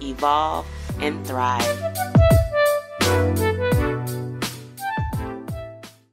evolve, 0.00 0.66
and 1.00 1.26
thrive. 1.26 1.64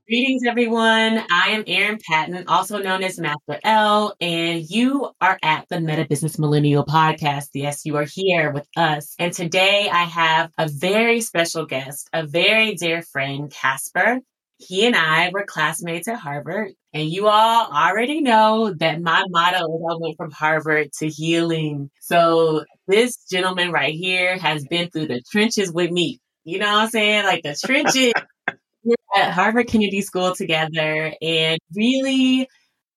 Greetings, 0.06 0.44
everyone. 0.46 1.24
I 1.32 1.52
am 1.52 1.64
Erin 1.66 1.98
Patton, 2.08 2.44
also 2.48 2.78
known 2.78 3.02
as 3.04 3.18
Master 3.18 3.60
L, 3.64 4.14
and 4.22 4.70
you 4.70 5.10
are 5.20 5.40
at 5.42 5.66
the 5.70 5.82
Meta 5.82 6.06
Business 6.06 6.38
Millennial 6.38 6.86
Podcast. 6.86 7.48
Yes, 7.54 7.84
you 7.84 7.96
are 7.96 8.06
here 8.08 8.52
with 8.52 8.68
us. 8.78 9.16
And 9.18 9.34
today 9.34 9.90
I 9.92 10.04
have 10.04 10.52
a 10.58 10.68
very 10.70 11.22
special 11.22 11.66
guest, 11.66 12.10
a 12.14 12.28
very 12.28 12.76
dear 12.76 13.02
friend, 13.02 13.50
Casper. 13.50 14.20
He 14.60 14.86
and 14.86 14.96
I 14.96 15.32
were 15.34 15.46
classmates 15.46 16.08
at 16.08 16.20
Harvard. 16.20 16.74
And 16.94 17.10
you 17.10 17.28
all 17.28 17.72
already 17.72 18.22
know 18.22 18.72
that 18.72 19.02
my 19.02 19.24
motto 19.30 19.66
is 19.66 19.82
I 19.90 19.96
went 20.00 20.18
from 20.18 20.30
Harvard 20.32 20.92
to 21.00 21.08
healing. 21.08 21.90
So 22.02 22.66
this 22.88 23.18
gentleman 23.30 23.72
right 23.72 23.94
here 23.94 24.38
has 24.38 24.66
been 24.66 24.90
through 24.90 25.08
the 25.08 25.22
trenches 25.32 25.72
with 25.72 25.92
me. 25.92 26.20
You 26.44 26.60
know 26.60 26.72
what 26.72 26.84
I'm 26.84 26.90
saying? 26.90 27.26
Like 27.26 27.44
the 27.44 27.56
trenches. 27.56 28.14
We're 28.84 28.96
at 29.16 29.32
Harvard 29.32 29.68
Kennedy 29.68 30.02
School 30.02 30.36
together. 30.36 31.14
And 31.22 31.58
really, 31.74 32.50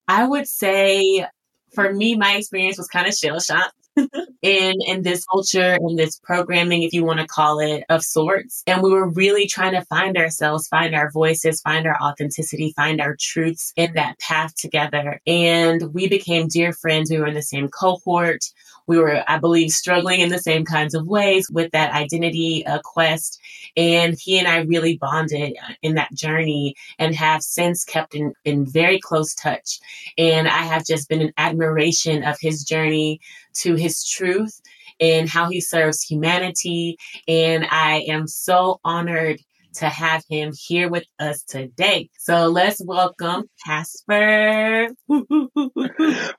I 0.08 0.27
would 0.27 0.48
say 0.48 1.25
for 1.75 1.92
me, 1.92 2.16
my 2.16 2.36
experience 2.36 2.77
was 2.77 2.88
kind 2.88 3.06
of 3.06 3.14
shell 3.14 3.38
shocked 3.38 3.75
in 4.42 4.75
in 4.86 5.02
this 5.02 5.25
culture 5.25 5.77
in 5.80 5.97
this 5.97 6.19
programming 6.22 6.82
if 6.82 6.92
you 6.92 7.05
want 7.05 7.19
to 7.19 7.27
call 7.27 7.58
it 7.60 7.84
of 7.88 8.03
sorts 8.03 8.62
and 8.66 8.82
we 8.82 8.91
were 8.91 9.08
really 9.08 9.47
trying 9.47 9.72
to 9.72 9.84
find 9.86 10.16
ourselves 10.16 10.69
find 10.69 10.94
our 10.94 11.10
voices 11.10 11.62
find 11.62 11.86
our 11.86 11.97
authenticity 12.03 12.72
find 12.77 13.00
our 13.00 13.16
truths 13.19 13.72
in 13.77 13.94
that 13.94 14.19
path 14.19 14.55
together 14.55 15.20
and 15.27 15.94
we 15.94 16.08
became 16.08 16.47
dear 16.47 16.72
friends 16.72 17.10
we 17.10 17.19
were 17.19 17.27
in 17.27 17.34
the 17.34 17.42
same 17.42 17.69
cohort 17.69 18.44
we 18.86 18.98
were, 18.98 19.22
I 19.26 19.38
believe, 19.38 19.70
struggling 19.70 20.20
in 20.20 20.28
the 20.28 20.38
same 20.38 20.64
kinds 20.64 20.94
of 20.94 21.06
ways 21.06 21.50
with 21.50 21.72
that 21.72 21.92
identity 21.92 22.64
uh, 22.66 22.80
quest. 22.84 23.40
And 23.76 24.16
he 24.18 24.38
and 24.38 24.48
I 24.48 24.58
really 24.58 24.96
bonded 24.96 25.56
in 25.82 25.94
that 25.94 26.14
journey 26.14 26.74
and 26.98 27.14
have 27.14 27.42
since 27.42 27.84
kept 27.84 28.14
in, 28.14 28.32
in 28.44 28.66
very 28.66 29.00
close 29.00 29.34
touch. 29.34 29.80
And 30.16 30.48
I 30.48 30.62
have 30.62 30.86
just 30.86 31.08
been 31.08 31.20
in 31.20 31.32
admiration 31.36 32.22
of 32.24 32.38
his 32.40 32.64
journey 32.64 33.20
to 33.54 33.74
his 33.74 34.04
truth 34.04 34.60
and 35.00 35.28
how 35.28 35.48
he 35.48 35.60
serves 35.60 36.02
humanity. 36.02 36.98
And 37.28 37.66
I 37.70 38.04
am 38.08 38.26
so 38.26 38.80
honored 38.84 39.40
to 39.74 39.88
have 39.88 40.24
him 40.28 40.52
here 40.58 40.88
with 40.88 41.04
us 41.18 41.42
today. 41.42 42.08
So 42.18 42.48
let's 42.48 42.82
welcome 42.82 43.48
Casper. 43.64 44.88
whoop, 45.06 45.26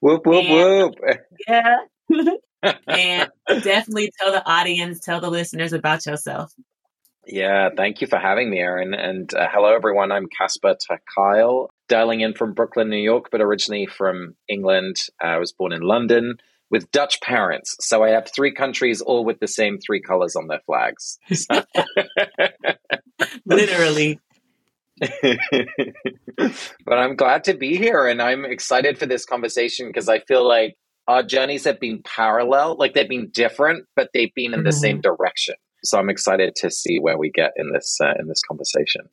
whoop, 0.01 0.25
whoop. 0.25 0.95
Yeah. 1.47 1.77
and 2.87 3.29
definitely 3.47 4.11
tell 4.19 4.31
the 4.31 4.43
audience, 4.45 4.99
tell 4.99 5.21
the 5.21 5.29
listeners 5.29 5.73
about 5.73 6.05
yourself. 6.05 6.53
Yeah, 7.25 7.69
thank 7.75 7.99
you 7.99 8.07
for 8.07 8.17
having 8.17 8.49
me, 8.49 8.59
Erin. 8.59 8.93
And 8.93 9.33
uh, 9.33 9.47
hello, 9.51 9.75
everyone. 9.75 10.11
I'm 10.13 10.27
Casper 10.27 10.75
ter 10.75 10.99
dialing 11.89 12.21
in 12.21 12.33
from 12.33 12.53
Brooklyn, 12.53 12.89
New 12.89 12.97
York, 12.97 13.29
but 13.31 13.41
originally 13.41 13.85
from 13.85 14.35
England. 14.47 14.95
I 15.21 15.37
was 15.37 15.51
born 15.51 15.73
in 15.73 15.81
London 15.81 16.37
with 16.69 16.91
Dutch 16.91 17.19
parents. 17.21 17.75
So 17.81 18.03
I 18.03 18.09
have 18.09 18.29
three 18.33 18.53
countries, 18.53 19.01
all 19.01 19.25
with 19.25 19.39
the 19.39 19.47
same 19.47 19.77
three 19.77 20.01
colors 20.01 20.35
on 20.35 20.47
their 20.47 20.61
flags. 20.65 21.19
Literally. 23.45 24.19
but 24.99 26.97
I'm 26.97 27.15
glad 27.15 27.43
to 27.45 27.53
be 27.53 27.77
here 27.77 28.07
and 28.07 28.21
I'm 28.21 28.45
excited 28.45 28.97
for 28.97 29.05
this 29.05 29.25
conversation 29.25 29.87
because 29.87 30.09
I 30.09 30.19
feel 30.19 30.47
like 30.47 30.75
our 31.07 31.23
journeys 31.23 31.63
have 31.65 31.79
been 31.79 32.01
parallel, 32.03 32.75
like 32.77 32.93
they've 32.93 33.07
been 33.07 33.29
different, 33.29 33.85
but 33.95 34.09
they've 34.13 34.33
been 34.35 34.53
in 34.53 34.59
mm-hmm. 34.59 34.65
the 34.65 34.73
same 34.73 35.01
direction. 35.01 35.55
So 35.83 35.97
I'm 35.97 36.09
excited 36.09 36.55
to 36.57 36.71
see 36.71 36.99
where 36.99 37.17
we 37.17 37.31
get 37.31 37.51
in 37.55 37.71
this 37.71 37.97
uh, 38.01 38.13
in 38.19 38.27
this 38.27 38.41
conversation. 38.41 39.09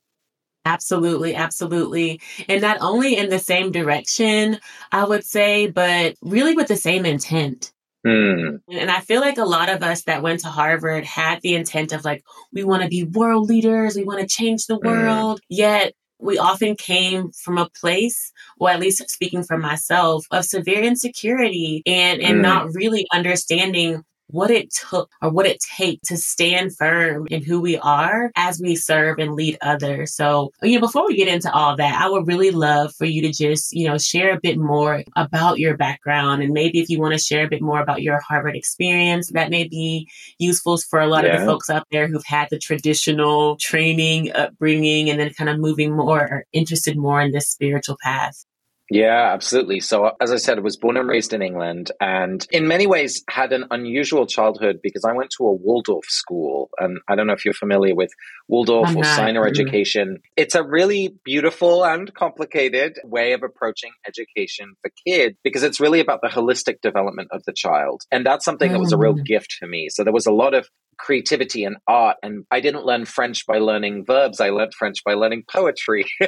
Absolutely, 0.66 1.34
absolutely. 1.34 2.20
And 2.48 2.62
not 2.62 2.78
only 2.80 3.16
in 3.16 3.28
the 3.28 3.38
same 3.38 3.70
direction, 3.70 4.58
I 4.90 5.04
would 5.04 5.24
say, 5.24 5.66
but 5.66 6.14
really 6.22 6.54
with 6.54 6.68
the 6.68 6.76
same 6.76 7.04
intent. 7.04 7.70
Mm. 8.06 8.60
And 8.70 8.90
I 8.90 9.00
feel 9.00 9.20
like 9.20 9.38
a 9.38 9.44
lot 9.44 9.68
of 9.68 9.82
us 9.82 10.04
that 10.04 10.22
went 10.22 10.40
to 10.40 10.48
Harvard 10.48 11.04
had 11.04 11.40
the 11.42 11.54
intent 11.54 11.92
of 11.92 12.04
like, 12.04 12.24
we 12.52 12.64
want 12.64 12.82
to 12.82 12.88
be 12.88 13.04
world 13.04 13.48
leaders, 13.48 13.96
we 13.96 14.04
want 14.04 14.20
to 14.20 14.26
change 14.26 14.66
the 14.66 14.78
mm. 14.78 14.84
world. 14.84 15.40
Mm. 15.40 15.44
Yet 15.50 15.92
we 16.24 16.38
often 16.38 16.74
came 16.74 17.30
from 17.32 17.58
a 17.58 17.68
place, 17.78 18.32
or 18.58 18.70
at 18.70 18.80
least 18.80 19.08
speaking 19.10 19.44
for 19.44 19.58
myself, 19.58 20.24
of 20.30 20.44
severe 20.44 20.82
insecurity 20.82 21.82
and, 21.86 22.22
and 22.22 22.38
mm. 22.38 22.42
not 22.42 22.74
really 22.74 23.06
understanding 23.12 24.02
what 24.34 24.50
it 24.50 24.72
took 24.72 25.10
or 25.22 25.30
what 25.30 25.46
it 25.46 25.60
takes 25.76 26.08
to 26.08 26.16
stand 26.16 26.76
firm 26.76 27.26
in 27.30 27.42
who 27.42 27.60
we 27.60 27.78
are 27.78 28.32
as 28.34 28.60
we 28.60 28.74
serve 28.74 29.18
and 29.18 29.34
lead 29.34 29.56
others. 29.62 30.14
So, 30.14 30.50
you 30.62 30.74
know, 30.74 30.86
before 30.86 31.06
we 31.06 31.16
get 31.16 31.28
into 31.28 31.52
all 31.52 31.76
that, 31.76 32.00
I 32.00 32.10
would 32.10 32.26
really 32.26 32.50
love 32.50 32.92
for 32.96 33.04
you 33.04 33.22
to 33.22 33.32
just, 33.32 33.72
you 33.72 33.86
know, 33.86 33.96
share 33.96 34.34
a 34.34 34.40
bit 34.40 34.58
more 34.58 35.04
about 35.14 35.60
your 35.60 35.76
background 35.76 36.42
and 36.42 36.52
maybe 36.52 36.80
if 36.80 36.88
you 36.88 37.00
want 37.00 37.12
to 37.12 37.18
share 37.18 37.46
a 37.46 37.48
bit 37.48 37.62
more 37.62 37.80
about 37.80 38.02
your 38.02 38.20
Harvard 38.20 38.56
experience, 38.56 39.30
that 39.30 39.50
may 39.50 39.68
be 39.68 40.08
useful 40.38 40.78
for 40.78 41.00
a 41.00 41.06
lot 41.06 41.24
yeah. 41.24 41.34
of 41.34 41.40
the 41.40 41.46
folks 41.46 41.70
out 41.70 41.86
there 41.92 42.08
who've 42.08 42.26
had 42.26 42.48
the 42.50 42.58
traditional 42.58 43.56
training, 43.56 44.32
upbringing, 44.32 45.10
and 45.10 45.20
then 45.20 45.32
kind 45.34 45.48
of 45.48 45.60
moving 45.60 45.94
more 45.94 46.20
or 46.20 46.44
interested 46.52 46.96
more 46.96 47.20
in 47.20 47.30
this 47.30 47.48
spiritual 47.48 47.96
path. 48.02 48.44
Yeah, 48.90 49.32
absolutely. 49.32 49.80
So, 49.80 50.12
as 50.20 50.30
I 50.30 50.36
said, 50.36 50.58
I 50.58 50.60
was 50.60 50.76
born 50.76 50.98
and 50.98 51.08
raised 51.08 51.32
in 51.32 51.40
England 51.40 51.90
and 52.00 52.46
in 52.50 52.68
many 52.68 52.86
ways 52.86 53.24
had 53.30 53.52
an 53.52 53.64
unusual 53.70 54.26
childhood 54.26 54.80
because 54.82 55.04
I 55.04 55.12
went 55.12 55.30
to 55.38 55.46
a 55.46 55.52
Waldorf 55.52 56.04
school. 56.04 56.68
And 56.78 56.98
I 57.08 57.14
don't 57.14 57.26
know 57.26 57.32
if 57.32 57.46
you're 57.46 57.54
familiar 57.54 57.94
with 57.94 58.10
Waldorf 58.46 58.90
I'm 58.90 58.98
or 58.98 59.04
Steiner 59.04 59.40
mm-hmm. 59.40 59.48
education. 59.48 60.18
It's 60.36 60.54
a 60.54 60.62
really 60.62 61.14
beautiful 61.24 61.84
and 61.84 62.12
complicated 62.12 62.98
way 63.04 63.32
of 63.32 63.42
approaching 63.42 63.92
education 64.06 64.74
for 64.82 64.90
kids 65.06 65.36
because 65.42 65.62
it's 65.62 65.80
really 65.80 66.00
about 66.00 66.20
the 66.22 66.28
holistic 66.28 66.82
development 66.82 67.28
of 67.32 67.42
the 67.44 67.54
child. 67.54 68.02
And 68.12 68.26
that's 68.26 68.44
something 68.44 68.70
that 68.70 68.80
was 68.80 68.92
a 68.92 68.98
real 68.98 69.14
mm. 69.14 69.24
gift 69.24 69.54
for 69.58 69.66
me. 69.66 69.88
So, 69.88 70.04
there 70.04 70.12
was 70.12 70.26
a 70.26 70.32
lot 70.32 70.52
of 70.52 70.68
creativity 70.98 71.64
and 71.64 71.76
art. 71.86 72.16
And 72.22 72.44
I 72.50 72.60
didn't 72.60 72.84
learn 72.84 73.04
French 73.04 73.46
by 73.46 73.58
learning 73.58 74.04
verbs. 74.06 74.40
I 74.40 74.50
learned 74.50 74.74
French 74.74 75.04
by 75.04 75.14
learning 75.14 75.44
poetry. 75.50 76.06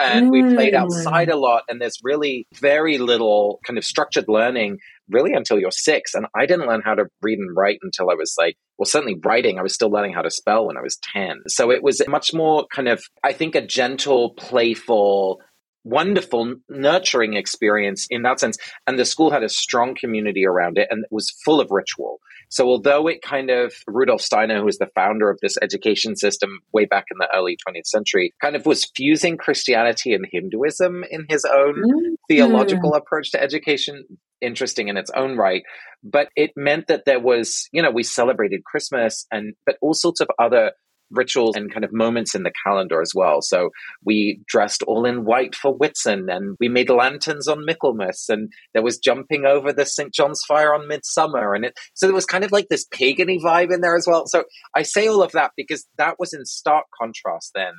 and 0.00 0.28
mm. 0.28 0.30
we 0.30 0.54
played 0.54 0.74
mm. 0.74 0.78
outside 0.78 1.28
a 1.28 1.36
lot. 1.36 1.62
And 1.68 1.80
there's 1.80 1.98
really 2.02 2.46
very 2.54 2.98
little 2.98 3.60
kind 3.66 3.78
of 3.78 3.84
structured 3.84 4.26
learning 4.28 4.78
really 5.08 5.32
until 5.32 5.58
you're 5.58 5.70
six. 5.70 6.14
And 6.14 6.26
I 6.34 6.46
didn't 6.46 6.66
learn 6.66 6.82
how 6.84 6.94
to 6.94 7.06
read 7.22 7.38
and 7.38 7.56
write 7.56 7.78
until 7.82 8.10
I 8.10 8.14
was 8.14 8.34
like, 8.38 8.56
well, 8.78 8.86
certainly 8.86 9.18
writing. 9.24 9.58
I 9.58 9.62
was 9.62 9.74
still 9.74 9.90
learning 9.90 10.12
how 10.12 10.22
to 10.22 10.30
spell 10.30 10.66
when 10.66 10.76
I 10.76 10.82
was 10.82 10.98
10. 11.12 11.42
So 11.48 11.70
it 11.70 11.82
was 11.82 12.02
much 12.08 12.34
more 12.34 12.66
kind 12.74 12.88
of, 12.88 13.02
I 13.22 13.32
think, 13.32 13.54
a 13.54 13.64
gentle, 13.64 14.30
playful, 14.30 15.40
wonderful, 15.86 16.56
nurturing 16.68 17.34
experience 17.34 18.08
in 18.10 18.22
that 18.22 18.40
sense. 18.40 18.58
And 18.86 18.98
the 18.98 19.04
school 19.04 19.30
had 19.30 19.44
a 19.44 19.48
strong 19.48 19.94
community 19.94 20.44
around 20.44 20.78
it 20.78 20.88
and 20.90 21.04
it 21.04 21.12
was 21.12 21.30
full 21.44 21.60
of 21.60 21.70
ritual. 21.70 22.18
So 22.48 22.66
although 22.66 23.06
it 23.06 23.22
kind 23.22 23.50
of, 23.50 23.72
Rudolf 23.86 24.20
Steiner, 24.20 24.58
who 24.58 24.64
was 24.64 24.78
the 24.78 24.90
founder 24.94 25.30
of 25.30 25.38
this 25.40 25.56
education 25.62 26.16
system 26.16 26.60
way 26.72 26.86
back 26.86 27.04
in 27.10 27.18
the 27.18 27.28
early 27.34 27.56
20th 27.66 27.86
century, 27.86 28.34
kind 28.42 28.56
of 28.56 28.66
was 28.66 28.90
fusing 28.96 29.36
Christianity 29.36 30.12
and 30.12 30.26
Hinduism 30.30 31.04
in 31.08 31.26
his 31.28 31.44
own 31.44 31.74
mm-hmm. 31.74 32.14
theological 32.28 32.94
approach 32.94 33.30
to 33.32 33.42
education, 33.42 34.04
interesting 34.40 34.88
in 34.88 34.96
its 34.96 35.10
own 35.16 35.36
right. 35.36 35.62
But 36.02 36.28
it 36.36 36.50
meant 36.56 36.88
that 36.88 37.04
there 37.04 37.20
was, 37.20 37.68
you 37.72 37.82
know, 37.82 37.90
we 37.90 38.02
celebrated 38.02 38.64
Christmas 38.64 39.26
and, 39.30 39.54
but 39.64 39.76
all 39.80 39.94
sorts 39.94 40.20
of 40.20 40.28
other 40.40 40.72
rituals 41.10 41.56
and 41.56 41.72
kind 41.72 41.84
of 41.84 41.92
moments 41.92 42.34
in 42.34 42.42
the 42.42 42.52
calendar 42.64 43.00
as 43.00 43.12
well. 43.14 43.42
So 43.42 43.70
we 44.04 44.40
dressed 44.46 44.82
all 44.84 45.04
in 45.04 45.24
white 45.24 45.54
for 45.54 45.76
Whitsun 45.76 46.34
and 46.34 46.56
we 46.60 46.68
made 46.68 46.90
lanterns 46.90 47.48
on 47.48 47.64
Michaelmas 47.64 48.26
and 48.28 48.50
there 48.74 48.82
was 48.82 48.98
jumping 48.98 49.44
over 49.44 49.72
the 49.72 49.86
St. 49.86 50.12
John's 50.12 50.42
fire 50.46 50.74
on 50.74 50.88
Midsummer. 50.88 51.54
And 51.54 51.66
it, 51.66 51.78
so 51.94 52.06
there 52.06 52.14
was 52.14 52.26
kind 52.26 52.44
of 52.44 52.52
like 52.52 52.68
this 52.68 52.86
pagany 52.86 53.40
vibe 53.40 53.72
in 53.72 53.80
there 53.80 53.96
as 53.96 54.06
well. 54.06 54.26
So 54.26 54.44
I 54.74 54.82
say 54.82 55.06
all 55.06 55.22
of 55.22 55.32
that 55.32 55.52
because 55.56 55.86
that 55.98 56.16
was 56.18 56.32
in 56.32 56.44
stark 56.44 56.86
contrast 56.98 57.52
then 57.54 57.74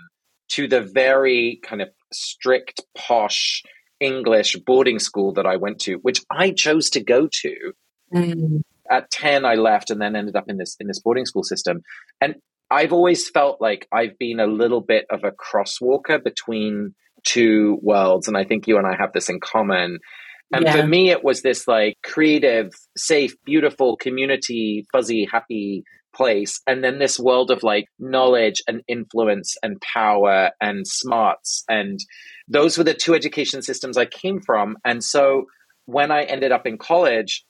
to 0.50 0.68
the 0.68 0.82
very 0.82 1.60
kind 1.64 1.82
of 1.82 1.90
strict, 2.14 2.82
posh 2.96 3.62
English 4.00 4.56
boarding 4.66 5.00
school 5.00 5.34
that 5.34 5.46
I 5.46 5.58
went 5.58 5.80
to, 5.82 5.96
which 5.96 6.22
I 6.32 6.52
chose 6.52 6.90
to 6.92 7.04
go 7.04 7.28
to. 7.42 7.74
Mm 8.14 8.62
at 8.90 9.12
10 9.12 9.46
I 9.46 9.56
left 9.56 9.90
and 9.90 10.02
then 10.02 10.16
ended 10.16 10.36
up 10.36 10.46
in 10.48 10.58
this 10.58 10.76
in 10.80 10.88
this 10.88 11.00
boarding 11.00 11.26
school 11.26 11.44
system. 11.44 11.82
And 12.22 12.36
I've 12.70 12.94
always 12.94 13.30
felt 13.30 13.62
like 13.62 13.88
I've 13.92 14.18
been 14.18 14.40
a 14.40 14.48
little 14.48 14.82
bit 14.82 15.06
of 15.10 15.24
a 15.24 15.32
crosswalker 15.32 16.24
between 16.24 16.94
two 17.26 17.78
worlds 17.82 18.28
and 18.28 18.38
I 18.38 18.44
think 18.44 18.68
you 18.68 18.78
and 18.78 18.88
I 18.88 18.96
have 18.96 19.14
this 19.14 19.30
in 19.30 19.40
common. 19.40 20.00
And 20.54 20.66
yeah. 20.66 20.74
for 20.74 20.88
me 20.88 21.10
it 21.10 21.24
was 21.24 21.42
this 21.42 21.68
like 21.68 21.96
creative, 22.04 22.72
safe, 22.96 23.36
beautiful 23.46 23.98
community, 23.98 24.86
fuzzy, 24.92 25.28
happy 25.30 25.84
place 26.16 26.62
and 26.66 26.84
then 26.84 26.98
this 26.98 27.20
world 27.20 27.52
of 27.52 27.62
like 27.62 27.86
knowledge 28.00 28.64
and 28.68 28.82
influence 28.88 29.56
and 29.62 29.80
power 29.82 30.50
and 30.60 30.88
smarts 30.88 31.64
and 31.70 32.00
those 32.48 32.76
were 32.76 32.84
the 32.84 32.94
two 32.96 33.14
education 33.14 33.62
systems 33.62 33.98
I 33.98 34.06
came 34.06 34.42
from 34.42 34.78
and 34.84 35.04
so 35.04 35.46
when 35.86 36.10
I 36.10 36.24
ended 36.24 36.52
up 36.52 36.66
in 36.66 36.80
college 36.80 37.46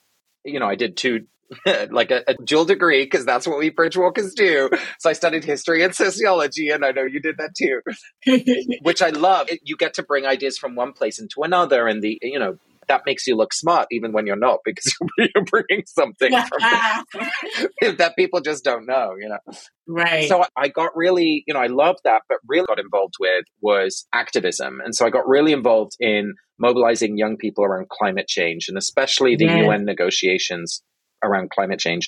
you 0.47 0.59
know, 0.59 0.67
I 0.67 0.75
did 0.75 0.97
two 0.97 1.27
like 1.91 2.11
a, 2.11 2.23
a, 2.27 2.33
dual 2.43 2.65
degree 2.65 3.03
because 3.05 3.25
that's 3.25 3.47
what 3.47 3.57
we 3.57 3.71
bridgewalkers 3.71 4.35
do. 4.35 4.69
So 4.99 5.09
I 5.09 5.13
studied 5.13 5.45
history 5.45 5.83
and 5.83 5.95
sociology, 5.95 6.69
and 6.69 6.83
I 6.83 6.91
know 6.91 7.03
you 7.03 7.19
did 7.21 7.37
that 7.37 7.55
too, 7.55 7.81
which 8.81 9.01
I 9.01 9.09
love. 9.09 9.49
It, 9.49 9.61
you 9.63 9.77
get 9.77 9.93
to 9.95 10.03
bring 10.03 10.25
ideas 10.25 10.57
from 10.57 10.75
one 10.75 10.93
place 10.93 11.19
into 11.19 11.43
another, 11.43 11.87
and 11.87 12.01
the 12.01 12.17
you 12.21 12.39
know 12.39 12.57
that 12.87 13.01
makes 13.05 13.27
you 13.27 13.35
look 13.35 13.53
smart 13.53 13.87
even 13.91 14.13
when 14.13 14.25
you're 14.25 14.37
not 14.37 14.59
because 14.63 14.95
you're 15.17 15.43
bringing 15.45 15.83
something 15.85 16.31
that 16.31 18.13
people 18.17 18.39
just 18.39 18.63
don't 18.63 18.85
know, 18.85 19.13
you 19.19 19.27
know. 19.27 19.39
Right. 19.87 20.29
So 20.29 20.45
I 20.55 20.69
got 20.69 20.95
really, 20.95 21.43
you 21.47 21.53
know, 21.53 21.59
I 21.59 21.67
loved 21.67 21.99
that, 22.05 22.21
but 22.29 22.37
really 22.47 22.65
got 22.65 22.79
involved 22.79 23.15
with 23.19 23.45
was 23.61 24.05
activism, 24.13 24.81
and 24.83 24.95
so 24.95 25.05
I 25.05 25.09
got 25.09 25.27
really 25.27 25.53
involved 25.53 25.93
in 25.99 26.33
mobilizing 26.59 27.17
young 27.17 27.37
people 27.37 27.63
around 27.63 27.87
climate 27.89 28.27
change 28.27 28.67
and 28.67 28.79
especially 28.79 29.35
the 29.35 29.45
yeah. 29.45 29.67
UN 29.67 29.85
negotiations 29.85 30.81
around 31.23 31.49
climate 31.49 31.79
change. 31.79 32.07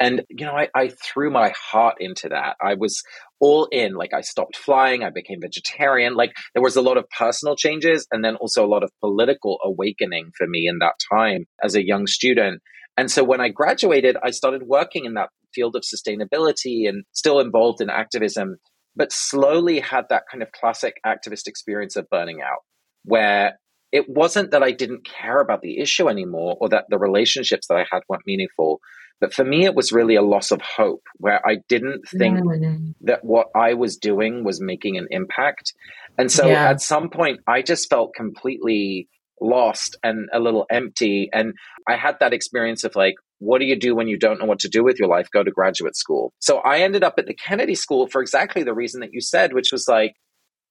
And, 0.00 0.22
you 0.28 0.46
know, 0.46 0.52
I, 0.52 0.68
I 0.74 0.88
threw 0.88 1.28
my 1.28 1.52
heart 1.70 1.96
into 1.98 2.28
that. 2.28 2.54
I 2.62 2.74
was 2.74 3.02
all 3.40 3.66
in. 3.72 3.94
Like, 3.94 4.14
I 4.14 4.20
stopped 4.20 4.56
flying, 4.56 5.02
I 5.02 5.10
became 5.10 5.40
vegetarian. 5.40 6.14
Like, 6.14 6.32
there 6.54 6.62
was 6.62 6.76
a 6.76 6.82
lot 6.82 6.96
of 6.96 7.04
personal 7.10 7.56
changes 7.56 8.06
and 8.12 8.24
then 8.24 8.36
also 8.36 8.64
a 8.64 8.68
lot 8.68 8.84
of 8.84 8.92
political 9.00 9.58
awakening 9.64 10.30
for 10.36 10.46
me 10.46 10.68
in 10.68 10.78
that 10.78 10.94
time 11.12 11.46
as 11.62 11.74
a 11.74 11.84
young 11.84 12.06
student. 12.06 12.62
And 12.96 13.10
so 13.10 13.24
when 13.24 13.40
I 13.40 13.48
graduated, 13.48 14.16
I 14.22 14.30
started 14.30 14.62
working 14.64 15.04
in 15.04 15.14
that 15.14 15.30
field 15.52 15.74
of 15.74 15.82
sustainability 15.82 16.88
and 16.88 17.04
still 17.12 17.40
involved 17.40 17.80
in 17.80 17.90
activism, 17.90 18.58
but 18.94 19.12
slowly 19.12 19.80
had 19.80 20.04
that 20.10 20.24
kind 20.30 20.42
of 20.42 20.52
classic 20.52 20.94
activist 21.04 21.46
experience 21.46 21.96
of 21.96 22.08
burning 22.08 22.40
out, 22.40 22.60
where 23.04 23.58
it 23.92 24.08
wasn't 24.08 24.50
that 24.50 24.62
I 24.62 24.72
didn't 24.72 25.04
care 25.04 25.40
about 25.40 25.62
the 25.62 25.78
issue 25.78 26.08
anymore 26.08 26.56
or 26.60 26.68
that 26.70 26.86
the 26.88 26.98
relationships 26.98 27.66
that 27.68 27.76
I 27.76 27.86
had 27.90 28.02
weren't 28.08 28.26
meaningful. 28.26 28.80
But 29.20 29.34
for 29.34 29.44
me, 29.44 29.64
it 29.64 29.74
was 29.74 29.92
really 29.92 30.14
a 30.14 30.22
loss 30.22 30.50
of 30.50 30.60
hope 30.60 31.02
where 31.16 31.44
I 31.46 31.58
didn't 31.68 32.08
think 32.08 32.38
mm. 32.38 32.94
that 33.00 33.24
what 33.24 33.48
I 33.56 33.74
was 33.74 33.96
doing 33.96 34.44
was 34.44 34.60
making 34.60 34.96
an 34.96 35.08
impact. 35.10 35.72
And 36.16 36.30
so 36.30 36.46
yeah. 36.46 36.68
at 36.68 36.80
some 36.80 37.10
point, 37.10 37.40
I 37.46 37.62
just 37.62 37.90
felt 37.90 38.14
completely 38.14 39.08
lost 39.40 39.96
and 40.02 40.28
a 40.32 40.38
little 40.38 40.66
empty. 40.70 41.30
And 41.32 41.54
I 41.88 41.96
had 41.96 42.16
that 42.20 42.32
experience 42.32 42.84
of 42.84 42.94
like, 42.94 43.14
what 43.38 43.60
do 43.60 43.66
you 43.66 43.76
do 43.76 43.94
when 43.94 44.08
you 44.08 44.18
don't 44.18 44.38
know 44.38 44.46
what 44.46 44.60
to 44.60 44.68
do 44.68 44.84
with 44.84 44.98
your 44.98 45.08
life? 45.08 45.28
Go 45.32 45.42
to 45.42 45.50
graduate 45.50 45.96
school. 45.96 46.32
So 46.38 46.58
I 46.58 46.80
ended 46.80 47.04
up 47.04 47.14
at 47.18 47.26
the 47.26 47.34
Kennedy 47.34 47.74
School 47.74 48.08
for 48.08 48.20
exactly 48.20 48.62
the 48.62 48.74
reason 48.74 49.00
that 49.00 49.12
you 49.12 49.20
said, 49.20 49.52
which 49.52 49.72
was 49.72 49.88
like, 49.88 50.14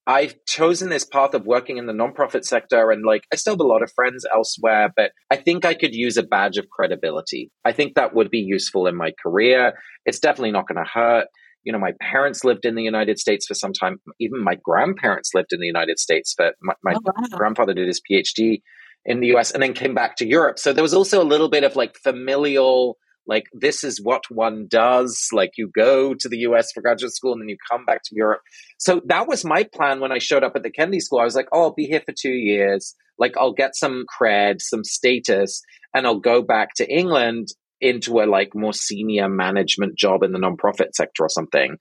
I've 0.08 0.36
chosen 0.46 0.90
this 0.90 1.04
path 1.04 1.34
of 1.34 1.46
working 1.46 1.78
in 1.78 1.86
the 1.86 1.94
nonprofit 1.94 2.46
sector 2.46 2.92
and 2.92 3.04
like 3.06 3.24
I 3.34 3.36
still 3.36 3.54
have 3.54 3.60
a 3.60 3.68
lot 3.68 3.84
of 3.84 3.92
friends 3.92 4.26
elsewhere, 4.34 4.90
but 4.96 5.12
I 5.30 5.36
think 5.36 5.66
I 5.66 5.74
could 5.74 5.94
use 5.94 6.16
a 6.16 6.24
badge 6.24 6.58
of 6.58 6.70
credibility. 6.70 7.52
I 7.66 7.74
think 7.74 7.96
that 7.96 8.16
would 8.16 8.32
be 8.32 8.40
useful 8.40 8.88
in 8.88 8.96
my 8.96 9.12
career. 9.22 9.74
It's 10.06 10.20
definitely 10.20 10.52
not 10.52 10.66
going 10.66 10.82
to 10.82 10.90
hurt. 10.90 11.28
You 11.66 11.74
know, 11.74 11.80
my 11.80 11.92
parents 12.00 12.46
lived 12.46 12.64
in 12.64 12.76
the 12.76 12.84
United 12.84 13.20
States 13.20 13.46
for 13.46 13.54
some 13.54 13.74
time. 13.74 13.98
Even 14.22 14.42
my 14.42 14.56
grandparents 14.64 15.32
lived 15.34 15.52
in 15.52 15.60
the 15.60 15.68
United 15.68 16.00
States, 16.00 16.34
but 16.38 16.56
my, 16.62 16.74
my 16.86 16.94
oh, 16.94 17.00
wow. 17.04 17.38
grandfather 17.38 17.74
did 17.74 17.88
his 17.88 18.02
PhD 18.10 18.62
in 19.04 19.20
the 19.20 19.36
US 19.36 19.52
and 19.52 19.62
then 19.62 19.74
came 19.74 19.94
back 19.94 20.16
to 20.18 20.26
Europe. 20.26 20.58
So 20.58 20.72
there 20.72 20.84
was 20.84 20.94
also 20.94 21.22
a 21.22 21.26
little 21.26 21.50
bit 21.50 21.66
of 21.66 21.76
like 21.76 21.98
familial 21.98 22.98
like 23.28 23.46
this 23.54 23.84
is 23.84 24.02
what 24.02 24.24
one 24.30 24.68
does 24.68 25.28
like 25.32 25.52
you 25.58 25.70
go 25.76 26.14
to 26.14 26.30
the 26.30 26.38
us 26.38 26.72
for 26.74 26.82
graduate 26.82 27.14
school 27.14 27.34
and 27.34 27.42
then 27.42 27.50
you 27.50 27.58
come 27.70 27.86
back 27.86 28.02
to 28.04 28.16
europe. 28.16 28.42
So 28.78 29.02
that 29.06 29.28
was 29.28 29.46
my 29.46 29.64
plan 29.64 30.00
when 30.00 30.12
i 30.12 30.20
showed 30.20 30.44
up 30.44 30.54
at 30.56 30.64
the 30.64 30.72
kennedy 30.72 31.00
school. 31.00 31.20
I 31.20 31.26
was 31.26 31.36
like 31.36 31.50
oh 31.52 31.64
i'll 31.64 31.74
be 31.74 31.86
here 31.86 32.02
for 32.06 32.14
two 32.20 32.32
years. 32.32 32.96
Like 33.20 33.36
i'll 33.38 33.54
get 33.54 33.76
some 33.76 34.06
cred 34.20 34.62
some 34.62 34.84
status 34.84 35.62
and 35.94 36.08
i'll 36.08 36.20
go 36.20 36.42
back 36.42 36.70
to 36.78 36.90
england 36.90 37.50
into 37.80 38.22
a 38.22 38.26
like 38.26 38.56
more 38.56 38.74
senior 38.74 39.30
management 39.30 39.96
job 39.98 40.24
in 40.24 40.32
the 40.32 40.40
nonprofit 40.40 40.96
sector 40.96 41.24
or 41.24 41.30
something. 41.30 41.78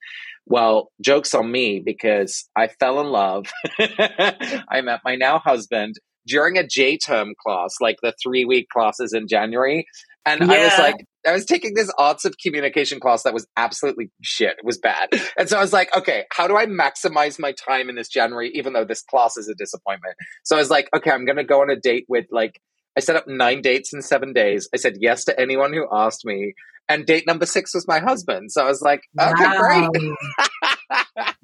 Well 0.47 0.91
jokes 1.01 1.35
on 1.35 1.51
me 1.51 1.81
because 1.85 2.49
i 2.57 2.69
fell 2.69 3.01
in 3.01 3.07
love. 3.07 3.47
I 3.79 4.81
met 4.83 5.01
my 5.05 5.17
now 5.17 5.39
husband 5.39 5.97
during 6.27 6.59
a 6.59 6.67
J 6.67 6.99
term 6.99 7.35
class, 7.45 7.77
like 7.81 7.97
the 8.03 8.13
three 8.23 8.45
week 8.45 8.69
classes 8.69 9.13
in 9.13 9.29
January. 9.29 9.87
And 10.27 10.41
yeah. 10.41 10.53
I 10.53 10.65
was 10.65 10.79
like, 10.79 11.07
I 11.27 11.33
was 11.33 11.45
taking 11.45 11.75
this 11.75 11.91
arts 11.99 12.25
of 12.25 12.35
communication 12.37 13.01
class 13.01 13.23
that 13.23 13.33
was 13.33 13.47
absolutely 13.57 14.11
shit. 14.23 14.57
It 14.59 14.65
was 14.65 14.79
bad. 14.79 15.09
And 15.39 15.49
so 15.49 15.57
I 15.57 15.61
was 15.61 15.73
like, 15.73 15.97
okay, 15.97 16.25
how 16.33 16.49
do 16.49 16.57
I 16.57 16.67
maximize 16.67 17.39
my 17.39 17.53
time 17.53 17.89
in 17.89 17.95
this 17.95 18.09
January, 18.09 18.51
even 18.55 18.73
though 18.73 18.85
this 18.85 19.03
class 19.03 19.37
is 19.37 19.49
a 19.49 19.55
disappointment? 19.55 20.15
So 20.45 20.57
I 20.57 20.59
was 20.59 20.71
like, 20.71 20.89
okay, 20.95 21.11
I'm 21.11 21.25
going 21.25 21.37
to 21.37 21.45
go 21.45 21.63
on 21.63 21.71
a 21.71 21.77
date 21.77 22.07
with 22.09 22.27
like, 22.31 22.61
I 22.97 23.01
set 23.01 23.17
up 23.17 23.29
nine 23.29 23.63
dates 23.63 23.93
in 23.93 24.03
seven 24.03 24.33
days. 24.33 24.69
I 24.75 24.79
said 24.79 24.95
yes 25.01 25.25
to 25.25 25.39
anyone 25.39 25.73
who 25.73 25.87
asked 25.93 26.25
me. 26.25 26.55
And 26.89 27.05
date 27.05 27.27
number 27.27 27.47
six 27.47 27.75
was 27.75 27.87
my 27.87 27.99
husband. 27.99 28.53
So 28.53 28.65
I 28.65 28.69
was 28.69 28.81
like, 28.81 29.03
okay, 29.21 29.45
wow. 29.45 29.89
great. 29.91 30.13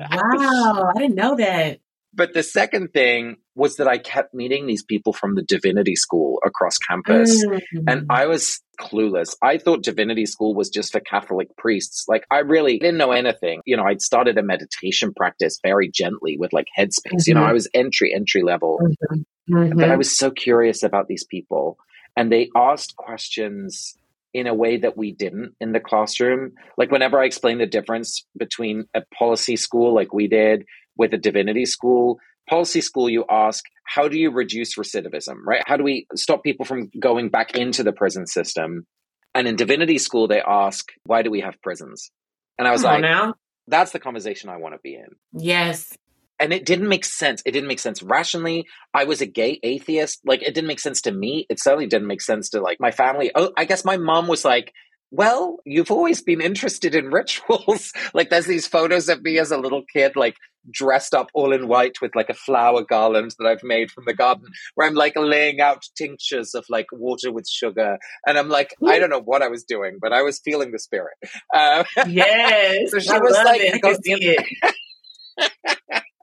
wow. 0.00 0.90
I 0.94 0.98
didn't 0.98 1.16
know 1.16 1.36
that. 1.36 1.80
But 2.14 2.34
the 2.34 2.42
second 2.42 2.92
thing 2.92 3.36
was 3.54 3.76
that 3.76 3.88
I 3.88 3.98
kept 3.98 4.34
meeting 4.34 4.66
these 4.66 4.84
people 4.84 5.12
from 5.12 5.34
the 5.34 5.42
divinity 5.42 5.96
school 5.96 6.40
across 6.44 6.76
campus. 6.78 7.44
Mm-hmm. 7.44 7.88
And 7.88 8.06
I 8.10 8.26
was 8.26 8.60
clueless. 8.82 9.36
I 9.42 9.58
thought 9.58 9.82
divinity 9.82 10.26
school 10.26 10.54
was 10.54 10.68
just 10.68 10.92
for 10.92 11.00
Catholic 11.00 11.56
priests. 11.56 12.06
Like 12.08 12.24
I 12.30 12.38
really 12.38 12.78
didn't 12.78 12.98
know 12.98 13.12
anything. 13.12 13.60
You 13.64 13.76
know, 13.76 13.84
I'd 13.84 14.02
started 14.02 14.36
a 14.36 14.42
meditation 14.42 15.14
practice 15.14 15.58
very 15.62 15.88
gently 15.88 16.36
with 16.38 16.52
like 16.52 16.66
headspace. 16.76 16.90
Mm-hmm. 17.06 17.18
You 17.26 17.34
know, 17.34 17.40
mm-hmm. 17.40 17.50
I 17.50 17.54
was 17.54 17.68
entry, 17.72 18.12
entry 18.14 18.42
level. 18.42 18.80
Mm-hmm. 18.82 19.20
But 19.48 19.84
I 19.84 19.88
mm-hmm. 19.88 19.98
was 19.98 20.16
so 20.16 20.30
curious 20.30 20.82
about 20.82 21.08
these 21.08 21.24
people. 21.24 21.78
And 22.16 22.30
they 22.30 22.50
asked 22.56 22.96
questions 22.96 23.96
in 24.34 24.46
a 24.46 24.54
way 24.54 24.78
that 24.78 24.96
we 24.96 25.12
didn't 25.12 25.54
in 25.60 25.72
the 25.72 25.80
classroom. 25.80 26.52
Like 26.76 26.90
whenever 26.90 27.20
I 27.20 27.26
explained 27.26 27.60
the 27.60 27.66
difference 27.66 28.24
between 28.36 28.84
a 28.94 29.02
policy 29.16 29.56
school 29.56 29.94
like 29.94 30.12
we 30.12 30.26
did 30.26 30.64
with 30.96 31.12
a 31.14 31.18
divinity 31.18 31.66
school, 31.66 32.18
policy 32.48 32.80
school, 32.80 33.08
you 33.08 33.24
ask, 33.30 33.64
how 33.86 34.08
do 34.08 34.18
you 34.18 34.30
reduce 34.30 34.76
recidivism, 34.76 35.36
right? 35.46 35.62
How 35.66 35.76
do 35.76 35.84
we 35.84 36.06
stop 36.14 36.42
people 36.42 36.64
from 36.64 36.90
going 36.98 37.28
back 37.28 37.56
into 37.56 37.82
the 37.82 37.92
prison 37.92 38.26
system? 38.26 38.86
And 39.34 39.48
in 39.48 39.56
divinity 39.56 39.98
school, 39.98 40.28
they 40.28 40.40
ask, 40.40 40.90
why 41.04 41.22
do 41.22 41.30
we 41.30 41.40
have 41.40 41.60
prisons? 41.62 42.10
And 42.58 42.68
I 42.68 42.72
was 42.72 42.82
Come 42.82 42.92
like, 42.92 43.00
now. 43.02 43.34
that's 43.66 43.92
the 43.92 43.98
conversation 43.98 44.50
I 44.50 44.58
want 44.58 44.74
to 44.74 44.80
be 44.82 44.94
in. 44.94 45.08
Yes. 45.32 45.96
And 46.38 46.52
it 46.52 46.66
didn't 46.66 46.88
make 46.88 47.04
sense. 47.04 47.42
It 47.46 47.52
didn't 47.52 47.68
make 47.68 47.78
sense 47.78 48.02
rationally. 48.02 48.66
I 48.92 49.04
was 49.04 49.20
a 49.20 49.26
gay 49.26 49.60
atheist. 49.62 50.20
Like, 50.24 50.42
it 50.42 50.54
didn't 50.54 50.68
make 50.68 50.80
sense 50.80 51.02
to 51.02 51.12
me. 51.12 51.46
It 51.48 51.60
certainly 51.60 51.86
didn't 51.86 52.08
make 52.08 52.20
sense 52.20 52.50
to 52.50 52.60
like 52.60 52.78
my 52.80 52.90
family. 52.90 53.30
Oh, 53.34 53.52
I 53.56 53.64
guess 53.64 53.84
my 53.84 53.96
mom 53.96 54.26
was 54.26 54.44
like, 54.44 54.72
well, 55.12 55.58
you've 55.66 55.90
always 55.90 56.22
been 56.22 56.40
interested 56.40 56.94
in 56.94 57.10
rituals. 57.12 57.92
like 58.14 58.30
there's 58.30 58.46
these 58.46 58.66
photos 58.66 59.08
of 59.08 59.22
me 59.22 59.38
as 59.38 59.52
a 59.52 59.58
little 59.58 59.84
kid, 59.92 60.16
like 60.16 60.36
dressed 60.70 61.12
up 61.12 61.28
all 61.34 61.52
in 61.52 61.68
white 61.68 62.00
with 62.00 62.16
like 62.16 62.30
a 62.30 62.34
flower 62.34 62.82
garland 62.82 63.34
that 63.38 63.46
I've 63.46 63.62
made 63.62 63.90
from 63.90 64.04
the 64.06 64.14
garden, 64.14 64.46
where 64.74 64.88
I'm 64.88 64.94
like 64.94 65.12
laying 65.16 65.60
out 65.60 65.84
tinctures 65.96 66.54
of 66.54 66.64
like 66.70 66.86
water 66.92 67.30
with 67.30 67.46
sugar. 67.46 67.98
And 68.26 68.38
I'm 68.38 68.48
like, 68.48 68.74
I 68.86 68.98
don't 68.98 69.10
know 69.10 69.20
what 69.20 69.42
I 69.42 69.48
was 69.48 69.64
doing, 69.64 69.98
but 70.00 70.14
I 70.14 70.22
was 70.22 70.40
feeling 70.42 70.72
the 70.72 70.78
spirit. 70.78 71.14
Uh, 71.54 71.84
yes. 72.08 72.90
so 72.90 72.98
she 72.98 73.10
I 73.10 73.18
was 73.18 73.36
like, 73.44 73.82
go, 73.82 73.92
see 73.92 74.36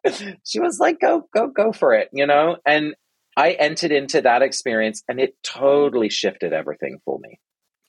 it. 0.05 0.31
she 0.43 0.60
was 0.60 0.79
like, 0.79 1.00
go, 1.00 1.27
go, 1.34 1.48
go 1.48 1.72
for 1.72 1.93
it, 1.93 2.10
you 2.12 2.25
know? 2.25 2.58
And 2.65 2.96
I 3.38 3.51
entered 3.51 3.91
into 3.91 4.22
that 4.22 4.41
experience 4.41 5.03
and 5.08 5.19
it 5.19 5.36
totally 5.43 6.10
shifted 6.10 6.53
everything 6.53 7.00
for 7.05 7.19
me. 7.19 7.39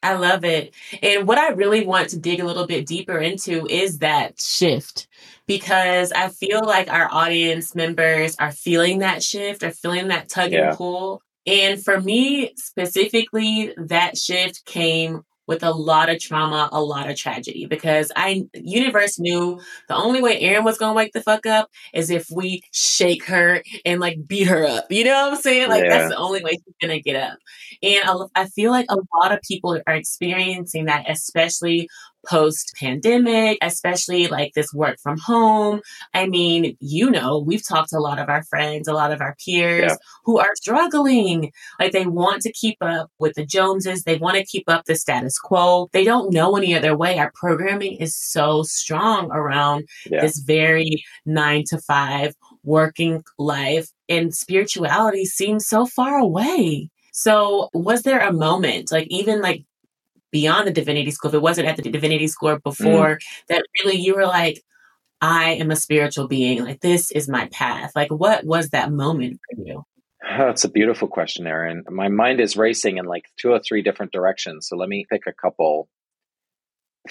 I 0.02 0.14
love 0.14 0.44
it. 0.44 0.74
And 1.02 1.26
what 1.28 1.38
I 1.38 1.50
really 1.50 1.84
want 1.84 2.10
to 2.10 2.18
dig 2.18 2.40
a 2.40 2.46
little 2.46 2.66
bit 2.66 2.86
deeper 2.86 3.18
into 3.18 3.66
is 3.66 3.98
that 3.98 4.40
shift 4.40 5.08
because 5.46 6.12
I 6.12 6.28
feel 6.28 6.64
like 6.64 6.90
our 6.90 7.08
audience 7.12 7.74
members 7.74 8.36
are 8.38 8.52
feeling 8.52 9.00
that 9.00 9.22
shift, 9.22 9.62
are 9.62 9.72
feeling 9.72 10.08
that 10.08 10.28
tug 10.28 10.52
yeah. 10.52 10.68
and 10.68 10.76
pull. 10.76 11.22
And 11.46 11.82
for 11.82 12.00
me 12.00 12.52
specifically, 12.56 13.74
that 13.76 14.16
shift 14.16 14.64
came 14.64 15.22
with 15.50 15.64
a 15.64 15.72
lot 15.72 16.08
of 16.08 16.20
trauma, 16.20 16.68
a 16.70 16.80
lot 16.80 17.10
of 17.10 17.16
tragedy 17.16 17.66
because 17.66 18.12
I 18.14 18.46
universe 18.54 19.18
knew 19.18 19.60
the 19.88 19.96
only 19.96 20.22
way 20.22 20.38
Erin 20.38 20.62
was 20.62 20.78
gonna 20.78 20.94
wake 20.94 21.12
the 21.12 21.20
fuck 21.20 21.44
up 21.44 21.68
is 21.92 22.08
if 22.08 22.30
we 22.30 22.62
shake 22.70 23.24
her 23.24 23.60
and 23.84 24.00
like 24.00 24.28
beat 24.28 24.46
her 24.46 24.64
up. 24.64 24.92
You 24.92 25.02
know 25.02 25.24
what 25.24 25.34
I'm 25.34 25.40
saying? 25.40 25.68
Like 25.68 25.82
yeah. 25.82 25.88
that's 25.88 26.10
the 26.10 26.18
only 26.18 26.44
way 26.44 26.52
she's 26.52 26.74
gonna 26.80 27.00
get 27.00 27.16
up. 27.16 27.36
And 27.82 28.28
I 28.34 28.46
feel 28.46 28.70
like 28.70 28.86
a 28.88 28.98
lot 29.20 29.32
of 29.32 29.40
people 29.42 29.78
are 29.86 29.94
experiencing 29.94 30.86
that, 30.86 31.08
especially 31.08 31.88
post 32.28 32.74
pandemic, 32.78 33.58
especially 33.62 34.26
like 34.28 34.52
this 34.54 34.72
work 34.72 34.98
from 35.02 35.18
home. 35.18 35.80
I 36.14 36.26
mean, 36.26 36.76
you 36.80 37.10
know, 37.10 37.38
we've 37.38 37.66
talked 37.66 37.90
to 37.90 37.98
a 37.98 38.00
lot 38.00 38.18
of 38.18 38.28
our 38.28 38.42
friends, 38.44 38.88
a 38.88 38.92
lot 38.92 39.12
of 39.12 39.20
our 39.20 39.36
peers 39.44 39.92
yeah. 39.92 39.96
who 40.24 40.38
are 40.38 40.54
struggling. 40.54 41.52
Like 41.78 41.92
they 41.92 42.06
want 42.06 42.42
to 42.42 42.52
keep 42.52 42.76
up 42.80 43.10
with 43.18 43.34
the 43.34 43.46
Joneses. 43.46 44.04
They 44.04 44.16
want 44.16 44.36
to 44.36 44.44
keep 44.44 44.64
up 44.68 44.84
the 44.84 44.96
status 44.96 45.38
quo. 45.38 45.88
They 45.92 46.04
don't 46.04 46.32
know 46.32 46.56
any 46.56 46.74
other 46.74 46.96
way. 46.96 47.18
Our 47.18 47.32
programming 47.34 47.96
is 47.96 48.16
so 48.16 48.62
strong 48.64 49.30
around 49.32 49.88
yeah. 50.06 50.20
this 50.20 50.38
very 50.38 51.02
nine 51.24 51.64
to 51.68 51.78
five 51.78 52.34
working 52.62 53.24
life 53.38 53.88
and 54.08 54.34
spirituality 54.34 55.24
seems 55.24 55.66
so 55.66 55.86
far 55.86 56.18
away. 56.18 56.90
So 57.12 57.68
was 57.72 58.02
there 58.02 58.20
a 58.20 58.32
moment, 58.32 58.92
like 58.92 59.08
even 59.08 59.40
like 59.40 59.64
beyond 60.30 60.66
the 60.66 60.72
divinity 60.72 61.10
school, 61.10 61.30
if 61.30 61.34
it 61.34 61.42
wasn't 61.42 61.68
at 61.68 61.76
the 61.76 61.90
divinity 61.90 62.26
school 62.26 62.56
mm. 62.56 62.62
before, 62.62 63.16
mm. 63.16 63.20
that 63.48 63.64
really 63.82 63.96
you 63.96 64.14
were 64.14 64.26
like, 64.26 64.62
I 65.20 65.52
am 65.52 65.70
a 65.70 65.76
spiritual 65.76 66.28
being. 66.28 66.64
Like 66.64 66.80
this 66.80 67.10
is 67.10 67.28
my 67.28 67.46
path. 67.52 67.92
Like 67.94 68.10
what 68.10 68.44
was 68.44 68.70
that 68.70 68.92
moment 68.92 69.40
for 69.48 69.62
you? 69.64 69.84
That's 70.22 70.64
a 70.64 70.70
beautiful 70.70 71.08
question, 71.08 71.46
Erin. 71.46 71.84
My 71.90 72.08
mind 72.08 72.40
is 72.40 72.56
racing 72.56 72.98
in 72.98 73.06
like 73.06 73.24
two 73.38 73.50
or 73.50 73.60
three 73.60 73.82
different 73.82 74.12
directions. 74.12 74.68
So 74.68 74.76
let 74.76 74.88
me 74.88 75.06
pick 75.10 75.22
a 75.26 75.32
couple. 75.32 75.88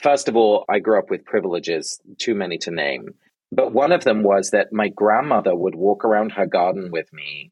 First 0.01 0.27
of 0.27 0.36
all, 0.36 0.65
I 0.70 0.79
grew 0.79 1.00
up 1.00 1.10
with 1.10 1.25
privileges, 1.25 2.00
too 2.20 2.36
many 2.36 2.58
to 2.60 2.72
name. 2.72 3.10
But 3.51 3.74
one 3.74 3.91
of 3.91 4.03
them 4.03 4.22
was 4.22 4.51
that 4.51 4.72
my 4.72 4.89
grandmother 4.89 5.56
would 5.56 5.74
walk 5.74 6.06
around 6.06 6.34
her 6.34 6.46
garden 6.46 6.91
with 6.91 7.12
me 7.12 7.51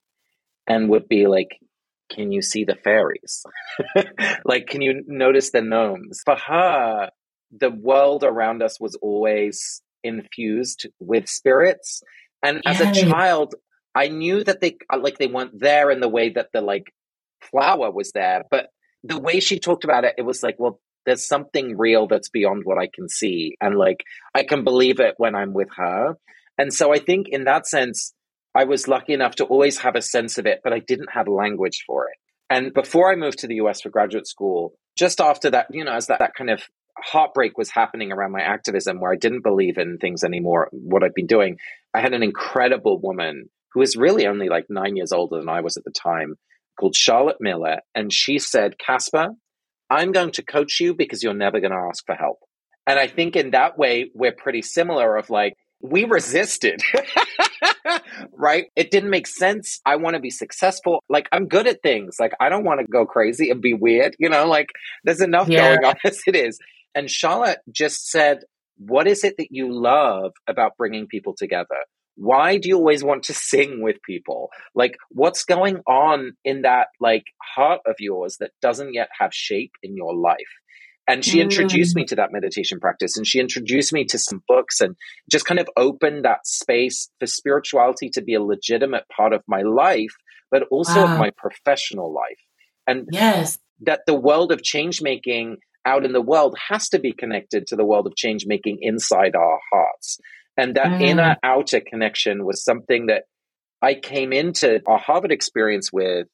and 0.68 0.89
would 0.89 1.08
be 1.08 1.25
like, 1.25 1.60
Can 2.10 2.32
you 2.32 2.42
see 2.42 2.64
the 2.64 2.76
fairies? 2.76 3.44
like, 4.46 4.68
can 4.68 4.82
you 4.82 5.04
notice 5.08 5.52
the 5.52 5.62
gnomes? 5.62 6.22
For 6.24 6.36
her, 6.36 7.10
the 7.52 7.70
world 7.72 8.24
around 8.24 8.62
us 8.62 8.80
was 8.80 8.96
always 9.02 9.82
infused 10.04 10.88
with 11.00 11.28
spirits. 11.28 12.02
And 12.44 12.62
as 12.66 12.80
a 12.80 12.94
child, 12.94 13.56
I 13.96 14.10
knew 14.10 14.44
that 14.44 14.62
they 14.62 14.78
uh, 14.94 15.00
like 15.00 15.18
they 15.18 15.28
weren't 15.28 15.60
there 15.60 15.90
in 15.90 16.00
the 16.00 16.10
way 16.10 16.30
that 16.30 16.50
the 16.54 16.62
like 16.62 16.94
flower 17.42 17.92
was 17.92 18.12
there, 18.12 18.44
but 18.52 18.68
the 19.04 19.20
way 19.20 19.40
she 19.40 19.60
talked 19.60 19.84
about 19.84 20.04
it, 20.04 20.16
it 20.18 20.22
was 20.22 20.44
like, 20.44 20.56
well, 20.60 20.80
there's 21.06 21.26
something 21.26 21.78
real 21.78 22.08
that's 22.08 22.30
beyond 22.30 22.64
what 22.66 22.78
I 22.78 22.90
can 22.94 23.10
see. 23.10 23.56
And 23.62 23.78
like, 23.78 24.04
I 24.36 24.44
can 24.44 24.64
believe 24.64 25.00
it 25.00 25.16
when 25.18 25.36
I'm 25.36 25.54
with 25.54 25.70
her. 25.78 26.18
And 26.58 26.74
so 26.74 26.94
I 26.94 27.00
think 27.00 27.28
in 27.30 27.46
that 27.46 27.66
sense, 27.66 28.14
I 28.58 28.64
was 28.64 28.88
lucky 28.88 29.14
enough 29.14 29.36
to 29.36 29.46
always 29.46 29.78
have 29.80 29.96
a 29.96 30.02
sense 30.02 30.40
of 30.40 30.48
it, 30.48 30.62
but 30.64 30.74
I 30.74 30.80
didn't 30.80 31.10
have 31.14 31.28
language 31.28 31.84
for 31.86 32.08
it. 32.08 32.18
And 32.50 32.74
before 32.74 33.12
I 33.12 33.16
moved 33.16 33.40
to 33.40 33.48
the 33.48 33.56
US 33.56 33.82
for 33.82 33.90
graduate 33.90 34.28
school, 34.28 34.74
just 34.98 35.22
after 35.22 35.52
that, 35.52 35.68
you 35.70 35.84
know, 35.84 35.94
as 35.94 36.08
that, 36.08 36.18
that 36.20 36.34
kind 36.34 36.50
of 36.50 36.64
heartbreak 36.98 37.56
was 37.56 37.70
happening 37.70 38.12
around 38.12 38.32
my 38.32 38.42
activism 38.42 39.00
where 39.00 39.12
I 39.12 39.16
didn't 39.16 39.44
believe 39.44 39.78
in 39.78 40.00
things 40.00 40.24
anymore, 40.24 40.70
what 40.72 41.04
I'd 41.04 41.14
been 41.14 41.28
doing, 41.28 41.58
I 41.94 42.02
had 42.02 42.16
an 42.16 42.24
incredible 42.24 43.00
woman 43.00 43.50
who 43.74 43.82
was 43.82 43.96
really 43.96 44.26
only 44.26 44.50
like 44.50 44.66
nine 44.70 44.96
years 44.96 45.12
older 45.12 45.38
than 45.38 45.50
I 45.50 45.62
was 45.62 45.78
at 45.78 45.84
the 45.84 45.92
time 45.92 46.34
called 46.80 46.96
Charlotte 46.96 47.38
Miller. 47.40 47.82
And 47.94 48.12
she 48.12 48.40
said, 48.40 48.80
Casper, 48.80 49.30
I'm 49.88 50.12
going 50.12 50.32
to 50.32 50.44
coach 50.44 50.80
you 50.80 50.96
because 50.96 51.22
you're 51.22 51.36
never 51.36 51.60
going 51.60 51.74
to 51.74 51.88
ask 51.90 52.04
for 52.08 52.16
help. 52.16 52.40
And 52.88 52.98
I 52.98 53.06
think 53.08 53.36
in 53.36 53.52
that 53.52 53.78
way, 53.78 54.10
we're 54.16 54.32
pretty 54.32 54.64
similar 54.64 55.16
of 55.16 55.30
like, 55.30 55.54
we 55.82 56.06
resisted, 56.06 56.82
right? 58.34 58.66
It 58.76 58.92
didn't 58.92 59.10
make 59.10 59.28
sense. 59.28 59.80
I 59.86 59.98
want 59.98 60.16
to 60.16 60.20
be 60.20 60.30
successful. 60.30 61.04
Like, 61.10 61.28
I'm 61.32 61.48
good 61.48 61.68
at 61.68 61.82
things. 61.82 62.18
Like, 62.20 62.34
I 62.40 62.50
don't 62.50 62.64
want 62.64 62.80
to 62.80 62.88
go 62.88 63.06
crazy 63.06 63.50
and 63.50 63.62
be 63.62 63.74
weird, 63.74 64.16
you 64.20 64.30
know, 64.30 64.46
like, 64.46 64.70
there's 65.04 65.22
enough 65.22 65.48
yeah. 65.50 65.76
going 65.76 65.86
on 65.86 65.96
as 66.04 66.22
it 66.28 66.36
is. 66.36 66.60
And 66.96 67.10
Charlotte 67.10 67.60
just 67.72 68.10
said, 68.10 68.40
What 68.78 69.08
is 69.08 69.24
it 69.24 69.36
that 69.38 69.52
you 69.52 69.72
love 69.72 70.34
about 70.48 70.78
bringing 70.78 71.08
people 71.08 71.36
together? 71.38 71.78
why 72.18 72.58
do 72.58 72.68
you 72.68 72.76
always 72.76 73.04
want 73.04 73.24
to 73.24 73.34
sing 73.34 73.82
with 73.82 74.02
people 74.02 74.50
like 74.74 74.98
what's 75.10 75.46
going 75.46 75.78
on 75.88 76.36
in 76.44 76.64
that 76.64 76.88
like 77.00 77.26
heart 77.56 77.80
of 77.86 77.96
yours 78.00 78.38
that 78.40 78.52
doesn't 78.60 78.94
yet 78.94 79.08
have 79.18 79.34
shape 79.34 79.72
in 79.84 79.96
your 79.96 80.16
life 80.16 80.38
and 81.08 81.24
she 81.24 81.40
introduced 81.40 81.96
me 81.96 82.04
mm. 82.04 82.08
to 82.08 82.16
that 82.16 82.32
meditation 82.32 82.80
practice 82.80 83.18
and 83.18 83.26
she 83.26 83.40
introduced 83.40 83.94
me 83.94 84.06
to 84.06 84.18
some 84.18 84.44
books 84.48 84.82
and 84.82 84.96
just 85.32 85.46
kind 85.46 85.60
of 85.60 85.70
opened 85.78 86.26
that 86.26 86.46
space 86.46 87.10
for 87.20 87.28
spirituality 87.28 88.10
to 88.10 88.22
be 88.22 88.34
a 88.34 88.42
legitimate 88.42 89.04
part 89.16 89.34
of 89.34 89.42
my 89.48 89.62
life 89.62 90.16
but 90.52 90.64
also 90.72 91.04
wow. 91.04 91.14
of 91.14 91.20
my 91.20 91.32
professional 91.38 92.14
life 92.14 92.42
and 92.86 93.08
yes 93.12 93.60
that 93.82 94.02
the 94.08 94.16
world 94.16 94.52
of 94.52 94.64
change 94.64 95.02
making 95.02 95.58
out 95.86 96.04
in 96.04 96.12
the 96.12 96.22
world 96.22 96.58
has 96.70 96.90
to 96.90 97.00
be 97.00 97.14
connected 97.14 97.68
to 97.68 97.76
the 97.76 97.86
world 97.86 98.08
of 98.08 98.16
change 98.16 98.46
making 98.46 98.78
inside 98.82 99.36
our 99.36 99.60
hearts 99.72 100.20
and 100.58 100.76
that 100.76 100.88
mm. 100.88 101.02
inner 101.02 101.38
outer 101.44 101.80
connection 101.80 102.46
was 102.46 102.64
something 102.64 103.06
that 103.06 103.24
I 103.82 103.94
came 103.94 104.34
into 104.34 104.82
a 104.88 104.98
Harvard 104.98 105.32
experience 105.32 105.94
with. 105.94 106.28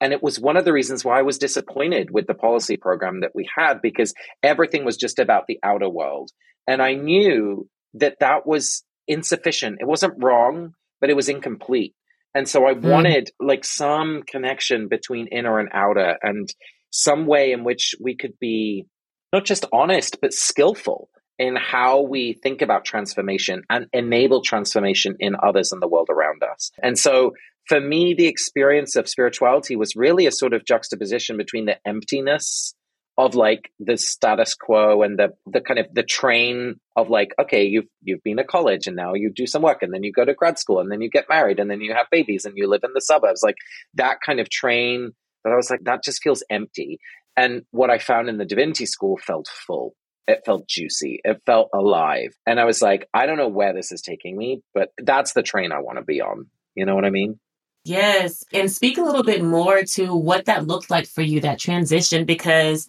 And 0.00 0.12
it 0.12 0.22
was 0.22 0.38
one 0.38 0.56
of 0.56 0.64
the 0.64 0.72
reasons 0.72 1.04
why 1.04 1.18
I 1.18 1.22
was 1.22 1.38
disappointed 1.38 2.10
with 2.10 2.26
the 2.26 2.34
policy 2.34 2.76
program 2.76 3.20
that 3.20 3.34
we 3.34 3.48
had 3.54 3.80
because 3.80 4.12
everything 4.42 4.84
was 4.84 4.96
just 4.96 5.18
about 5.18 5.44
the 5.46 5.58
outer 5.62 5.88
world. 5.88 6.30
And 6.66 6.82
I 6.82 6.94
knew 6.94 7.68
that 7.94 8.16
that 8.20 8.46
was 8.46 8.84
insufficient. 9.08 9.78
It 9.80 9.86
wasn't 9.86 10.22
wrong, 10.22 10.74
but 11.00 11.08
it 11.10 11.16
was 11.16 11.28
incomplete. 11.28 11.94
And 12.34 12.46
so 12.46 12.66
I 12.66 12.74
mm. 12.74 12.82
wanted 12.82 13.30
like 13.40 13.64
some 13.64 14.22
connection 14.26 14.88
between 14.88 15.28
inner 15.28 15.58
and 15.58 15.70
outer 15.72 16.18
and 16.22 16.48
some 16.90 17.26
way 17.26 17.52
in 17.52 17.64
which 17.64 17.94
we 18.00 18.16
could 18.16 18.38
be 18.38 18.86
not 19.32 19.44
just 19.44 19.64
honest, 19.72 20.18
but 20.20 20.34
skillful 20.34 21.08
in 21.38 21.56
how 21.56 22.00
we 22.00 22.32
think 22.32 22.62
about 22.62 22.84
transformation 22.84 23.62
and 23.68 23.86
enable 23.92 24.42
transformation 24.42 25.16
in 25.18 25.36
others 25.42 25.72
in 25.72 25.80
the 25.80 25.88
world 25.88 26.08
around 26.10 26.42
us. 26.42 26.70
And 26.82 26.98
so 26.98 27.32
for 27.66 27.80
me, 27.80 28.14
the 28.14 28.26
experience 28.26 28.96
of 28.96 29.08
spirituality 29.08 29.76
was 29.76 29.96
really 29.96 30.26
a 30.26 30.32
sort 30.32 30.54
of 30.54 30.64
juxtaposition 30.64 31.36
between 31.36 31.66
the 31.66 31.76
emptiness 31.86 32.74
of 33.18 33.34
like 33.34 33.70
the 33.80 33.96
status 33.96 34.54
quo 34.54 35.02
and 35.02 35.18
the 35.18 35.30
the 35.46 35.60
kind 35.60 35.80
of 35.80 35.86
the 35.94 36.02
train 36.02 36.78
of 36.96 37.08
like 37.08 37.30
okay 37.40 37.64
you've 37.64 37.86
you've 38.02 38.22
been 38.22 38.36
to 38.36 38.44
college 38.44 38.86
and 38.86 38.94
now 38.94 39.14
you 39.14 39.32
do 39.34 39.46
some 39.46 39.62
work 39.62 39.82
and 39.82 39.92
then 39.92 40.02
you 40.02 40.12
go 40.12 40.24
to 40.24 40.34
grad 40.34 40.58
school 40.58 40.80
and 40.80 40.92
then 40.92 41.00
you 41.00 41.08
get 41.08 41.24
married 41.26 41.58
and 41.58 41.70
then 41.70 41.80
you 41.80 41.94
have 41.94 42.06
babies 42.10 42.44
and 42.44 42.58
you 42.58 42.68
live 42.68 42.82
in 42.84 42.90
the 42.92 43.00
suburbs. 43.00 43.42
Like 43.42 43.56
that 43.94 44.18
kind 44.24 44.38
of 44.38 44.50
train 44.50 45.12
that 45.44 45.52
I 45.52 45.56
was 45.56 45.70
like 45.70 45.84
that 45.84 46.04
just 46.04 46.22
feels 46.22 46.42
empty. 46.50 46.98
And 47.38 47.62
what 47.70 47.90
I 47.90 47.98
found 47.98 48.28
in 48.28 48.36
the 48.36 48.44
divinity 48.44 48.86
school 48.86 49.18
felt 49.18 49.48
full 49.48 49.94
it 50.26 50.42
felt 50.44 50.68
juicy. 50.68 51.20
It 51.24 51.42
felt 51.46 51.70
alive. 51.72 52.34
And 52.46 52.58
I 52.58 52.64
was 52.64 52.82
like, 52.82 53.08
I 53.14 53.26
don't 53.26 53.36
know 53.36 53.48
where 53.48 53.72
this 53.72 53.92
is 53.92 54.02
taking 54.02 54.36
me, 54.36 54.62
but 54.74 54.92
that's 54.98 55.32
the 55.32 55.42
train 55.42 55.72
I 55.72 55.80
want 55.80 55.98
to 55.98 56.04
be 56.04 56.20
on. 56.20 56.46
You 56.74 56.84
know 56.84 56.94
what 56.94 57.04
I 57.04 57.10
mean? 57.10 57.38
Yes. 57.84 58.42
And 58.52 58.70
speak 58.70 58.98
a 58.98 59.02
little 59.02 59.22
bit 59.22 59.44
more 59.44 59.82
to 59.92 60.14
what 60.14 60.46
that 60.46 60.66
looked 60.66 60.90
like 60.90 61.06
for 61.06 61.22
you, 61.22 61.40
that 61.40 61.60
transition, 61.60 62.24
because 62.24 62.88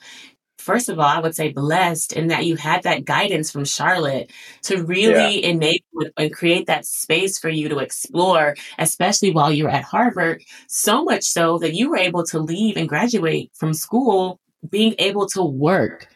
first 0.57 0.89
of 0.89 0.99
all, 0.99 1.05
I 1.05 1.19
would 1.19 1.35
say 1.35 1.53
blessed 1.53 2.13
in 2.13 2.27
that 2.27 2.45
you 2.47 2.55
had 2.55 2.83
that 2.83 3.05
guidance 3.05 3.51
from 3.51 3.63
Charlotte 3.63 4.31
to 4.63 4.83
really 4.83 5.41
yeah. 5.41 5.49
enable 5.49 6.11
and 6.17 6.33
create 6.33 6.65
that 6.65 6.87
space 6.87 7.37
for 7.37 7.49
you 7.49 7.69
to 7.69 7.77
explore, 7.77 8.55
especially 8.79 9.29
while 9.31 9.51
you're 9.51 9.69
at 9.69 9.83
Harvard. 9.83 10.43
So 10.67 11.03
much 11.03 11.25
so 11.25 11.59
that 11.59 11.75
you 11.75 11.91
were 11.91 11.97
able 11.97 12.25
to 12.25 12.39
leave 12.39 12.75
and 12.75 12.89
graduate 12.89 13.51
from 13.53 13.75
school 13.75 14.39
being 14.67 14.95
able 14.97 15.27
to 15.27 15.43
work 15.43 16.07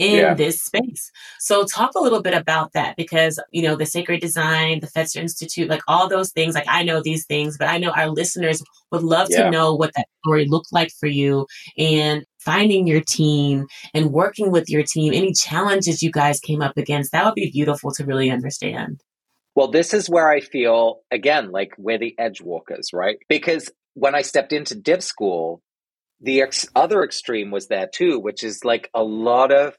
in 0.00 0.16
yeah. 0.16 0.34
this 0.34 0.62
space. 0.62 1.12
So 1.38 1.64
talk 1.64 1.90
a 1.94 2.00
little 2.00 2.22
bit 2.22 2.32
about 2.32 2.72
that 2.72 2.96
because, 2.96 3.38
you 3.52 3.60
know, 3.60 3.76
the 3.76 3.84
sacred 3.84 4.22
design, 4.22 4.80
the 4.80 4.86
Fetzer 4.86 5.20
Institute, 5.20 5.68
like 5.68 5.82
all 5.86 6.08
those 6.08 6.32
things, 6.32 6.54
like 6.54 6.64
I 6.66 6.82
know 6.82 7.02
these 7.02 7.26
things, 7.26 7.58
but 7.58 7.68
I 7.68 7.76
know 7.76 7.90
our 7.90 8.08
listeners 8.08 8.62
would 8.90 9.02
love 9.02 9.28
yeah. 9.30 9.44
to 9.44 9.50
know 9.50 9.74
what 9.74 9.92
that 9.94 10.06
story 10.24 10.46
looked 10.46 10.72
like 10.72 10.90
for 10.98 11.06
you 11.06 11.46
and 11.76 12.24
finding 12.38 12.86
your 12.86 13.02
team 13.02 13.66
and 13.92 14.10
working 14.10 14.50
with 14.50 14.70
your 14.70 14.82
team, 14.82 15.12
any 15.12 15.34
challenges 15.34 16.02
you 16.02 16.10
guys 16.10 16.40
came 16.40 16.62
up 16.62 16.78
against. 16.78 17.12
That 17.12 17.26
would 17.26 17.34
be 17.34 17.50
beautiful 17.50 17.92
to 17.92 18.04
really 18.06 18.30
understand. 18.30 19.02
Well, 19.54 19.70
this 19.70 19.92
is 19.92 20.08
where 20.08 20.30
I 20.30 20.40
feel, 20.40 21.00
again, 21.10 21.50
like 21.50 21.74
we're 21.76 21.98
the 21.98 22.14
edge 22.18 22.40
walkers, 22.40 22.88
right? 22.94 23.18
Because 23.28 23.70
when 23.92 24.14
I 24.14 24.22
stepped 24.22 24.54
into 24.54 24.74
div 24.74 25.04
school, 25.04 25.60
the 26.22 26.42
ex- 26.42 26.68
other 26.74 27.02
extreme 27.02 27.50
was 27.50 27.68
there 27.68 27.86
too, 27.86 28.18
which 28.18 28.44
is 28.44 28.64
like 28.64 28.88
a 28.94 29.02
lot 29.02 29.52
of 29.52 29.76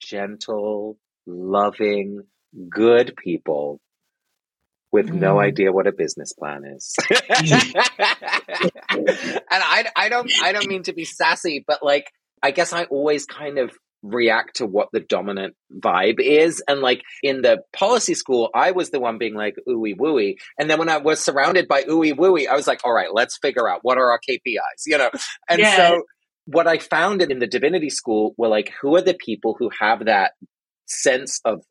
gentle, 0.00 0.98
loving, 1.26 2.22
good 2.70 3.14
people 3.16 3.80
with 4.90 5.08
mm. 5.08 5.20
no 5.20 5.38
idea 5.38 5.72
what 5.72 5.86
a 5.86 5.92
business 5.92 6.32
plan 6.32 6.64
is. 6.64 6.94
and 7.10 7.20
I, 9.50 9.86
I 9.96 10.08
don't 10.08 10.30
I 10.42 10.52
don't 10.52 10.66
mean 10.66 10.84
to 10.84 10.92
be 10.92 11.04
sassy, 11.04 11.64
but 11.66 11.82
like 11.82 12.10
I 12.42 12.50
guess 12.50 12.72
I 12.72 12.84
always 12.84 13.26
kind 13.26 13.58
of 13.58 13.72
react 14.02 14.56
to 14.56 14.66
what 14.66 14.88
the 14.92 15.00
dominant 15.00 15.54
vibe 15.74 16.20
is. 16.20 16.62
And 16.68 16.80
like 16.80 17.02
in 17.22 17.42
the 17.42 17.62
policy 17.72 18.14
school, 18.14 18.48
I 18.54 18.70
was 18.70 18.90
the 18.90 19.00
one 19.00 19.18
being 19.18 19.34
like 19.34 19.56
ooey 19.68 19.96
wooey. 19.96 20.36
And 20.58 20.70
then 20.70 20.78
when 20.78 20.88
I 20.88 20.98
was 20.98 21.20
surrounded 21.20 21.68
by 21.68 21.82
ooey 21.82 22.16
wooey, 22.16 22.46
I 22.48 22.54
was 22.54 22.66
like, 22.66 22.80
all 22.84 22.92
right, 22.92 23.08
let's 23.12 23.38
figure 23.38 23.68
out 23.68 23.80
what 23.82 23.98
are 23.98 24.10
our 24.10 24.20
KPIs, 24.28 24.84
you 24.86 24.98
know? 24.98 25.10
And 25.48 25.62
so 25.76 26.02
what 26.48 26.66
I 26.66 26.78
found 26.78 27.20
in 27.20 27.40
the 27.40 27.46
divinity 27.46 27.90
school 27.90 28.34
were 28.38 28.48
like, 28.48 28.72
who 28.80 28.96
are 28.96 29.02
the 29.02 29.12
people 29.12 29.54
who 29.58 29.70
have 29.80 30.06
that 30.06 30.32
sense 30.86 31.42
of 31.44 31.62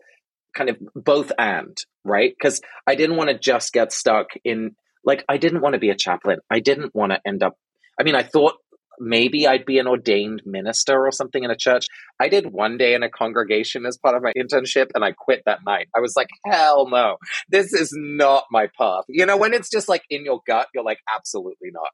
kind 0.55 0.69
of 0.69 0.77
both 0.95 1.31
and, 1.39 1.75
right? 2.03 2.31
Because 2.37 2.61
I 2.85 2.93
didn't 2.93 3.15
want 3.15 3.31
to 3.31 3.39
just 3.39 3.73
get 3.73 3.91
stuck 3.91 4.27
in, 4.45 4.75
like, 5.03 5.25
I 5.27 5.37
didn't 5.37 5.61
want 5.61 5.73
to 5.73 5.79
be 5.79 5.89
a 5.89 5.95
chaplain. 5.95 6.39
I 6.51 6.59
didn't 6.59 6.93
want 6.93 7.11
to 7.11 7.19
end 7.25 7.41
up, 7.41 7.55
I 7.99 8.03
mean, 8.03 8.13
I 8.13 8.21
thought 8.21 8.53
maybe 8.99 9.47
I'd 9.47 9.65
be 9.65 9.79
an 9.79 9.87
ordained 9.87 10.43
minister 10.45 11.05
or 11.05 11.11
something 11.11 11.43
in 11.43 11.49
a 11.49 11.57
church. 11.57 11.87
I 12.19 12.29
did 12.29 12.51
one 12.51 12.77
day 12.77 12.93
in 12.93 13.01
a 13.01 13.09
congregation 13.09 13.83
as 13.87 13.97
part 13.97 14.15
of 14.15 14.21
my 14.21 14.31
internship 14.37 14.87
and 14.93 15.03
I 15.03 15.11
quit 15.11 15.41
that 15.47 15.59
night. 15.65 15.87
I 15.95 16.01
was 16.01 16.15
like, 16.15 16.27
hell 16.45 16.87
no, 16.87 17.17
this 17.49 17.73
is 17.73 17.91
not 17.95 18.45
my 18.51 18.67
path. 18.77 19.05
You 19.07 19.25
know, 19.25 19.37
when 19.37 19.53
it's 19.53 19.69
just 19.71 19.89
like 19.89 20.03
in 20.09 20.23
your 20.23 20.41
gut, 20.45 20.67
you're 20.73 20.83
like, 20.83 20.99
absolutely 21.15 21.69
not. 21.71 21.89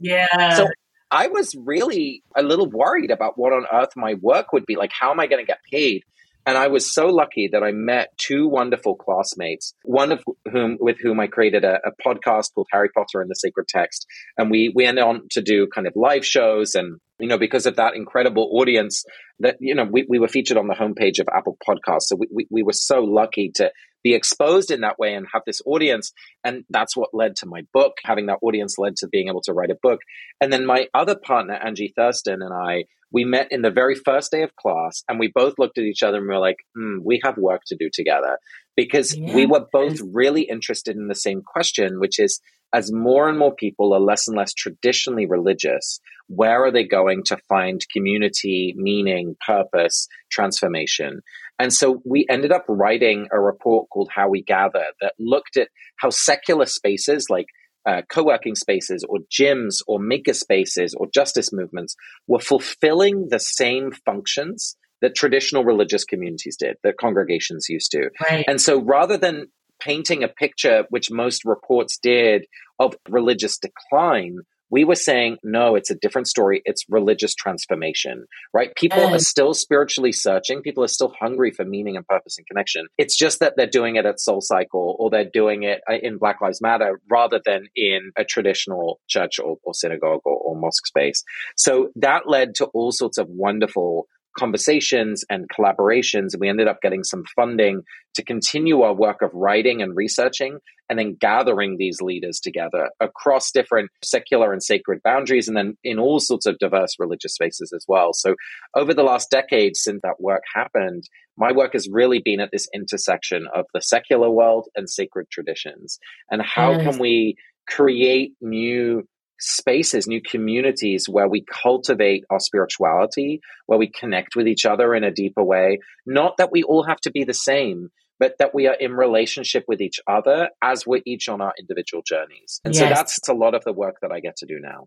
Yeah. 0.00 0.56
So 0.56 0.66
I 1.14 1.28
was 1.28 1.54
really 1.54 2.24
a 2.36 2.42
little 2.42 2.68
worried 2.68 3.12
about 3.12 3.38
what 3.38 3.52
on 3.52 3.66
earth 3.72 3.90
my 3.94 4.14
work 4.20 4.52
would 4.52 4.66
be 4.66 4.74
like. 4.74 4.90
How 4.92 5.12
am 5.12 5.20
I 5.20 5.28
going 5.28 5.40
to 5.40 5.46
get 5.46 5.60
paid? 5.72 6.02
And 6.44 6.58
I 6.58 6.66
was 6.66 6.92
so 6.92 7.06
lucky 7.06 7.48
that 7.52 7.62
I 7.62 7.70
met 7.70 8.08
two 8.18 8.48
wonderful 8.48 8.96
classmates, 8.96 9.74
one 9.84 10.10
of 10.10 10.24
whom 10.50 10.76
with 10.80 10.96
whom 11.00 11.20
I 11.20 11.28
created 11.28 11.64
a, 11.64 11.78
a, 11.86 11.92
podcast 12.04 12.52
called 12.52 12.66
Harry 12.72 12.90
Potter 12.94 13.22
and 13.22 13.30
the 13.30 13.36
Sacred 13.36 13.68
Text. 13.68 14.06
And 14.36 14.50
we, 14.50 14.72
went 14.74 14.98
on 14.98 15.22
to 15.30 15.40
do 15.40 15.68
kind 15.72 15.86
of 15.86 15.94
live 15.94 16.26
shows 16.26 16.74
and, 16.74 16.98
you 17.20 17.28
know, 17.28 17.38
because 17.38 17.64
of 17.64 17.76
that 17.76 17.94
incredible 17.94 18.50
audience 18.60 19.04
that, 19.38 19.56
you 19.60 19.76
know, 19.76 19.84
we, 19.84 20.04
we 20.08 20.18
were 20.18 20.28
featured 20.28 20.58
on 20.58 20.66
the 20.66 20.74
homepage 20.74 21.20
of 21.20 21.28
Apple 21.32 21.56
Podcasts. 21.66 22.08
So 22.08 22.16
we, 22.16 22.26
we, 22.34 22.46
we 22.50 22.62
were 22.64 22.72
so 22.72 22.98
lucky 23.00 23.52
to 23.54 23.70
be 24.04 24.14
exposed 24.14 24.70
in 24.70 24.82
that 24.82 24.98
way 24.98 25.14
and 25.14 25.26
have 25.32 25.42
this 25.44 25.60
audience. 25.66 26.12
And 26.44 26.64
that's 26.70 26.96
what 26.96 27.14
led 27.14 27.36
to 27.36 27.46
my 27.46 27.62
book. 27.72 27.94
Having 28.04 28.26
that 28.26 28.38
audience 28.42 28.78
led 28.78 28.96
to 28.96 29.08
being 29.08 29.28
able 29.28 29.40
to 29.42 29.52
write 29.52 29.70
a 29.70 29.78
book. 29.82 30.00
And 30.40 30.52
then 30.52 30.66
my 30.66 30.86
other 30.94 31.16
partner, 31.16 31.54
Angie 31.54 31.92
Thurston, 31.96 32.42
and 32.42 32.52
I, 32.52 32.84
we 33.10 33.24
met 33.24 33.50
in 33.50 33.62
the 33.62 33.70
very 33.70 33.94
first 33.94 34.30
day 34.30 34.42
of 34.42 34.54
class 34.56 35.02
and 35.08 35.18
we 35.18 35.32
both 35.34 35.54
looked 35.58 35.78
at 35.78 35.84
each 35.84 36.02
other 36.02 36.18
and 36.18 36.28
we 36.28 36.34
were 36.34 36.40
like, 36.40 36.58
mm, 36.76 36.98
we 37.02 37.20
have 37.24 37.38
work 37.38 37.62
to 37.68 37.76
do 37.76 37.88
together 37.92 38.38
because 38.76 39.16
yeah. 39.16 39.34
we 39.34 39.46
were 39.46 39.66
both 39.72 39.98
really 40.12 40.42
interested 40.42 40.96
in 40.96 41.08
the 41.08 41.14
same 41.14 41.40
question, 41.42 41.98
which 41.98 42.18
is 42.18 42.40
as 42.74 42.92
more 42.92 43.28
and 43.28 43.38
more 43.38 43.54
people 43.54 43.94
are 43.94 44.00
less 44.00 44.26
and 44.26 44.36
less 44.36 44.52
traditionally 44.52 45.26
religious, 45.26 46.00
where 46.26 46.64
are 46.64 46.72
they 46.72 46.82
going 46.82 47.22
to 47.24 47.36
find 47.48 47.80
community, 47.92 48.74
meaning, 48.76 49.36
purpose, 49.46 50.08
transformation? 50.30 51.20
And 51.58 51.72
so 51.72 52.02
we 52.04 52.26
ended 52.28 52.52
up 52.52 52.64
writing 52.68 53.28
a 53.32 53.40
report 53.40 53.88
called 53.90 54.10
How 54.14 54.28
We 54.28 54.42
Gather 54.42 54.86
that 55.00 55.14
looked 55.18 55.56
at 55.56 55.68
how 55.96 56.10
secular 56.10 56.66
spaces 56.66 57.26
like 57.30 57.46
uh, 57.86 58.02
co-working 58.08 58.54
spaces 58.54 59.04
or 59.08 59.18
gyms 59.30 59.76
or 59.86 59.98
maker 59.98 60.32
spaces 60.32 60.94
or 60.98 61.06
justice 61.12 61.52
movements 61.52 61.94
were 62.26 62.40
fulfilling 62.40 63.28
the 63.28 63.38
same 63.38 63.92
functions 64.04 64.76
that 65.02 65.14
traditional 65.14 65.64
religious 65.64 66.04
communities 66.04 66.56
did, 66.58 66.76
that 66.82 66.96
congregations 66.98 67.66
used 67.68 67.90
to. 67.90 68.08
Right. 68.30 68.44
And 68.48 68.60
so 68.60 68.80
rather 68.80 69.18
than 69.18 69.48
painting 69.80 70.24
a 70.24 70.28
picture, 70.28 70.84
which 70.88 71.10
most 71.10 71.44
reports 71.44 71.98
did, 72.02 72.46
of 72.78 72.96
religious 73.08 73.58
decline, 73.58 74.38
we 74.74 74.82
were 74.82 74.96
saying, 74.96 75.36
no, 75.44 75.76
it's 75.76 75.92
a 75.92 75.94
different 75.94 76.26
story. 76.26 76.60
It's 76.64 76.84
religious 76.88 77.32
transformation, 77.36 78.24
right? 78.52 78.74
People 78.74 79.04
are 79.04 79.20
still 79.20 79.54
spiritually 79.54 80.10
searching. 80.10 80.62
People 80.62 80.82
are 80.82 80.88
still 80.88 81.14
hungry 81.16 81.52
for 81.52 81.64
meaning 81.64 81.96
and 81.96 82.04
purpose 82.04 82.38
and 82.38 82.46
connection. 82.48 82.88
It's 82.98 83.16
just 83.16 83.38
that 83.38 83.52
they're 83.56 83.68
doing 83.68 83.94
it 83.94 84.04
at 84.04 84.18
Soul 84.18 84.40
Cycle 84.40 84.96
or 84.98 85.10
they're 85.10 85.30
doing 85.32 85.62
it 85.62 85.80
uh, 85.88 85.94
in 86.02 86.18
Black 86.18 86.40
Lives 86.40 86.60
Matter 86.60 87.00
rather 87.08 87.40
than 87.46 87.68
in 87.76 88.10
a 88.18 88.24
traditional 88.24 88.98
church 89.08 89.38
or, 89.38 89.58
or 89.62 89.74
synagogue 89.74 90.22
or, 90.24 90.36
or 90.38 90.56
mosque 90.56 90.88
space. 90.88 91.22
So 91.56 91.90
that 91.94 92.22
led 92.26 92.56
to 92.56 92.64
all 92.74 92.90
sorts 92.90 93.16
of 93.16 93.28
wonderful 93.28 94.08
conversations 94.36 95.24
and 95.30 95.46
collaborations. 95.56 96.32
And 96.32 96.40
we 96.40 96.48
ended 96.48 96.66
up 96.66 96.78
getting 96.82 97.04
some 97.04 97.22
funding 97.36 97.82
to 98.16 98.24
continue 98.24 98.82
our 98.82 98.92
work 98.92 99.22
of 99.22 99.30
writing 99.34 99.82
and 99.82 99.96
researching 99.96 100.58
and 100.88 100.98
then 100.98 101.16
gathering 101.18 101.76
these 101.78 102.00
leaders 102.00 102.40
together 102.40 102.90
across 103.00 103.50
different 103.50 103.90
secular 104.02 104.52
and 104.52 104.62
sacred 104.62 105.00
boundaries 105.02 105.48
and 105.48 105.56
then 105.56 105.76
in 105.82 105.98
all 105.98 106.20
sorts 106.20 106.46
of 106.46 106.58
diverse 106.58 106.94
religious 106.98 107.34
spaces 107.34 107.72
as 107.74 107.84
well. 107.88 108.12
So 108.12 108.34
over 108.76 108.92
the 108.92 109.02
last 109.02 109.30
decade 109.30 109.76
since 109.76 110.00
that 110.02 110.20
work 110.20 110.42
happened, 110.54 111.04
my 111.36 111.52
work 111.52 111.72
has 111.72 111.88
really 111.90 112.20
been 112.24 112.40
at 112.40 112.50
this 112.52 112.68
intersection 112.74 113.46
of 113.54 113.66
the 113.72 113.80
secular 113.80 114.30
world 114.30 114.68
and 114.76 114.88
sacred 114.88 115.30
traditions. 115.30 115.98
And 116.30 116.42
how 116.42 116.72
yes. 116.72 116.82
can 116.82 116.98
we 116.98 117.36
create 117.66 118.32
new 118.40 119.04
spaces, 119.40 120.06
new 120.06 120.20
communities 120.22 121.06
where 121.08 121.28
we 121.28 121.44
cultivate 121.44 122.24
our 122.30 122.40
spirituality, 122.40 123.40
where 123.66 123.78
we 123.78 123.90
connect 123.90 124.36
with 124.36 124.46
each 124.46 124.64
other 124.64 124.94
in 124.94 125.04
a 125.04 125.10
deeper 125.10 125.42
way. 125.42 125.80
Not 126.06 126.36
that 126.38 126.52
we 126.52 126.62
all 126.62 126.84
have 126.84 127.00
to 127.00 127.10
be 127.10 127.24
the 127.24 127.34
same, 127.34 127.90
but 128.18 128.36
that 128.38 128.54
we 128.54 128.66
are 128.66 128.74
in 128.74 128.92
relationship 128.92 129.64
with 129.68 129.80
each 129.80 130.00
other 130.06 130.50
as 130.62 130.86
we're 130.86 131.02
each 131.04 131.28
on 131.28 131.40
our 131.40 131.54
individual 131.58 132.02
journeys. 132.06 132.60
And 132.64 132.74
yes. 132.74 132.82
so 132.82 132.88
that's 132.88 133.28
a 133.28 133.34
lot 133.34 133.54
of 133.54 133.64
the 133.64 133.72
work 133.72 133.96
that 134.02 134.12
I 134.12 134.20
get 134.20 134.36
to 134.36 134.46
do 134.46 134.58
now. 134.60 134.86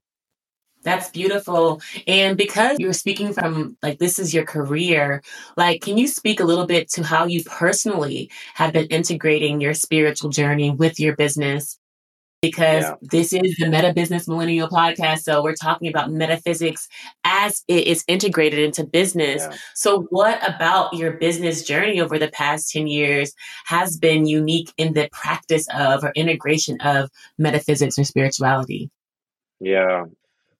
That's 0.83 1.09
beautiful. 1.09 1.81
And 2.05 2.37
because 2.37 2.79
you're 2.79 2.93
speaking 2.93 3.33
from 3.33 3.77
like 3.81 3.99
this 3.99 4.19
is 4.19 4.33
your 4.33 4.45
career, 4.45 5.21
like 5.57 5.81
can 5.81 5.97
you 5.97 6.07
speak 6.07 6.39
a 6.39 6.45
little 6.45 6.65
bit 6.65 6.89
to 6.91 7.03
how 7.03 7.25
you 7.25 7.43
personally 7.43 8.31
have 8.53 8.73
been 8.73 8.87
integrating 8.87 9.59
your 9.59 9.73
spiritual 9.73 10.29
journey 10.29 10.71
with 10.71 10.99
your 10.99 11.15
business 11.15 11.77
because 12.41 12.83
yeah. 12.83 12.95
this 13.01 13.33
is 13.33 13.55
the 13.57 13.69
Meta 13.69 13.93
Business 13.93 14.27
Millennial 14.27 14.67
podcast. 14.67 15.19
So 15.19 15.43
we're 15.43 15.55
talking 15.55 15.89
about 15.89 16.11
metaphysics 16.11 16.87
as 17.23 17.63
it 17.67 17.87
is 17.87 18.03
integrated 18.07 18.59
into 18.59 18.85
business. 18.85 19.45
Yeah. 19.49 19.57
So, 19.73 20.07
what 20.09 20.39
about 20.47 20.93
your 20.93 21.13
business 21.13 21.63
journey 21.63 21.99
over 21.99 22.19
the 22.19 22.29
past 22.29 22.71
10 22.71 22.87
years 22.87 23.33
has 23.65 23.97
been 23.97 24.25
unique 24.25 24.71
in 24.77 24.93
the 24.93 25.09
practice 25.11 25.67
of 25.73 26.03
or 26.03 26.11
integration 26.15 26.79
of 26.81 27.09
metaphysics 27.37 27.97
or 27.97 28.03
spirituality? 28.03 28.91
Yeah. 29.59 30.05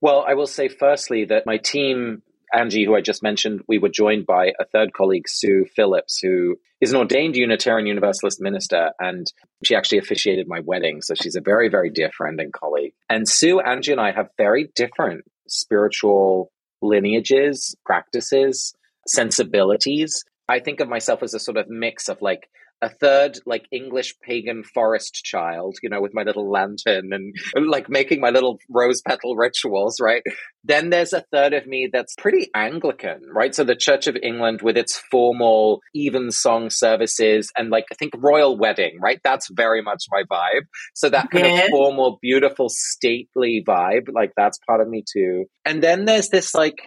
Well, 0.01 0.25
I 0.27 0.33
will 0.33 0.47
say 0.47 0.67
firstly 0.67 1.25
that 1.25 1.45
my 1.45 1.57
team 1.57 2.21
Angie, 2.53 2.85
who 2.85 2.95
I 2.95 3.01
just 3.01 3.23
mentioned, 3.23 3.61
we 3.67 3.77
were 3.77 3.89
joined 3.89 4.25
by 4.25 4.53
a 4.59 4.65
third 4.65 4.93
colleague, 4.93 5.27
Sue 5.27 5.65
Phillips, 5.75 6.19
who 6.21 6.57
is 6.79 6.91
an 6.91 6.97
ordained 6.97 7.35
Unitarian 7.35 7.87
Universalist 7.87 8.39
minister, 8.39 8.91
and 8.99 9.31
she 9.63 9.75
actually 9.75 9.97
officiated 9.97 10.47
my 10.47 10.59
wedding. 10.61 11.01
So 11.01 11.15
she's 11.15 11.35
a 11.35 11.41
very, 11.41 11.69
very 11.69 11.89
dear 11.89 12.11
friend 12.11 12.39
and 12.39 12.53
colleague. 12.53 12.93
And 13.09 13.27
Sue, 13.27 13.59
Angie, 13.59 13.91
and 13.91 14.01
I 14.01 14.11
have 14.11 14.29
very 14.37 14.69
different 14.75 15.25
spiritual 15.47 16.51
lineages, 16.81 17.75
practices, 17.85 18.73
sensibilities. 19.07 20.23
I 20.47 20.59
think 20.59 20.79
of 20.79 20.87
myself 20.87 21.23
as 21.23 21.33
a 21.33 21.39
sort 21.39 21.57
of 21.57 21.67
mix 21.69 22.09
of 22.09 22.21
like 22.21 22.49
a 22.81 22.89
third 22.89 23.39
like 23.45 23.65
English 23.71 24.15
pagan 24.21 24.63
forest 24.63 25.21
child, 25.23 25.77
you 25.81 25.89
know, 25.89 26.01
with 26.01 26.13
my 26.13 26.23
little 26.23 26.49
lantern 26.49 27.11
and 27.11 27.33
like 27.67 27.89
making 27.89 28.21
my 28.21 28.29
little 28.29 28.59
rose 28.69 29.01
petal 29.01 29.35
rituals, 29.35 29.99
right? 29.99 30.21
Then 30.63 30.89
there's 30.89 31.13
a 31.13 31.23
third 31.31 31.53
of 31.53 31.65
me 31.65 31.89
that's 31.91 32.15
pretty 32.15 32.49
Anglican, 32.53 33.21
right? 33.33 33.55
So 33.55 33.63
the 33.63 33.75
Church 33.75 34.07
of 34.07 34.17
England 34.21 34.61
with 34.61 34.77
its 34.77 35.01
formal 35.11 35.81
evensong 35.93 36.69
services 36.69 37.51
and 37.57 37.69
like 37.69 37.85
I 37.91 37.95
think 37.95 38.13
royal 38.17 38.57
wedding, 38.57 38.99
right? 39.01 39.19
That's 39.23 39.49
very 39.51 39.81
much 39.81 40.03
my 40.11 40.23
vibe. 40.31 40.65
So 40.93 41.09
that 41.09 41.31
kind 41.31 41.45
yeah. 41.45 41.63
of 41.63 41.69
formal, 41.69 42.19
beautiful, 42.21 42.69
stately 42.69 43.63
vibe, 43.67 44.07
like 44.13 44.33
that's 44.37 44.59
part 44.67 44.81
of 44.81 44.87
me 44.87 45.03
too. 45.11 45.45
And 45.65 45.81
then 45.81 46.05
there's 46.05 46.29
this 46.29 46.53
like 46.53 46.77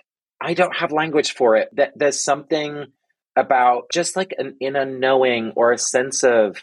I 0.41 0.55
don't 0.55 0.75
have 0.75 0.93
language 0.93 1.33
for 1.33 1.57
it. 1.57 1.69
That 1.73 1.93
there's 1.97 2.23
something 2.25 2.87
about 3.41 3.91
just 3.93 4.17
like 4.17 4.35
an 4.39 4.57
inner 4.61 4.85
knowing 4.85 5.53
or 5.57 5.73
a 5.73 5.79
sense 5.79 6.23
of 6.23 6.63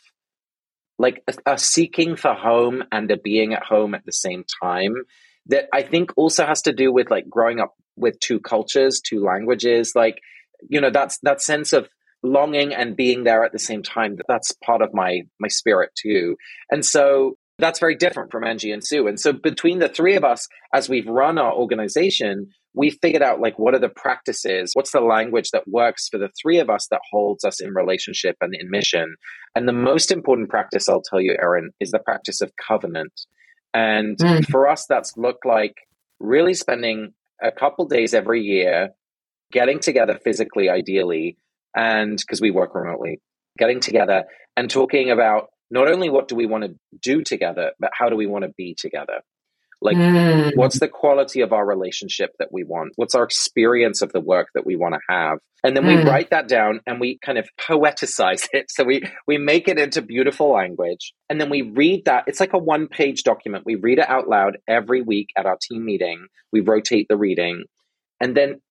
like 1.00 1.24
a, 1.28 1.54
a, 1.54 1.58
seeking 1.58 2.16
for 2.16 2.34
home 2.34 2.84
and 2.92 3.12
a 3.12 3.18
being 3.18 3.54
at 3.54 3.64
home 3.64 3.94
at 3.94 4.06
the 4.06 4.12
same 4.12 4.44
time 4.64 4.96
that 5.48 5.66
I 5.74 5.82
think 5.82 6.12
also 6.18 6.46
has 6.46 6.62
to 6.64 6.74
do 6.74 6.92
with 6.92 7.12
like 7.12 7.30
growing 7.30 7.60
up 7.60 7.76
with 7.96 8.20
two 8.20 8.40
cultures, 8.40 9.02
two 9.02 9.24
languages, 9.24 9.94
like 9.96 10.20
you 10.70 10.82
know 10.82 10.90
that's 10.90 11.20
that 11.20 11.42
sense 11.42 11.74
of 11.74 11.88
longing 12.24 12.74
and 12.74 12.96
being 12.96 13.24
there 13.24 13.44
at 13.44 13.52
the 13.52 13.60
same 13.60 13.84
time. 13.84 14.18
That's 14.28 14.52
part 14.64 14.82
of 14.82 14.94
my 14.94 15.22
my 15.40 15.48
spirit 15.48 15.92
too, 15.96 16.38
and 16.72 16.86
so 16.86 17.38
that's 17.60 17.80
very 17.80 17.96
different 17.96 18.32
from 18.32 18.44
Angie 18.44 18.72
and 18.72 18.86
Sue. 18.86 19.08
And 19.08 19.20
so 19.20 19.34
between 19.34 19.80
the 19.80 19.90
three 19.90 20.16
of 20.16 20.24
us, 20.24 20.48
as 20.74 20.90
we've 20.90 21.08
run 21.08 21.40
our 21.40 21.54
organization, 21.54 22.50
we 22.78 22.92
figured 22.92 23.24
out 23.24 23.42
like 23.42 23.58
what 23.58 23.74
are 23.74 23.80
the 23.80 23.90
practices 23.90 24.72
what's 24.74 24.92
the 24.92 25.02
language 25.02 25.50
that 25.52 25.68
works 25.68 26.08
for 26.08 26.18
the 26.18 26.30
three 26.40 26.60
of 26.60 26.70
us 26.70 26.88
that 26.92 27.02
holds 27.12 27.44
us 27.44 27.60
in 27.60 27.74
relationship 27.74 28.36
and 28.40 28.54
in 28.56 28.70
mission. 28.70 29.16
And 29.56 29.68
the 29.68 29.74
most 29.74 30.12
important 30.12 30.50
practice 30.50 30.88
i'll 30.88 31.02
tell 31.02 31.20
you 31.20 31.36
erin 31.42 31.72
is 31.80 31.92
the 31.92 32.00
practice 32.00 32.42
of 32.42 32.52
covenant. 32.56 33.14
And 33.74 34.18
mm. 34.18 34.46
for 34.46 34.70
us 34.70 34.86
that's 34.88 35.18
looked 35.18 35.46
like 35.46 35.76
really 36.20 36.54
spending 36.54 37.14
a 37.42 37.52
couple 37.52 37.86
days 37.86 38.14
every 38.14 38.42
year 38.42 38.90
getting 39.52 39.80
together 39.80 40.20
physically 40.24 40.70
ideally 40.70 41.38
and 41.76 42.18
because 42.18 42.42
we 42.42 42.52
work 42.52 42.76
remotely 42.76 43.22
getting 43.58 43.80
together 43.80 44.24
and 44.56 44.70
talking 44.70 45.10
about 45.10 45.48
not 45.70 45.90
only 45.90 46.10
what 46.10 46.28
do 46.28 46.36
we 46.36 46.46
want 46.46 46.64
to 46.64 46.76
do 47.02 47.24
together 47.24 47.72
but 47.80 47.92
how 47.94 48.10
do 48.10 48.16
we 48.16 48.26
want 48.26 48.44
to 48.44 48.52
be 48.58 48.76
together 48.78 49.22
Like, 49.80 49.98
mm. 49.98 50.56
what's 50.56 50.80
the 50.80 50.88
quality 50.88 51.42
of 51.42 51.54
our 51.54 51.66
relationship 51.66 52.32
that 52.40 52.50
we 52.52 52.64
want? 52.64 52.94
What's 52.96 53.14
our 53.14 53.24
experience 53.24 54.02
of 54.02 54.12
the 54.12 54.20
work 54.20 54.48
that 54.56 54.66
we 54.66 54.76
want 54.76 54.96
to 54.96 55.00
have? 55.08 55.38
And 55.64 55.78
then 55.78 55.86
we 55.86 55.96
mm. 55.96 56.06
write 56.06 56.32
that 56.32 56.48
down 56.48 56.80
and 56.88 57.00
we 57.00 57.20
kind 57.24 57.38
of 57.38 57.48
poeticize 57.60 58.48
it. 58.54 58.72
So 58.72 58.84
we, 58.84 59.04
we 59.28 59.38
make 59.38 59.68
it 59.68 59.78
into 59.78 60.02
beautiful 60.02 60.52
language. 60.52 61.14
And 61.30 61.40
then 61.40 61.50
we 61.50 61.62
read 61.62 62.06
that. 62.06 62.24
It's 62.28 62.40
like 62.40 62.54
a 62.54 62.58
one 62.58 62.88
page 62.88 63.22
document. 63.24 63.66
We 63.66 63.76
read 63.76 64.00
it 64.00 64.10
out 64.10 64.28
loud 64.28 64.58
every 64.68 65.02
week 65.02 65.28
at 65.38 65.46
our 65.46 65.58
team 65.62 65.86
meeting. 65.86 66.26
We 66.52 66.62
rotate 66.62 67.08
the 67.08 67.18
reading. 67.18 67.66
And 68.20 68.36
then, 68.36 68.62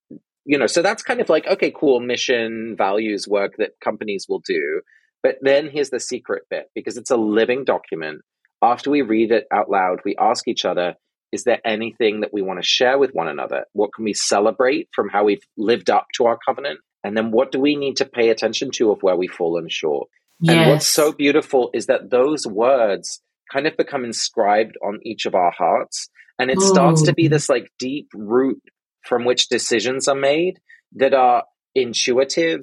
you 0.45 0.59
know, 0.59 0.67
so 0.67 0.83
that's 0.83 1.05
kind 1.05 1.21
of 1.21 1.29
like, 1.29 1.47
okay, 1.47 1.71
cool 1.71 2.01
mission, 2.01 2.75
values 2.77 3.29
work 3.29 3.55
that 3.59 3.73
companies 3.81 4.27
will 4.29 4.43
do. 4.45 4.81
But 5.23 5.37
then 5.41 5.71
here's 5.71 5.91
the 5.91 6.01
secret 6.01 6.45
bit 6.51 6.67
because 6.75 6.97
it's 6.97 7.11
a 7.11 7.17
living 7.17 7.65
document 7.65 8.23
after 8.63 8.91
we 8.91 9.03
read 9.03 9.31
it 9.33 9.45
out 9.53 9.71
loud, 9.71 10.01
we 10.05 10.17
ask 10.17 10.49
each 10.49 10.65
other, 10.65 10.95
is 11.33 11.45
there 11.45 11.61
anything 11.65 12.21
that 12.21 12.33
we 12.33 12.43
want 12.43 12.61
to 12.61 12.67
share 12.67 12.99
with 12.99 13.11
one 13.13 13.29
another? 13.29 13.65
What 13.73 13.91
can 13.95 14.05
we 14.05 14.15
celebrate 14.15 14.89
from 14.95 15.09
how 15.09 15.25
we've 15.25 15.43
lived 15.57 15.91
up 15.91 16.07
to 16.17 16.27
our 16.27 16.39
covenant? 16.47 16.81
And 17.05 17.17
then 17.17 17.31
what 17.31 17.53
do 17.53 17.61
we 17.61 17.77
need 17.77 17.97
to 17.97 18.05
pay 18.05 18.31
attention 18.31 18.71
to 18.75 18.91
of 18.91 19.03
where 19.03 19.17
we've 19.17 19.31
fallen 19.31 19.69
short? 19.69 20.09
Yes. 20.41 20.57
And 20.57 20.71
what's 20.71 20.87
so 20.87 21.13
beautiful 21.13 21.71
is 21.75 21.87
that 21.87 22.11
those 22.11 22.47
words 22.47 23.21
kind 23.53 23.67
of 23.67 23.77
become 23.77 24.05
inscribed 24.05 24.77
on 24.83 25.01
each 25.03 25.27
of 25.27 25.35
our 25.35 25.53
hearts. 25.57 26.09
And 26.39 26.51
it 26.51 26.59
Ooh. 26.59 26.67
starts 26.67 27.03
to 27.03 27.15
be 27.15 27.29
this 27.29 27.49
like 27.49 27.71
deep 27.79 28.09
root 28.15 28.61
from 29.05 29.25
which 29.25 29.49
decisions 29.49 30.09
are 30.09 30.17
made 30.17 30.59
that 30.97 31.15
are 31.15 31.45
intuitive, 31.75 32.61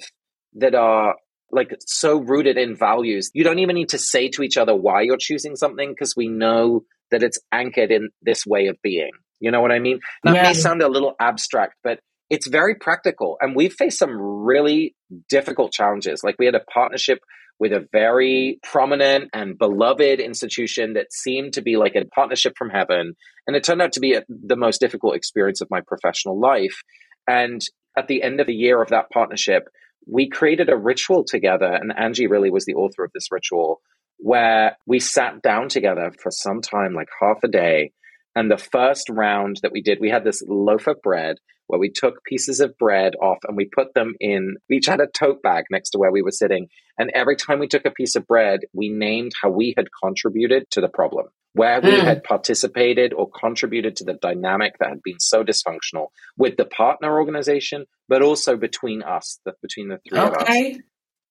that 0.53 0.75
are 0.75 1.15
like 1.53 1.75
so 1.85 2.19
rooted 2.19 2.57
in 2.57 2.75
values. 2.75 3.31
You 3.33 3.43
don't 3.43 3.59
even 3.59 3.75
need 3.75 3.89
to 3.89 3.97
say 3.97 4.29
to 4.29 4.43
each 4.43 4.57
other 4.57 4.75
why 4.75 5.01
you're 5.01 5.17
choosing 5.17 5.55
something 5.55 5.91
because 5.91 6.15
we 6.15 6.27
know 6.27 6.83
that 7.11 7.23
it's 7.23 7.39
anchored 7.51 7.91
in 7.91 8.09
this 8.21 8.45
way 8.45 8.67
of 8.67 8.77
being. 8.81 9.11
You 9.39 9.51
know 9.51 9.61
what 9.61 9.71
I 9.71 9.79
mean? 9.79 9.99
That 10.23 10.35
yeah. 10.35 10.43
may 10.43 10.53
sound 10.53 10.81
a 10.81 10.87
little 10.87 11.15
abstract, 11.19 11.75
but 11.83 11.99
it's 12.29 12.47
very 12.47 12.75
practical. 12.75 13.37
And 13.41 13.55
we've 13.55 13.73
faced 13.73 13.99
some 13.99 14.15
really 14.17 14.95
difficult 15.29 15.71
challenges. 15.71 16.23
Like 16.23 16.35
we 16.39 16.45
had 16.45 16.55
a 16.55 16.63
partnership 16.73 17.19
with 17.59 17.71
a 17.71 17.87
very 17.91 18.59
prominent 18.63 19.29
and 19.33 19.57
beloved 19.57 20.19
institution 20.19 20.93
that 20.93 21.13
seemed 21.13 21.53
to 21.53 21.61
be 21.61 21.77
like 21.77 21.95
a 21.95 22.05
partnership 22.05 22.53
from 22.57 22.69
heaven. 22.69 23.13
And 23.45 23.55
it 23.55 23.63
turned 23.63 23.81
out 23.81 23.93
to 23.93 23.99
be 23.99 24.13
a, 24.13 24.23
the 24.27 24.55
most 24.55 24.79
difficult 24.79 25.15
experience 25.15 25.61
of 25.61 25.69
my 25.69 25.81
professional 25.81 26.39
life. 26.39 26.81
And 27.27 27.61
at 27.97 28.07
the 28.07 28.23
end 28.23 28.39
of 28.39 28.47
the 28.47 28.55
year 28.55 28.81
of 28.81 28.89
that 28.89 29.11
partnership, 29.11 29.67
we 30.07 30.29
created 30.29 30.69
a 30.69 30.77
ritual 30.77 31.23
together, 31.23 31.71
and 31.71 31.93
Angie 31.95 32.27
really 32.27 32.51
was 32.51 32.65
the 32.65 32.75
author 32.75 33.03
of 33.03 33.11
this 33.13 33.31
ritual, 33.31 33.81
where 34.17 34.77
we 34.85 34.99
sat 34.99 35.41
down 35.41 35.69
together 35.69 36.11
for 36.21 36.31
some 36.31 36.61
time, 36.61 36.93
like 36.93 37.09
half 37.19 37.43
a 37.43 37.47
day. 37.47 37.91
And 38.35 38.49
the 38.49 38.57
first 38.57 39.09
round 39.09 39.59
that 39.61 39.71
we 39.71 39.81
did, 39.81 39.99
we 39.99 40.09
had 40.09 40.23
this 40.23 40.41
loaf 40.47 40.87
of 40.87 41.01
bread 41.01 41.37
where 41.67 41.79
we 41.79 41.91
took 41.91 42.23
pieces 42.25 42.59
of 42.59 42.77
bread 42.77 43.13
off 43.21 43.37
and 43.47 43.55
we 43.55 43.69
put 43.73 43.93
them 43.93 44.13
in, 44.19 44.55
we 44.69 44.77
each 44.77 44.85
had 44.85 44.99
a 44.99 45.07
tote 45.07 45.41
bag 45.41 45.65
next 45.71 45.91
to 45.91 45.97
where 45.97 46.11
we 46.11 46.21
were 46.21 46.31
sitting. 46.31 46.67
And 46.97 47.11
every 47.13 47.35
time 47.35 47.59
we 47.59 47.67
took 47.67 47.85
a 47.85 47.91
piece 47.91 48.15
of 48.15 48.27
bread, 48.27 48.61
we 48.73 48.89
named 48.89 49.31
how 49.41 49.49
we 49.49 49.73
had 49.77 49.87
contributed 50.03 50.69
to 50.71 50.81
the 50.81 50.89
problem 50.89 51.27
where 51.53 51.79
we 51.81 51.91
mm. 51.91 52.03
had 52.03 52.23
participated 52.23 53.13
or 53.13 53.29
contributed 53.29 53.95
to 53.97 54.03
the 54.03 54.13
dynamic 54.13 54.73
that 54.79 54.89
had 54.89 55.03
been 55.03 55.19
so 55.19 55.43
dysfunctional 55.43 56.07
with 56.37 56.57
the 56.57 56.65
partner 56.65 57.13
organization, 57.13 57.85
but 58.09 58.21
also 58.21 58.57
between 58.57 59.03
us, 59.03 59.39
the, 59.45 59.53
between 59.61 59.87
the 59.87 59.99
three 60.07 60.19
okay. 60.19 60.27
of 60.27 60.35
us. 60.35 60.77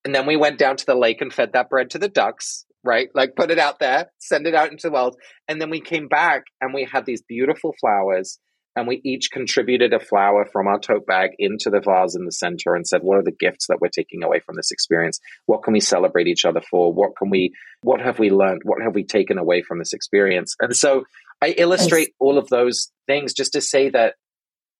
And 0.05 0.15
then 0.15 0.25
we 0.25 0.35
went 0.35 0.57
down 0.57 0.77
to 0.77 0.85
the 0.85 0.95
lake 0.95 1.21
and 1.21 1.31
fed 1.31 1.53
that 1.53 1.69
bread 1.69 1.89
to 1.91 1.99
the 1.99 2.09
ducks, 2.09 2.65
right? 2.83 3.09
Like 3.13 3.35
put 3.35 3.51
it 3.51 3.59
out 3.59 3.79
there, 3.79 4.11
send 4.19 4.47
it 4.47 4.55
out 4.55 4.71
into 4.71 4.87
the 4.87 4.93
world. 4.93 5.17
And 5.47 5.61
then 5.61 5.69
we 5.69 5.81
came 5.81 6.07
back 6.07 6.43
and 6.61 6.73
we 6.73 6.87
had 6.89 7.05
these 7.05 7.21
beautiful 7.21 7.73
flowers 7.79 8.39
and 8.75 8.87
we 8.87 9.01
each 9.03 9.29
contributed 9.31 9.93
a 9.93 9.99
flower 9.99 10.45
from 10.51 10.67
our 10.67 10.79
tote 10.79 11.05
bag 11.05 11.31
into 11.37 11.69
the 11.69 11.79
vase 11.79 12.15
in 12.15 12.25
the 12.25 12.31
center 12.31 12.75
and 12.75 12.87
said 12.87 13.01
what 13.03 13.17
are 13.17 13.23
the 13.23 13.31
gifts 13.31 13.67
that 13.67 13.79
we're 13.79 13.89
taking 13.89 14.23
away 14.23 14.39
from 14.39 14.55
this 14.55 14.71
experience? 14.71 15.19
What 15.45 15.63
can 15.63 15.73
we 15.73 15.79
celebrate 15.79 16.27
each 16.27 16.45
other 16.45 16.61
for? 16.61 16.91
What 16.91 17.15
can 17.17 17.29
we 17.29 17.53
what 17.81 18.01
have 18.01 18.19
we 18.19 18.29
learned? 18.31 18.61
What 18.63 18.81
have 18.81 18.95
we 18.95 19.03
taken 19.03 19.37
away 19.37 19.61
from 19.61 19.79
this 19.79 19.93
experience? 19.93 20.55
And 20.59 20.75
so 20.75 21.03
i 21.43 21.49
illustrate 21.57 22.07
yes. 22.07 22.15
all 22.19 22.37
of 22.37 22.47
those 22.47 22.91
things 23.05 23.33
just 23.33 23.53
to 23.53 23.61
say 23.61 23.89
that 23.89 24.15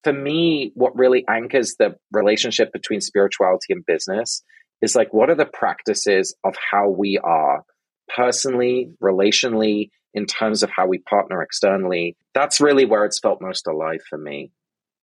for 0.03 0.13
me 0.13 0.71
what 0.75 0.97
really 0.97 1.25
anchors 1.29 1.75
the 1.77 1.95
relationship 2.11 2.71
between 2.71 3.01
spirituality 3.01 3.71
and 3.71 3.85
business 3.85 4.43
is 4.81 4.95
like 4.95 5.13
what 5.13 5.29
are 5.29 5.35
the 5.35 5.45
practices 5.45 6.35
of 6.43 6.55
how 6.71 6.89
we 6.89 7.19
are 7.21 7.63
personally 8.15 8.91
relationally 9.01 9.89
in 10.13 10.25
terms 10.25 10.63
of 10.63 10.69
how 10.69 10.87
we 10.87 10.99
partner 10.99 11.41
externally, 11.41 12.15
that's 12.33 12.61
really 12.61 12.85
where 12.85 13.05
it's 13.05 13.19
felt 13.19 13.41
most 13.41 13.67
alive 13.67 14.01
for 14.09 14.17
me. 14.17 14.51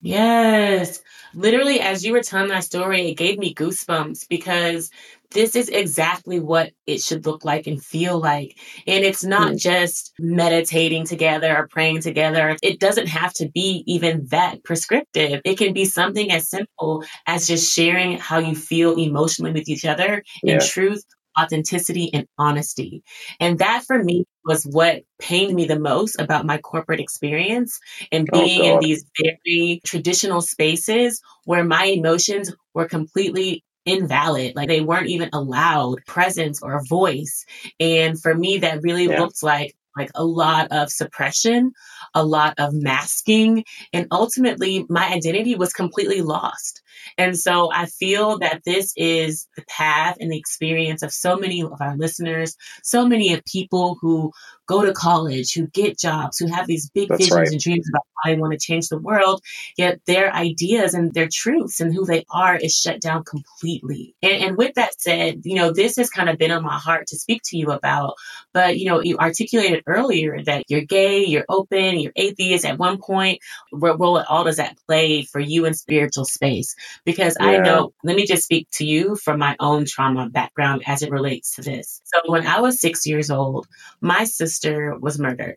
Yes. 0.05 1.03
Literally, 1.33 1.81
as 1.81 2.05
you 2.05 2.13
were 2.13 2.23
telling 2.23 2.49
that 2.51 2.65
story, 2.65 3.09
it 3.09 3.15
gave 3.15 3.39
me 3.39 3.55
goosebumps 3.55 4.29
because 4.29 4.91
this 5.31 5.57
is 5.57 5.71
exactly 5.71 6.41
what 6.41 6.73
it 6.87 7.01
should 7.01 7.25
look 7.25 7.43
like 7.43 7.67
and 7.67 7.83
feel 7.83 8.21
like. 8.21 8.59
And 8.87 9.03
it's 9.03 9.25
not 9.25 9.53
mm. 9.53 9.59
just 9.59 10.13
meditating 10.19 11.07
together 11.07 11.57
or 11.57 11.69
praying 11.69 12.03
together. 12.03 12.55
It 12.63 12.81
doesn't 12.81 13.07
have 13.07 13.33
to 13.35 13.49
be 13.49 13.83
even 13.87 14.27
that 14.27 14.63
prescriptive. 14.63 15.41
It 15.43 15.57
can 15.57 15.73
be 15.73 15.87
something 15.87 16.31
as 16.31 16.51
simple 16.51 17.03
as 17.27 17.47
just 17.47 17.75
sharing 17.75 18.19
how 18.19 18.39
you 18.39 18.55
feel 18.55 18.99
emotionally 18.99 19.53
with 19.53 19.71
each 19.71 19.87
other 19.87 20.23
yeah. 20.43 20.55
in 20.55 20.61
truth 20.61 21.03
authenticity 21.39 22.11
and 22.13 22.27
honesty. 22.39 23.03
And 23.41 23.59
that 23.59 23.85
for 23.87 24.03
me 24.03 24.25
was 24.45 24.65
what 24.65 25.03
pained 25.19 25.55
me 25.55 25.67
the 25.67 25.79
most 25.79 26.21
about 26.21 26.47
my 26.47 26.59
corporate 26.59 27.01
experience 27.01 27.81
and 28.13 28.29
oh, 28.33 28.41
being 28.41 28.63
oh 28.63 28.75
in 28.75 28.81
these 28.81 29.05
very 29.21 29.81
traditional 29.85 30.41
spaces 30.41 31.23
where 31.45 31.65
my 31.65 31.85
emotions 31.87 32.55
were 32.75 32.87
completely 32.87 33.65
invalid. 33.87 34.57
Like 34.57 34.69
they 34.69 34.81
weren't 34.81 35.09
even 35.09 35.31
allowed 35.33 36.05
presence 36.07 36.63
or 36.63 36.85
voice. 36.85 37.45
And 37.81 38.21
for 38.21 38.35
me, 38.35 38.59
that 38.59 38.83
really 38.83 39.07
yeah. 39.07 39.21
looked 39.21 39.43
like 39.43 39.75
like 39.97 40.11
a 40.15 40.25
lot 40.25 40.69
of 40.71 40.91
suppression, 40.91 41.73
a 42.15 42.25
lot 42.25 42.55
of 42.59 42.73
masking, 42.75 43.65
and 43.93 44.07
ultimately 44.11 44.87
my 44.89 45.07
identity 45.09 45.55
was 45.55 45.73
completely 45.73 46.23
lost. 46.23 46.83
And 47.19 47.39
so 47.39 47.71
I 47.73 47.87
feel 47.87 48.39
that 48.39 48.63
this 48.65 48.93
is 48.97 49.49
the 49.57 49.65
path 49.69 50.17
and 50.21 50.33
the 50.33 50.39
experience 50.39 51.03
of 51.03 51.13
so 51.13 51.37
many 51.37 51.63
of 51.63 51.81
our 51.81 51.97
listeners, 51.97 52.57
so 52.83 53.07
many 53.07 53.33
of 53.33 53.45
people 53.45 53.99
who 54.01 54.33
go 54.67 54.85
to 54.85 54.93
college, 54.93 55.53
who 55.53 55.67
get 55.67 55.99
jobs, 55.99 56.39
who 56.39 56.47
have 56.47 56.67
these 56.67 56.91
big 56.91 57.09
That's 57.09 57.25
visions 57.25 57.37
right. 57.37 57.49
and 57.49 57.61
dreams 57.61 57.89
about 57.89 58.03
how 58.23 58.31
they 58.31 58.37
want 58.39 58.53
to 58.53 58.59
change 58.59 58.89
the 58.89 58.99
world, 58.99 59.43
yet 59.77 60.01
their 60.07 60.33
ideas 60.33 60.95
and 60.95 61.13
their 61.13 61.29
truths 61.31 61.81
and 61.81 61.95
who 61.95 62.07
they 62.07 62.25
are 62.31 62.57
is 62.57 62.75
shut 62.75 63.01
down 63.01 63.25
completely. 63.25 64.15
And, 64.23 64.43
and 64.43 64.57
with 64.57 64.75
that 64.75 65.01
said, 65.01 65.43
you 65.45 65.57
know, 65.57 65.73
this 65.73 65.97
has 65.97 66.11
kind 66.11 66.31
of 66.31 66.39
been 66.39 66.51
on 66.51 66.63
my 66.63 66.79
heart 66.79 67.09
to 67.09 67.19
speak 67.19 67.43
to 67.47 67.59
you 67.59 67.71
about. 67.73 68.15
But, 68.53 68.79
you 68.79 68.87
know, 68.87 69.03
you 69.03 69.19
articulated 69.19 69.83
earlier 69.87 70.43
that 70.45 70.65
you're 70.69 70.83
gay, 70.83 71.25
you're 71.25 71.45
open, 71.49 72.01
you're 72.01 72.13
atheist 72.17 72.65
at 72.65 72.79
one 72.79 72.99
point. 72.99 73.41
What 73.71 74.01
role 74.01 74.19
at 74.19 74.27
all 74.29 74.45
does 74.45 74.57
that 74.57 74.79
play 74.87 75.23
for 75.23 75.41
you 75.41 75.67
in 75.67 75.75
spiritual 75.75 76.25
space? 76.25 76.75
Because 77.05 77.37
yeah. 77.39 77.47
I 77.47 77.57
know, 77.59 77.93
let 78.03 78.17
me 78.17 78.27
just 78.27 78.45
speak 78.45 78.69
to 78.75 78.87
you 78.87 79.17
from 79.17 79.39
my 79.39 79.57
own 79.61 79.85
trauma 79.85 80.31
background 80.31 80.85
as 80.87 81.03
it 81.03 81.11
relates 81.11 81.57
to 81.57 81.63
this. 81.63 82.01
So 82.05 82.21
when 82.31 82.47
I 82.47 82.61
was 82.61 82.81
six 82.81 83.07
years 83.07 83.31
old, 83.31 83.67
my 84.01 84.25
sister 84.25 84.54
was 84.63 85.19
murdered. 85.19 85.57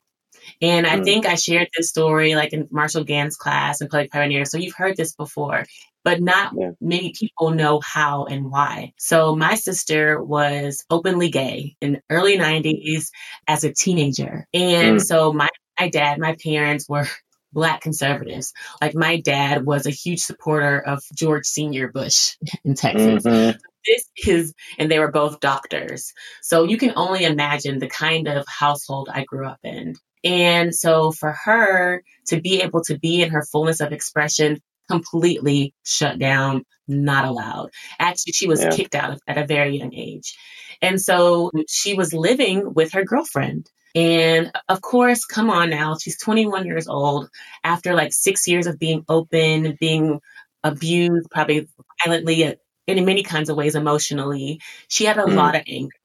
And 0.62 0.88
I 0.88 0.98
mm. 0.98 1.04
think 1.04 1.26
I 1.26 1.36
shared 1.36 1.70
this 1.76 1.90
story 1.90 2.36
like 2.36 2.54
in 2.54 2.68
Marshall 2.72 3.04
Ganz 3.04 3.36
class 3.36 3.82
in 3.82 3.88
Public 3.88 4.12
Pioneer. 4.12 4.46
So 4.46 4.58
you've 4.58 4.76
heard 4.76 4.98
this 4.98 5.14
before, 5.14 5.66
but 6.04 6.22
not 6.22 6.54
yeah. 6.58 6.72
many 6.80 7.14
people 7.18 7.52
know 7.52 7.80
how 7.80 8.26
and 8.26 8.50
why. 8.50 8.94
So 8.98 9.36
my 9.36 9.56
sister 9.56 10.22
was 10.22 10.84
openly 10.90 11.30
gay 11.30 11.76
in 11.82 11.94
the 11.94 12.02
early 12.10 12.38
90s 12.38 13.10
as 13.48 13.64
a 13.64 13.74
teenager. 13.74 14.48
And 14.54 14.98
mm. 14.98 15.02
so 15.02 15.34
my, 15.34 15.50
my 15.80 15.90
dad, 15.90 16.20
my 16.20 16.36
parents 16.44 16.88
were 16.88 17.08
black 17.54 17.82
conservatives. 17.82 18.54
Like 18.82 18.94
my 18.94 19.20
dad 19.20 19.66
was 19.66 19.86
a 19.86 19.92
huge 19.92 20.20
supporter 20.20 20.80
of 20.80 21.02
George 21.14 21.46
Senior 21.46 21.92
Bush 21.92 22.36
in 22.64 22.76
Texas. 22.76 23.24
Mm-hmm. 23.24 23.58
This 23.88 24.28
is, 24.28 24.54
and 24.78 24.92
they 24.92 25.00
were 25.00 25.12
both 25.12 25.40
doctors. 25.40 26.14
So 26.42 26.64
you 26.64 26.78
can 26.78 26.94
only 26.96 27.24
imagine 27.24 27.80
the 27.80 27.88
kind 27.88 28.28
of 28.28 28.46
household 28.48 29.10
I 29.12 29.24
grew 29.24 29.48
up 29.48 29.60
in. 29.64 29.96
And 30.24 30.76
so 30.76 31.12
for 31.12 31.32
her 31.32 32.04
to 32.28 32.42
be 32.42 32.62
able 32.62 32.82
to 32.86 33.00
be 33.00 33.22
in 33.22 33.30
her 33.30 33.44
fullness 33.44 33.80
of 33.80 33.94
expression, 33.94 34.60
completely 34.90 35.74
shut 35.84 36.20
down, 36.20 36.64
not 36.88 37.26
allowed. 37.26 37.70
Actually, 38.00 38.34
she 38.34 38.48
was 38.48 38.62
yeah. 38.62 38.72
kicked 38.72 38.96
out 38.96 39.20
at 39.28 39.38
a 39.38 39.46
very 39.46 39.78
young 39.78 39.94
age. 39.94 40.38
And 40.82 41.02
so 41.02 41.52
she 41.70 41.94
was 41.94 42.14
living 42.14 42.74
with 42.74 42.94
her 42.94 43.04
girlfriend. 43.04 43.70
And 43.96 44.52
of 44.70 44.82
course, 44.82 45.26
come 45.26 45.50
on 45.50 45.70
now, 45.70 45.98
she's 45.98 46.20
21 46.20 46.66
years 46.66 46.88
old 46.88 47.30
after 47.64 47.94
like 47.94 48.14
six 48.14 48.48
years 48.48 48.68
of 48.68 48.78
being 48.78 49.04
open, 49.10 49.76
being 49.80 50.20
abused, 50.64 51.30
probably 51.32 51.68
violently 52.04 52.58
in 52.88 53.06
many 53.06 53.24
kinds 53.24 53.50
of 53.50 53.58
ways 53.58 53.76
emotionally. 53.76 54.62
She 54.88 55.06
had 55.06 55.18
a 55.18 55.24
mm. 55.24 55.36
lot 55.36 55.56
of 55.56 55.64
anger. 55.68 55.96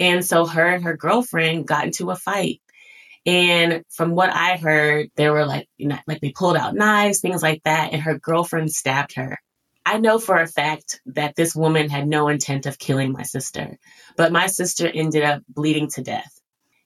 And 0.00 0.24
so 0.24 0.46
her 0.46 0.66
and 0.66 0.84
her 0.84 0.96
girlfriend 0.96 1.66
got 1.66 1.84
into 1.84 2.10
a 2.10 2.16
fight. 2.16 2.60
And 3.26 3.84
from 3.88 4.14
what 4.14 4.30
I 4.30 4.56
heard, 4.56 5.10
there 5.16 5.32
were 5.32 5.46
like, 5.46 5.68
you 5.78 5.88
know, 5.88 5.98
like 6.06 6.20
they 6.20 6.32
pulled 6.32 6.56
out 6.56 6.74
knives, 6.74 7.20
things 7.20 7.42
like 7.42 7.62
that, 7.64 7.92
and 7.92 8.02
her 8.02 8.18
girlfriend 8.18 8.70
stabbed 8.70 9.14
her. 9.14 9.38
I 9.86 9.98
know 9.98 10.18
for 10.18 10.36
a 10.36 10.46
fact 10.46 11.00
that 11.06 11.36
this 11.36 11.54
woman 11.54 11.90
had 11.90 12.06
no 12.08 12.28
intent 12.28 12.66
of 12.66 12.78
killing 12.78 13.12
my 13.12 13.22
sister, 13.22 13.78
but 14.16 14.32
my 14.32 14.46
sister 14.46 14.90
ended 14.92 15.22
up 15.22 15.42
bleeding 15.48 15.88
to 15.90 16.02
death. 16.02 16.40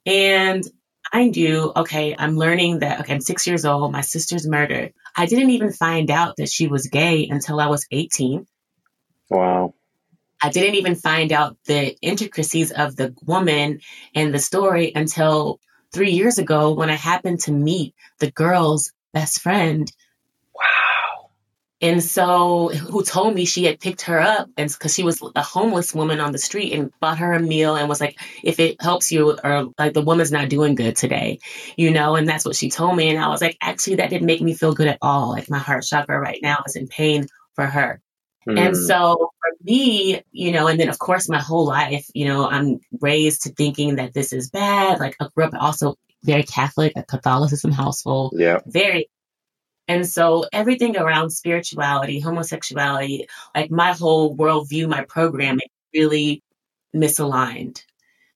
And 0.04 0.64
I 1.12 1.28
knew, 1.28 1.72
okay, 1.74 2.14
I'm 2.18 2.36
learning 2.36 2.80
that, 2.80 3.00
okay, 3.00 3.14
I'm 3.14 3.20
six 3.20 3.46
years 3.46 3.64
old, 3.64 3.92
my 3.92 4.00
sister's 4.00 4.46
murdered. 4.46 4.92
I 5.16 5.26
didn't 5.26 5.50
even 5.50 5.72
find 5.72 6.10
out 6.10 6.36
that 6.36 6.48
she 6.48 6.66
was 6.66 6.88
gay 6.88 7.28
until 7.28 7.60
I 7.60 7.68
was 7.68 7.86
18. 7.90 8.46
Wow. 9.30 9.74
I 10.42 10.50
didn't 10.50 10.76
even 10.76 10.94
find 10.94 11.32
out 11.32 11.56
the 11.66 11.96
intricacies 12.00 12.70
of 12.70 12.96
the 12.96 13.14
woman 13.24 13.80
and 14.14 14.32
the 14.32 14.38
story 14.38 14.92
until 14.94 15.60
three 15.92 16.12
years 16.12 16.38
ago 16.38 16.74
when 16.74 16.90
I 16.90 16.94
happened 16.94 17.40
to 17.40 17.52
meet 17.52 17.94
the 18.18 18.30
girl's 18.30 18.92
best 19.12 19.40
friend 19.40 19.90
Wow. 20.54 21.30
and 21.80 22.02
so, 22.02 22.68
who 22.68 23.02
told 23.04 23.34
me 23.34 23.44
she 23.44 23.64
had 23.64 23.80
picked 23.80 24.02
her 24.02 24.20
up 24.20 24.48
and 24.56 24.70
because 24.70 24.94
she 24.94 25.02
was 25.04 25.22
a 25.36 25.42
homeless 25.42 25.94
woman 25.94 26.20
on 26.20 26.32
the 26.32 26.38
street 26.38 26.72
and 26.72 26.92
bought 27.00 27.18
her 27.18 27.32
a 27.34 27.40
meal 27.40 27.76
and 27.76 27.88
was 27.88 28.00
like, 28.00 28.18
if 28.42 28.60
it 28.60 28.80
helps 28.82 29.12
you, 29.12 29.38
or 29.44 29.68
like 29.78 29.94
the 29.94 30.02
woman's 30.02 30.32
not 30.32 30.48
doing 30.48 30.74
good 30.74 30.96
today, 30.96 31.38
you 31.76 31.90
know, 31.92 32.16
and 32.16 32.28
that's 32.28 32.44
what 32.44 32.56
she 32.56 32.70
told 32.70 32.96
me. 32.96 33.08
And 33.10 33.18
I 33.18 33.28
was 33.28 33.40
like, 33.42 33.56
actually, 33.62 33.96
that 33.96 34.10
didn't 34.10 34.26
make 34.26 34.40
me 34.42 34.54
feel 34.54 34.74
good 34.74 34.88
at 34.88 34.98
all. 35.02 35.30
Like 35.30 35.50
my 35.50 35.58
heart 35.58 35.84
chakra 35.84 36.18
right 36.18 36.40
now 36.42 36.62
is 36.66 36.76
in 36.76 36.88
pain 36.88 37.26
for 37.54 37.66
her. 37.66 38.00
Mm. 38.48 38.58
And 38.58 38.76
so 38.76 39.30
for 39.40 39.64
me, 39.64 40.22
you 40.32 40.52
know, 40.52 40.66
and 40.66 40.80
then 40.80 40.88
of 40.88 40.98
course 40.98 41.28
my 41.28 41.40
whole 41.40 41.66
life, 41.66 42.06
you 42.14 42.26
know, 42.26 42.48
I'm 42.48 42.80
raised 43.00 43.42
to 43.42 43.50
thinking 43.50 43.96
that 43.96 44.14
this 44.14 44.32
is 44.32 44.50
bad. 44.50 44.98
Like 45.00 45.16
I 45.20 45.28
grew 45.34 45.44
up 45.44 45.54
also 45.54 45.96
very 46.24 46.42
Catholic, 46.42 46.92
a 46.96 47.02
Catholicism 47.02 47.72
household. 47.72 48.34
Yeah. 48.36 48.60
Very 48.66 49.08
and 49.88 50.06
so 50.06 50.44
everything 50.52 50.96
around 50.98 51.30
spirituality, 51.30 52.20
homosexuality, 52.20 53.26
like 53.54 53.70
my 53.70 53.92
whole 53.92 54.36
worldview, 54.36 54.86
my 54.88 55.04
programming 55.04 55.68
really 55.94 56.42
misaligned 56.94 57.82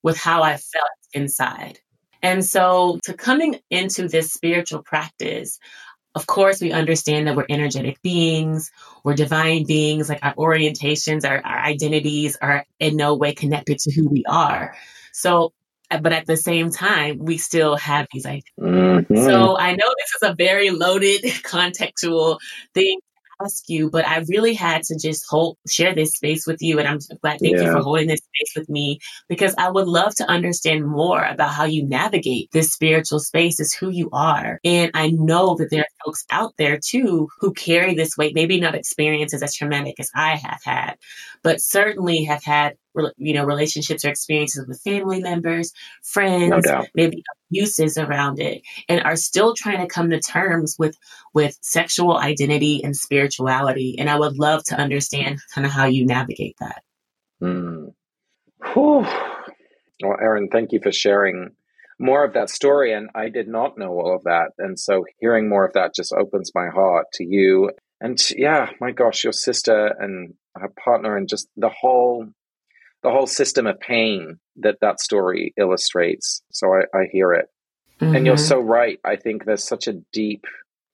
with 0.03 0.17
how 0.17 0.43
I 0.43 0.57
felt 0.57 0.91
inside. 1.13 1.79
And 2.23 2.45
so 2.45 3.01
to 3.05 3.13
coming 3.15 3.59
into 3.69 4.09
this 4.09 4.33
spiritual 4.33 4.83
practice, 4.83 5.59
of 6.15 6.27
course, 6.27 6.61
we 6.61 6.73
understand 6.73 7.27
that 7.27 7.37
we're 7.37 7.47
energetic 7.49 8.03
beings, 8.03 8.71
we're 9.03 9.15
divine 9.15 9.65
beings, 9.65 10.09
like 10.09 10.19
our 10.23 10.35
orientations, 10.35 11.29
our, 11.29 11.37
our 11.45 11.59
identities 11.59 12.37
are 12.41 12.67
in 12.79 12.97
no 12.97 13.15
way 13.15 13.35
connected 13.35 13.79
to 13.81 13.93
who 13.93 14.09
we 14.09 14.25
are. 14.27 14.75
So 15.13 15.53
but 16.01 16.13
at 16.13 16.27
the 16.27 16.37
same 16.37 16.71
time, 16.71 17.19
we 17.19 17.37
still 17.37 17.77
have 17.77 18.07
these 18.13 18.25
ideas. 18.25 18.45
Mm-hmm. 18.59 19.15
So 19.15 19.59
I 19.59 19.73
know 19.73 19.95
this 19.99 20.23
is 20.23 20.31
a 20.31 20.35
very 20.35 20.71
loaded 20.71 21.23
contextual 21.45 22.39
thing 22.73 23.01
ask 23.45 23.69
you, 23.69 23.91
but 23.91 24.07
I 24.07 24.25
really 24.29 24.55
had 24.55 24.83
to 24.85 24.99
just 24.99 25.25
hold 25.29 25.59
share 25.69 25.95
this 25.95 26.13
space 26.13 26.47
with 26.47 26.61
you. 26.61 26.79
And 26.79 26.89
I'm 26.89 26.99
glad 27.21 27.39
thank 27.41 27.57
yeah. 27.57 27.65
you 27.65 27.73
for 27.73 27.81
holding 27.81 28.09
this 28.09 28.21
space 28.21 28.53
with 28.57 28.69
me 28.69 29.01
because 29.29 29.55
I 29.59 29.71
would 29.71 29.87
love 29.87 30.15
to 30.17 30.29
understand 30.29 30.87
more 30.87 31.23
about 31.25 31.51
how 31.51 31.65
you 31.65 31.87
navigate 31.87 32.51
this 32.53 32.73
spiritual 32.73 33.21
space 33.21 33.61
is 33.61 33.73
who 33.73 33.91
you 33.91 34.09
are. 34.13 34.61
And 34.65 34.91
I 34.95 35.11
know 35.11 35.57
that 35.57 35.71
there 35.71 35.83
are 35.83 36.05
folks 36.05 36.25
out 36.31 36.55
there 36.59 36.79
too 36.79 37.29
who 37.41 37.53
carry 37.53 37.95
this 37.95 38.17
weight, 38.17 38.35
maybe 38.35 38.61
not 38.61 38.75
experiences 38.75 39.43
as 39.43 39.55
traumatic 39.55 39.99
as 39.99 40.11
I 40.15 40.37
have 40.37 40.61
had, 40.65 40.97
but 41.43 41.61
certainly 41.61 42.25
have 42.25 42.45
had 42.45 42.77
you 43.17 43.33
know 43.33 43.45
relationships 43.45 44.05
or 44.05 44.11
experiences 44.11 44.67
with 44.69 44.81
family 44.83 45.21
members 45.21 45.73
friends 46.03 46.67
no 46.67 46.85
maybe 46.95 47.23
abuses 47.53 47.99
around 47.99 48.41
it 48.41 48.63
and 48.89 49.03
are 49.03 49.17
still 49.17 49.55
trying 49.55 49.79
to 49.79 49.87
come 49.87 50.11
to 50.11 50.21
terms 50.21 50.77
with 50.79 50.97
with 51.35 51.57
sexual 51.61 52.17
identity 52.17 52.83
and 52.83 52.97
spirituality. 52.97 53.97
And 53.99 54.09
i 54.09 54.19
would 54.19 54.39
love 54.39 54.65
to 54.65 54.77
understand 54.77 55.41
kind 55.55 55.67
of 55.67 55.73
how 55.73 55.87
you 55.87 56.07
navigate 56.07 56.57
that. 56.61 56.83
Mm. 57.43 57.93
well 58.75 60.17
erin 60.21 60.49
thank 60.49 60.73
you 60.73 60.81
for 60.83 60.93
sharing 60.93 61.51
more 61.99 62.25
of 62.25 62.35
that 62.35 62.51
story 62.51 62.93
and 62.93 63.11
i 63.15 63.29
did 63.29 63.49
not 63.49 63.77
know 63.77 63.91
all 63.91 64.15
of 64.15 64.25
that. 64.25 64.53
And 64.59 64.79
so 64.79 65.05
hearing 65.19 65.49
more 65.49 65.67
of 65.67 65.75
that 65.75 65.95
just 65.95 66.13
opens 66.13 66.53
my 66.55 66.69
heart 66.69 67.07
to 67.15 67.25
you. 67.25 67.71
And 68.01 68.19
yeah 68.31 68.71
my 68.81 68.93
gosh 68.93 69.25
your 69.25 69.33
sister 69.33 69.95
and 69.99 70.35
her 70.55 70.73
partner 70.85 71.17
and 71.17 71.29
just 71.29 71.49
the 71.57 71.71
whole 71.71 72.29
the 73.03 73.11
whole 73.11 73.27
system 73.27 73.67
of 73.67 73.81
pain 73.81 74.39
that 74.57 74.79
that 74.81 75.01
story 75.01 75.53
illustrates. 75.57 76.43
So 76.51 76.69
I, 76.73 76.99
I 76.99 77.05
hear 77.11 77.33
it. 77.33 77.47
Mm-hmm. 78.01 78.17
And 78.17 78.27
you're 78.27 78.37
mm-hmm. 78.37 78.45
so 78.45 78.61
right. 78.61 78.99
I 79.05 79.17
think 79.17 79.45
there's 79.45 79.65
such 79.65 79.89
a 79.89 80.01
deep 80.13 80.45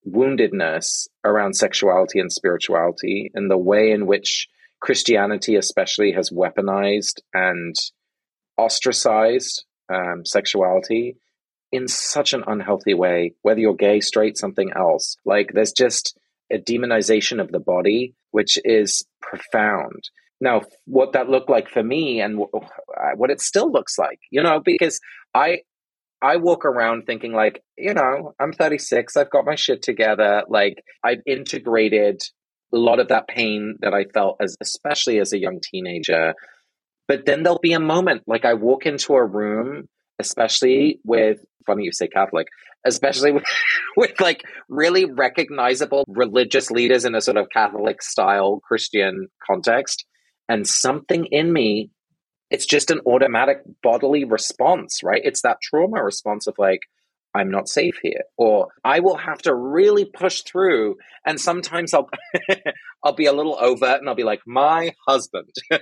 woundedness 0.09 1.09
around 1.25 1.55
sexuality 1.55 2.19
and 2.21 2.33
spirituality 2.33 3.31
and 3.35 3.51
the 3.51 3.59
way 3.59 3.91
in 3.91 4.07
which 4.07 4.49
Christianity, 4.81 5.57
especially, 5.57 6.13
has 6.13 6.31
weaponized 6.31 7.21
and 7.35 7.75
ostracized 8.57 9.65
um, 9.93 10.25
sexuality 10.25 11.17
in 11.73 11.89
such 11.89 12.33
an 12.33 12.45
unhealthy 12.47 12.95
way, 12.95 13.35
whether 13.43 13.61
you're 13.61 13.75
gay, 13.75 14.01
straight, 14.01 14.39
something 14.39 14.71
else. 14.75 15.17
Like 15.25 15.53
there's 15.53 15.73
just 15.73 16.19
a 16.51 16.59
demonization 16.59 17.41
of 17.41 17.53
the 17.53 17.61
body, 17.61 18.15
which 18.31 18.59
is 18.65 19.05
profound. 19.21 20.09
Now, 20.41 20.63
what 20.85 21.13
that 21.13 21.29
looked 21.29 21.51
like 21.51 21.69
for 21.69 21.83
me 21.83 22.21
and 22.21 22.41
uh, 22.41 23.11
what 23.17 23.31
it 23.31 23.41
still 23.41 23.71
looks 23.71 23.99
like, 23.99 24.21
you 24.31 24.43
know, 24.43 24.61
because 24.65 25.01
I 25.35 25.61
I 26.21 26.37
walk 26.37 26.65
around 26.65 27.05
thinking 27.07 27.33
like, 27.33 27.63
you 27.77 27.95
know, 27.95 28.35
I'm 28.41 28.53
36, 28.53 29.17
I've 29.17 29.31
got 29.31 29.45
my 29.45 29.55
shit 29.55 29.83
together, 29.83 30.43
like 30.49 30.83
I've 31.05 31.23
integrated 31.27 32.21
a 32.73 32.77
lot 32.77 33.01
of 33.01 33.09
that 33.09 33.29
pain 33.29 33.77
that 33.81 33.95
I 33.95 34.05
felt 34.13 34.37
as 34.41 34.57
especially 34.61 35.19
as 35.19 35.33
a 35.33 35.39
young 35.39 35.61
teenager. 35.63 36.35
But 37.07 37.25
then 37.25 37.43
there'll 37.43 37.61
be 37.61 37.73
a 37.73 37.81
moment 37.81 38.23
like 38.27 38.45
I 38.45 38.55
walk 38.55 38.85
into 38.85 39.15
a 39.15 39.25
room, 39.25 39.89
especially 40.19 41.01
with 41.05 41.39
funny 41.67 41.85
you 41.85 41.93
say 41.93 42.09
Catholic, 42.09 42.47
especially 42.85 43.33
with, 43.33 43.45
with 43.97 44.21
like 44.21 44.43
really 44.69 45.05
recognizable 45.05 46.05
religious 46.09 46.71
leaders 46.71 47.05
in 47.05 47.15
a 47.15 47.21
sort 47.21 47.37
of 47.37 47.49
Catholic 47.51 48.03
style 48.03 48.61
Christian 48.67 49.29
context 49.47 50.05
and 50.49 50.67
something 50.67 51.27
in 51.27 51.53
me 51.53 51.91
it's 52.51 52.67
just 52.67 52.91
an 52.91 53.01
automatic 53.07 53.59
bodily 53.83 54.25
response 54.25 55.03
right? 55.03 55.21
It's 55.25 55.43
that 55.43 55.59
trauma 55.63 56.03
response 56.03 56.47
of 56.47 56.55
like 56.59 56.81
i'm 57.35 57.51
not 57.51 57.69
safe 57.69 57.99
here 58.03 58.23
or 58.37 58.69
i 58.85 59.01
will 59.01 59.17
have 59.17 59.39
to 59.39 59.55
really 59.55 60.05
push 60.05 60.43
through 60.43 60.97
and 61.27 61.41
sometimes 61.41 61.93
i'll 61.93 62.09
i'll 63.05 63.13
be 63.13 63.27
a 63.27 63.33
little 63.33 63.57
overt 63.61 64.01
and 64.01 64.09
i'll 64.09 64.15
be 64.15 64.25
like 64.25 64.41
my 64.47 64.93
husband. 65.07 65.49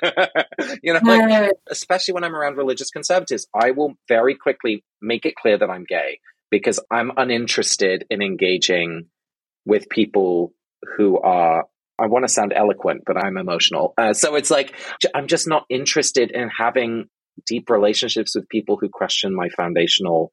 You 0.82 0.94
know 0.94 1.00
like 1.02 1.52
especially 1.70 2.14
when 2.14 2.24
i'm 2.24 2.34
around 2.34 2.56
religious 2.56 2.90
conservatives 2.90 3.46
i 3.54 3.70
will 3.70 3.94
very 4.08 4.34
quickly 4.34 4.84
make 5.00 5.24
it 5.26 5.36
clear 5.36 5.58
that 5.58 5.70
i'm 5.70 5.84
gay 5.84 6.20
because 6.50 6.80
i'm 6.90 7.12
uninterested 7.16 8.04
in 8.10 8.22
engaging 8.22 9.06
with 9.64 9.88
people 9.88 10.52
who 10.96 11.18
are 11.18 11.66
I 11.98 12.06
want 12.06 12.24
to 12.24 12.32
sound 12.32 12.52
eloquent, 12.54 13.02
but 13.06 13.16
I'm 13.16 13.36
emotional. 13.36 13.94
Uh, 13.96 14.12
so 14.12 14.34
it's 14.34 14.50
like, 14.50 14.74
I'm 15.14 15.26
just 15.26 15.48
not 15.48 15.64
interested 15.70 16.30
in 16.30 16.48
having 16.48 17.06
deep 17.46 17.70
relationships 17.70 18.34
with 18.34 18.48
people 18.48 18.78
who 18.80 18.88
question 18.88 19.34
my 19.34 19.48
foundational, 19.50 20.32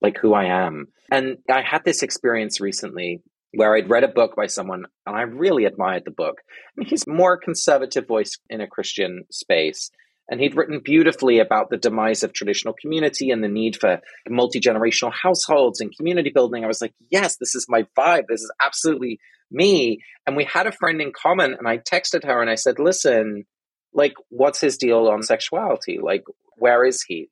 like 0.00 0.18
who 0.18 0.34
I 0.34 0.44
am. 0.44 0.86
And 1.10 1.38
I 1.50 1.62
had 1.62 1.84
this 1.84 2.02
experience 2.02 2.60
recently 2.60 3.22
where 3.54 3.76
I'd 3.76 3.90
read 3.90 4.04
a 4.04 4.08
book 4.08 4.34
by 4.34 4.46
someone 4.46 4.84
and 5.06 5.16
I 5.16 5.22
really 5.22 5.66
admired 5.66 6.04
the 6.04 6.10
book. 6.10 6.36
I 6.78 6.84
he's 6.88 7.06
more 7.06 7.36
conservative 7.36 8.06
voice 8.06 8.38
in 8.48 8.60
a 8.60 8.66
Christian 8.66 9.24
space. 9.30 9.90
And 10.28 10.40
he'd 10.40 10.56
written 10.56 10.80
beautifully 10.82 11.40
about 11.40 11.68
the 11.68 11.76
demise 11.76 12.22
of 12.22 12.32
traditional 12.32 12.74
community 12.74 13.30
and 13.30 13.42
the 13.42 13.48
need 13.48 13.76
for 13.76 14.00
multi 14.28 14.60
generational 14.60 15.12
households 15.12 15.80
and 15.80 15.94
community 15.94 16.30
building. 16.30 16.64
I 16.64 16.68
was 16.68 16.80
like, 16.80 16.94
yes, 17.10 17.36
this 17.36 17.54
is 17.54 17.66
my 17.68 17.86
vibe. 17.98 18.24
This 18.28 18.40
is 18.40 18.52
absolutely 18.60 19.18
me. 19.50 20.02
And 20.26 20.36
we 20.36 20.44
had 20.44 20.66
a 20.66 20.72
friend 20.72 21.00
in 21.00 21.12
common, 21.12 21.54
and 21.54 21.68
I 21.68 21.78
texted 21.78 22.24
her 22.24 22.40
and 22.40 22.48
I 22.48 22.54
said, 22.54 22.78
listen, 22.78 23.44
like, 23.92 24.14
what's 24.30 24.60
his 24.60 24.78
deal 24.78 25.08
on 25.08 25.22
sexuality? 25.22 25.98
Like, 26.02 26.24
where 26.56 26.84
is 26.84 27.02
he? 27.02 27.28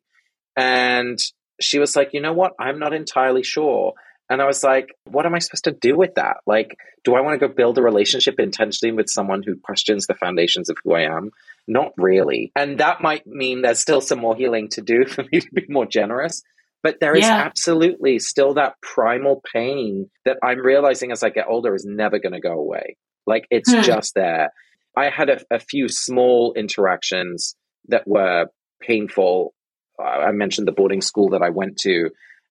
And 0.56 1.18
she 1.60 1.78
was 1.78 1.96
like, 1.96 2.10
you 2.12 2.20
know 2.20 2.32
what? 2.32 2.52
I'm 2.58 2.78
not 2.78 2.92
entirely 2.92 3.42
sure. 3.42 3.94
And 4.28 4.40
I 4.40 4.46
was 4.46 4.62
like, 4.62 4.94
what 5.04 5.26
am 5.26 5.34
I 5.34 5.38
supposed 5.38 5.64
to 5.64 5.72
do 5.72 5.96
with 5.96 6.14
that? 6.14 6.38
Like, 6.46 6.76
do 7.04 7.14
I 7.14 7.20
want 7.20 7.40
to 7.40 7.48
go 7.48 7.52
build 7.52 7.78
a 7.78 7.82
relationship 7.82 8.38
intentionally 8.38 8.92
with 8.92 9.08
someone 9.08 9.42
who 9.42 9.56
questions 9.56 10.06
the 10.06 10.14
foundations 10.14 10.68
of 10.68 10.76
who 10.84 10.94
I 10.94 11.02
am? 11.02 11.30
Not 11.66 11.92
really. 11.96 12.52
And 12.56 12.78
that 12.78 13.00
might 13.00 13.26
mean 13.26 13.62
there's 13.62 13.80
still 13.80 14.00
some 14.00 14.18
more 14.18 14.36
healing 14.36 14.68
to 14.70 14.82
do 14.82 15.04
for 15.08 15.24
me 15.30 15.40
to 15.40 15.48
be 15.52 15.66
more 15.68 15.86
generous. 15.86 16.42
But 16.82 16.98
there 17.00 17.14
is 17.14 17.24
yeah. 17.24 17.36
absolutely 17.36 18.18
still 18.18 18.54
that 18.54 18.80
primal 18.80 19.42
pain 19.52 20.08
that 20.24 20.38
I'm 20.42 20.60
realizing 20.60 21.12
as 21.12 21.22
I 21.22 21.28
get 21.28 21.46
older 21.46 21.74
is 21.74 21.84
never 21.84 22.18
going 22.18 22.32
to 22.32 22.40
go 22.40 22.52
away. 22.52 22.96
Like 23.26 23.46
it's 23.50 23.70
hmm. 23.70 23.82
just 23.82 24.14
there. 24.14 24.50
I 24.96 25.10
had 25.10 25.28
a, 25.28 25.40
a, 25.50 25.60
few 25.60 25.88
small 25.88 26.52
interactions 26.54 27.54
that 27.88 28.08
were 28.08 28.46
painful. 28.80 29.54
I 30.02 30.32
mentioned 30.32 30.66
the 30.66 30.72
boarding 30.72 31.02
school 31.02 31.28
that 31.30 31.42
I 31.42 31.50
went 31.50 31.76
to. 31.80 32.10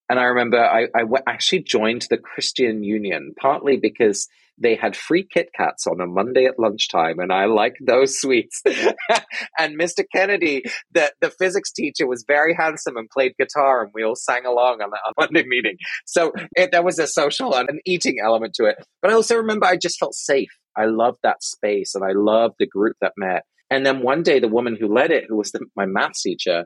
And 0.10 0.20
I 0.20 0.24
remember 0.24 0.64
I, 0.64 0.88
I 0.96 1.02
w- 1.02 1.24
actually 1.28 1.64
joined 1.64 2.08
the 2.10 2.18
Christian 2.18 2.84
Union, 2.84 3.34
partly 3.40 3.78
because 3.78 4.28
they 4.60 4.76
had 4.76 4.96
free 4.96 5.26
Kit 5.26 5.50
Kats 5.56 5.88
on 5.88 6.02
a 6.02 6.06
Monday 6.06 6.46
at 6.46 6.60
lunchtime, 6.60 7.20
and 7.20 7.32
I 7.32 7.46
liked 7.46 7.78
those 7.86 8.20
sweets. 8.20 8.62
and 9.58 9.80
Mr. 9.80 10.04
Kennedy, 10.14 10.64
the, 10.92 11.12
the 11.22 11.30
physics 11.30 11.72
teacher, 11.72 12.08
was 12.08 12.26
very 12.28 12.54
handsome 12.54 12.98
and 12.98 13.10
played 13.10 13.34
guitar, 13.40 13.84
and 13.84 13.92
we 13.94 14.04
all 14.04 14.16
sang 14.16 14.46
along 14.46 14.82
on 14.82 14.90
on 14.90 15.14
Monday 15.20 15.48
meeting. 15.48 15.78
So 16.06 16.34
it, 16.56 16.72
there 16.72 16.84
was 16.84 17.00
a 17.00 17.08
social 17.08 17.56
and 17.56 17.70
an 17.70 17.80
eating 17.86 18.18
element 18.24 18.54
to 18.56 18.66
it. 18.66 18.76
But 19.02 19.12
I 19.12 19.14
also 19.14 19.38
remember 19.38 19.66
I 19.66 19.78
just 19.78 20.00
felt 20.00 20.16
safe. 20.16 20.50
I 20.76 20.86
loved 20.86 21.20
that 21.24 21.44
space, 21.44 21.96
and 21.96 22.04
I 22.04 22.12
loved 22.14 22.56
the 22.60 22.68
group 22.68 22.96
that 23.02 23.14
met. 23.18 23.44
And 23.70 23.86
then 23.86 24.02
one 24.02 24.24
day, 24.24 24.40
the 24.40 24.48
woman 24.48 24.78
who 24.80 24.94
led 24.94 25.12
it, 25.12 25.26
who 25.28 25.38
was 25.38 25.52
the, 25.52 25.66
my 25.76 25.86
math 25.86 26.14
teacher, 26.22 26.66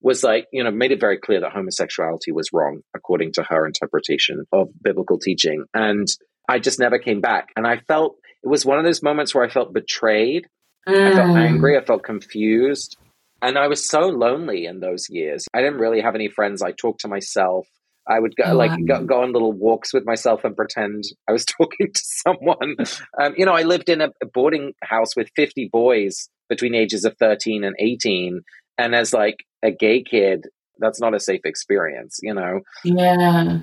was 0.00 0.22
like, 0.22 0.46
you 0.52 0.62
know, 0.62 0.70
made 0.70 0.92
it 0.92 1.00
very 1.00 1.18
clear 1.18 1.40
that 1.40 1.52
homosexuality 1.52 2.30
was 2.30 2.50
wrong 2.52 2.80
according 2.94 3.32
to 3.32 3.42
her 3.42 3.66
interpretation 3.66 4.44
of 4.52 4.68
biblical 4.82 5.18
teaching. 5.18 5.64
And 5.72 6.06
I 6.48 6.58
just 6.58 6.78
never 6.78 6.98
came 6.98 7.20
back. 7.20 7.50
And 7.56 7.66
I 7.66 7.78
felt 7.78 8.16
it 8.42 8.48
was 8.48 8.66
one 8.66 8.78
of 8.78 8.84
those 8.84 9.02
moments 9.02 9.34
where 9.34 9.44
I 9.44 9.48
felt 9.48 9.72
betrayed. 9.72 10.46
Mm. 10.88 11.12
I 11.12 11.12
felt 11.14 11.30
mm. 11.30 11.48
angry. 11.48 11.78
I 11.78 11.84
felt 11.84 12.02
confused. 12.02 12.96
And 13.42 13.58
I 13.58 13.68
was 13.68 13.84
so 13.84 14.00
lonely 14.00 14.66
in 14.66 14.80
those 14.80 15.08
years. 15.10 15.44
I 15.54 15.60
didn't 15.60 15.78
really 15.78 16.00
have 16.00 16.14
any 16.14 16.28
friends. 16.28 16.62
I 16.62 16.72
talked 16.72 17.00
to 17.00 17.08
myself. 17.08 17.66
I 18.06 18.20
would 18.20 18.36
go, 18.36 18.44
oh, 18.46 18.56
like 18.56 18.72
go, 18.86 19.02
go, 19.02 19.22
on 19.22 19.32
little 19.32 19.52
walks 19.52 19.94
with 19.94 20.04
myself 20.04 20.44
and 20.44 20.54
pretend 20.54 21.04
I 21.28 21.32
was 21.32 21.44
talking 21.60 21.92
to 21.92 22.00
someone. 22.02 22.76
Um, 23.18 23.34
you 23.36 23.46
know, 23.46 23.54
I 23.54 23.62
lived 23.62 23.88
in 23.88 24.02
a 24.02 24.10
boarding 24.32 24.74
house 24.82 25.16
with 25.16 25.30
50 25.36 25.68
boys 25.72 26.28
between 26.48 26.74
ages 26.74 27.04
of 27.04 27.16
13 27.18 27.64
and 27.64 27.74
18. 27.78 28.42
And 28.76 28.94
as 28.94 29.12
like 29.14 29.44
a 29.62 29.70
gay 29.70 30.02
kid, 30.02 30.48
that's 30.78 31.00
not 31.00 31.14
a 31.14 31.20
safe 31.20 31.42
experience, 31.44 32.18
you 32.22 32.34
know? 32.34 32.60
Yeah. 32.82 33.58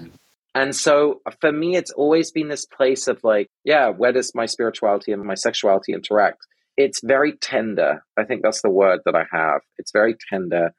And 0.54 0.76
so 0.76 1.22
for 1.40 1.52
me, 1.52 1.76
it's 1.76 1.92
always 1.92 2.32
been 2.32 2.50
this 2.50 2.66
place 2.66 3.08
of 3.08 3.24
like, 3.24 3.50
yeah, 3.64 3.90
where 3.90 4.12
does 4.12 4.36
my 4.36 4.46
spirituality 4.46 5.12
and 5.12 5.24
my 5.24 5.36
sexuality 5.36 5.94
interact? 5.94 6.40
It's 6.78 7.00
very 7.04 7.34
tender. 7.38 8.04
I 8.18 8.24
think 8.24 8.42
that's 8.44 8.62
the 8.62 8.70
word 8.70 9.02
that 9.06 9.16
I 9.16 9.26
have. 9.32 9.62
It's 9.78 9.92
very 9.92 10.16
tender. 10.30 10.74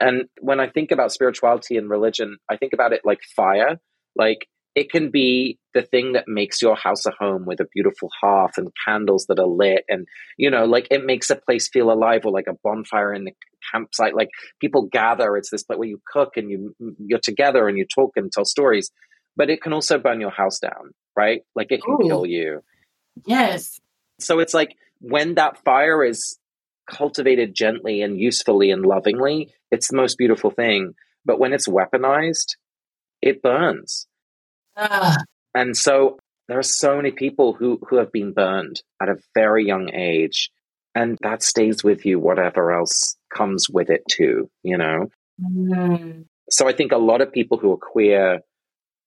And 0.00 0.24
when 0.40 0.58
I 0.58 0.68
think 0.68 0.90
about 0.90 1.12
spirituality 1.12 1.76
and 1.76 1.88
religion, 1.88 2.38
I 2.50 2.56
think 2.56 2.72
about 2.72 2.92
it 2.92 3.02
like 3.04 3.20
fire. 3.36 3.78
Like 4.16 4.48
it 4.74 4.90
can 4.90 5.10
be 5.10 5.58
the 5.74 5.82
thing 5.82 6.12
that 6.12 6.24
makes 6.26 6.62
your 6.62 6.76
house 6.76 7.04
a 7.04 7.10
home 7.18 7.44
with 7.44 7.60
a 7.60 7.66
beautiful 7.72 8.08
hearth 8.20 8.52
and 8.56 8.72
candles 8.86 9.26
that 9.28 9.38
are 9.38 9.46
lit. 9.46 9.84
And, 9.88 10.06
you 10.36 10.50
know, 10.50 10.64
like 10.64 10.86
it 10.90 11.04
makes 11.04 11.30
a 11.30 11.36
place 11.36 11.68
feel 11.68 11.90
alive 11.90 12.24
or 12.24 12.32
like 12.32 12.46
a 12.48 12.56
bonfire 12.62 13.12
in 13.12 13.24
the 13.24 13.32
campsite. 13.72 14.14
Like 14.14 14.28
people 14.60 14.88
gather. 14.90 15.36
It's 15.36 15.50
this 15.50 15.64
place 15.64 15.78
where 15.78 15.88
you 15.88 16.00
cook 16.10 16.36
and 16.36 16.50
you, 16.50 16.74
you're 16.98 17.18
together 17.18 17.68
and 17.68 17.76
you 17.76 17.86
talk 17.92 18.12
and 18.16 18.30
tell 18.30 18.44
stories. 18.44 18.90
But 19.36 19.50
it 19.50 19.60
can 19.60 19.72
also 19.72 19.98
burn 19.98 20.20
your 20.20 20.30
house 20.30 20.60
down, 20.60 20.92
right? 21.16 21.42
Like 21.56 21.72
it 21.72 21.82
can 21.82 21.94
Ooh. 21.94 22.06
kill 22.06 22.26
you. 22.26 22.62
Yes. 23.26 23.80
So 24.20 24.38
it's 24.38 24.54
like 24.54 24.76
when 25.00 25.34
that 25.34 25.58
fire 25.64 26.04
is 26.04 26.38
cultivated 26.88 27.54
gently 27.54 28.02
and 28.02 28.18
usefully 28.18 28.70
and 28.70 28.86
lovingly, 28.86 29.52
it's 29.72 29.88
the 29.88 29.96
most 29.96 30.18
beautiful 30.18 30.50
thing. 30.50 30.94
But 31.24 31.40
when 31.40 31.52
it's 31.52 31.66
weaponized, 31.66 32.56
it 33.20 33.42
burns 33.42 34.06
Ah. 34.76 35.16
And 35.54 35.76
so 35.76 36.18
there 36.48 36.58
are 36.58 36.62
so 36.62 36.96
many 36.96 37.10
people 37.10 37.54
who, 37.54 37.80
who 37.88 37.96
have 37.96 38.12
been 38.12 38.32
burned 38.32 38.82
at 39.00 39.08
a 39.08 39.16
very 39.34 39.66
young 39.66 39.90
age. 39.94 40.50
And 40.94 41.18
that 41.22 41.42
stays 41.42 41.82
with 41.82 42.06
you, 42.06 42.20
whatever 42.20 42.72
else 42.72 43.16
comes 43.34 43.68
with 43.68 43.90
it, 43.90 44.02
too, 44.08 44.50
you 44.62 44.78
know? 44.78 45.08
Mm. 45.42 46.26
So 46.50 46.68
I 46.68 46.72
think 46.72 46.92
a 46.92 46.98
lot 46.98 47.20
of 47.20 47.32
people 47.32 47.58
who 47.58 47.72
are 47.72 47.78
queer 47.78 48.40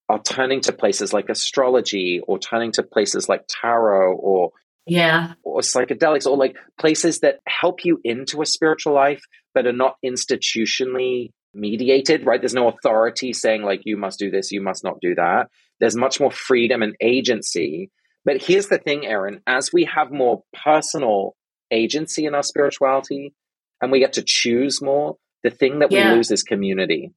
are 0.10 0.22
turning 0.22 0.62
to 0.62 0.74
places 0.74 1.14
like 1.14 1.30
astrology 1.30 2.22
or 2.28 2.40
turning 2.40 2.72
to 2.74 2.84
places 2.84 3.28
like 3.28 3.44
tarot 3.50 4.16
or 4.16 4.52
yeah 4.86 5.34
or 5.44 5.60
psychedelics 5.60 6.26
or 6.26 6.38
like 6.38 6.56
places 6.80 7.20
that 7.20 7.40
help 7.46 7.84
you 7.84 8.00
into 8.06 8.42
a 8.42 8.46
spiritual 8.46 8.94
life 8.94 9.22
but 9.54 9.68
are 9.68 9.74
not 9.74 9.96
institutionally 10.06 11.32
mediated, 11.58 12.26
right? 12.26 12.40
There's 12.40 12.54
no 12.54 12.70
authority 12.70 13.34
saying, 13.34 13.64
like, 13.64 13.82
you 13.86 13.98
must 13.98 14.20
do 14.20 14.30
this, 14.30 14.52
you 14.52 14.62
must 14.62 14.84
not 14.84 15.00
do 15.02 15.16
that. 15.16 15.50
There's 15.80 15.96
much 15.96 16.20
more 16.20 16.32
freedom 16.32 16.82
and 16.82 16.96
agency. 17.02 17.92
But 18.26 18.42
here's 18.42 18.68
the 18.68 18.78
thing, 18.78 19.06
Erin, 19.06 19.42
as 19.48 19.72
we 19.72 19.86
have 19.86 20.12
more 20.12 20.44
personal 20.54 21.36
agency 21.72 22.26
in 22.26 22.36
our 22.36 22.44
spirituality 22.44 23.34
and 23.82 23.92
we 23.92 24.00
get 24.00 24.14
to 24.14 24.24
choose 24.24 24.82
more, 24.82 25.18
the 25.44 25.50
thing 25.50 25.80
that 25.80 25.92
yeah. 25.92 26.12
we 26.12 26.18
lose 26.18 26.32
is 26.32 26.44
community. 26.44 27.14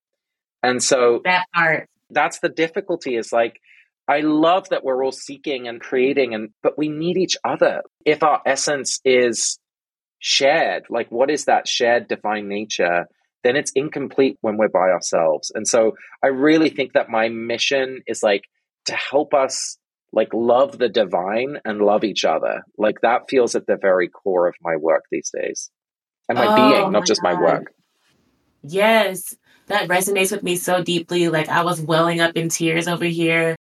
And 0.62 0.82
so 0.82 1.20
that 1.24 1.46
part. 1.54 1.88
That's 2.10 2.40
the 2.40 2.48
difficulty 2.48 3.16
is 3.16 3.32
like, 3.32 3.60
I 4.08 4.20
love 4.20 4.68
that 4.70 4.84
we're 4.84 5.04
all 5.04 5.12
seeking 5.12 5.68
and 5.68 5.80
creating 5.80 6.34
and 6.34 6.50
but 6.62 6.76
we 6.76 6.88
need 6.88 7.16
each 7.16 7.36
other. 7.44 7.82
If 8.04 8.22
our 8.22 8.42
essence 8.44 9.00
is 9.04 9.58
shared, 10.18 10.84
like 10.90 11.10
what 11.10 11.30
is 11.30 11.44
that 11.46 11.68
shared 11.68 12.08
divine 12.08 12.48
nature? 12.48 13.06
Then 13.42 13.56
it's 13.56 13.72
incomplete 13.74 14.36
when 14.40 14.56
we're 14.56 14.68
by 14.68 14.90
ourselves. 14.90 15.50
And 15.54 15.66
so 15.66 15.96
I 16.22 16.28
really 16.28 16.70
think 16.70 16.92
that 16.92 17.08
my 17.08 17.28
mission 17.28 18.02
is 18.06 18.22
like 18.22 18.44
to 18.86 18.94
help 18.94 19.34
us 19.34 19.78
like 20.12 20.28
love 20.34 20.78
the 20.78 20.88
divine 20.88 21.58
and 21.64 21.80
love 21.80 22.04
each 22.04 22.24
other. 22.24 22.62
Like 22.76 23.00
that 23.02 23.22
feels 23.28 23.54
at 23.54 23.66
the 23.66 23.76
very 23.80 24.08
core 24.08 24.48
of 24.48 24.54
my 24.60 24.76
work 24.76 25.04
these 25.10 25.30
days. 25.32 25.70
And 26.28 26.38
my 26.38 26.46
oh, 26.46 26.56
being, 26.56 26.92
not 26.92 26.92
my 26.92 27.00
just 27.00 27.22
God. 27.22 27.34
my 27.34 27.40
work. 27.40 27.72
Yes, 28.62 29.34
that 29.66 29.88
resonates 29.88 30.32
with 30.32 30.42
me 30.42 30.56
so 30.56 30.82
deeply. 30.82 31.28
Like 31.28 31.48
I 31.48 31.64
was 31.64 31.80
welling 31.80 32.20
up 32.20 32.36
in 32.36 32.48
tears 32.48 32.88
over 32.88 33.04
here. 33.04 33.56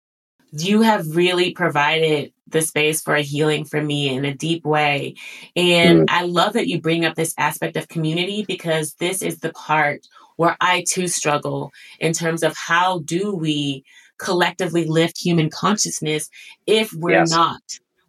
You 0.51 0.83
have 0.83 1.14
really 1.14 1.53
provided 1.53 2.33
the 2.50 2.62
space 2.62 3.00
for 3.00 3.14
a 3.14 3.22
healing 3.22 3.64
for 3.64 3.82
me 3.82 4.08
in 4.08 4.24
a 4.24 4.34
deep 4.34 4.64
way. 4.64 5.14
And 5.56 6.00
mm. 6.00 6.04
I 6.08 6.22
love 6.22 6.54
that 6.54 6.68
you 6.68 6.80
bring 6.80 7.04
up 7.04 7.14
this 7.14 7.34
aspect 7.38 7.76
of 7.76 7.88
community 7.88 8.44
because 8.46 8.94
this 8.94 9.22
is 9.22 9.38
the 9.38 9.52
part 9.52 10.06
where 10.37 10.56
I 10.61 10.84
too 10.88 11.08
struggle 11.08 11.72
in 11.98 12.12
terms 12.12 12.42
of 12.42 12.56
how 12.56 13.00
do 13.00 13.34
we 13.34 13.84
collectively 14.18 14.84
lift 14.84 15.18
human 15.18 15.50
consciousness 15.50 16.28
if 16.66 16.92
we're 16.92 17.12
yes. 17.12 17.30
not 17.30 17.61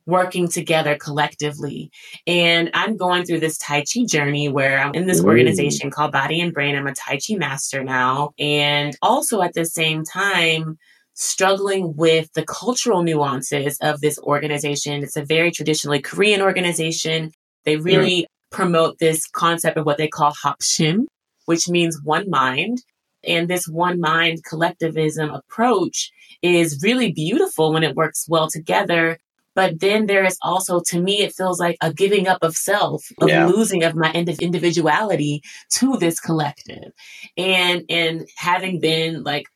working 0.05 0.47
together 0.47 0.97
collectively. 0.99 1.91
And 2.25 2.69
I'm 2.73 2.97
going 2.97 3.25
through 3.25 3.39
this 3.39 3.57
Tai 3.57 3.81
Chi 3.81 4.05
journey 4.05 4.49
where 4.49 4.79
I'm 4.79 4.93
in 4.95 5.05
this 5.05 5.23
organization 5.23 5.91
called 5.91 6.11
Body 6.11 6.41
and 6.41 6.53
Brain. 6.53 6.75
I'm 6.75 6.87
a 6.87 6.93
Tai 6.93 7.19
Chi 7.25 7.35
master 7.35 7.83
now. 7.83 8.31
And 8.39 8.97
also 9.01 9.41
at 9.41 9.53
the 9.53 9.65
same 9.65 10.03
time, 10.03 10.77
struggling 11.19 11.95
with 11.97 12.31
the 12.33 12.45
cultural 12.45 13.03
nuances 13.03 13.77
of 13.81 13.99
this 13.99 14.17
organization. 14.19 15.03
It's 15.03 15.17
a 15.17 15.25
very 15.25 15.51
traditionally 15.51 15.99
Korean 15.99 16.41
organization. 16.41 17.31
They 17.65 17.75
really 17.75 18.25
promote 18.51 18.99
this 18.99 19.27
concept 19.27 19.77
of 19.77 19.85
what 19.85 19.97
they 19.97 20.07
call 20.07 20.33
Hapshim, 20.43 21.07
which 21.45 21.67
means 21.67 21.99
one 22.03 22.29
mind. 22.29 22.81
And 23.25 23.49
this 23.49 23.67
one 23.67 23.99
mind 23.99 24.45
collectivism 24.45 25.29
approach 25.29 26.09
is 26.41 26.81
really 26.81 27.11
beautiful 27.11 27.73
when 27.73 27.83
it 27.83 27.97
works 27.97 28.25
well 28.29 28.49
together. 28.49 29.17
But 29.55 29.81
then 29.81 30.05
there 30.05 30.23
is 30.23 30.37
also, 30.41 30.79
to 30.85 31.01
me, 31.01 31.21
it 31.21 31.35
feels 31.35 31.59
like 31.59 31.75
a 31.81 31.91
giving 31.91 32.29
up 32.29 32.41
of 32.41 32.55
self, 32.55 33.03
of 33.19 33.27
yeah. 33.27 33.45
losing 33.45 33.83
of 33.83 33.93
my 33.93 34.09
end 34.11 34.29
of 34.29 34.39
individuality 34.39 35.41
to 35.73 35.97
this 35.97 36.21
collective. 36.21 36.93
And, 37.35 37.83
and 37.89 38.25
having 38.37 38.79
been 38.79 39.23
like 39.23 39.47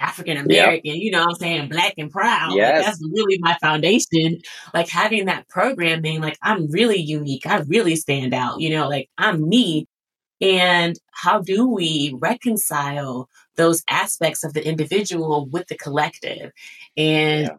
African 0.00 0.36
American, 0.36 0.80
yep. 0.84 0.96
you 0.96 1.10
know 1.10 1.24
I'm 1.24 1.34
saying, 1.34 1.68
black 1.68 1.94
and 1.96 2.10
proud. 2.10 2.54
Yes. 2.54 2.76
Like, 2.76 2.86
that's 2.86 3.02
really 3.02 3.38
my 3.40 3.56
foundation. 3.60 4.40
Like 4.74 4.88
having 4.88 5.26
that 5.26 5.48
program 5.48 6.02
being 6.02 6.20
like, 6.20 6.36
I'm 6.42 6.70
really 6.70 7.00
unique. 7.00 7.46
I 7.46 7.60
really 7.60 7.96
stand 7.96 8.34
out, 8.34 8.60
you 8.60 8.70
know, 8.70 8.88
like 8.88 9.08
I'm 9.16 9.48
me. 9.48 9.86
And 10.40 10.96
how 11.12 11.40
do 11.40 11.66
we 11.66 12.14
reconcile 12.20 13.28
those 13.56 13.82
aspects 13.88 14.44
of 14.44 14.52
the 14.52 14.66
individual 14.66 15.46
with 15.46 15.66
the 15.68 15.78
collective? 15.78 16.52
And 16.96 17.46
yeah. 17.46 17.56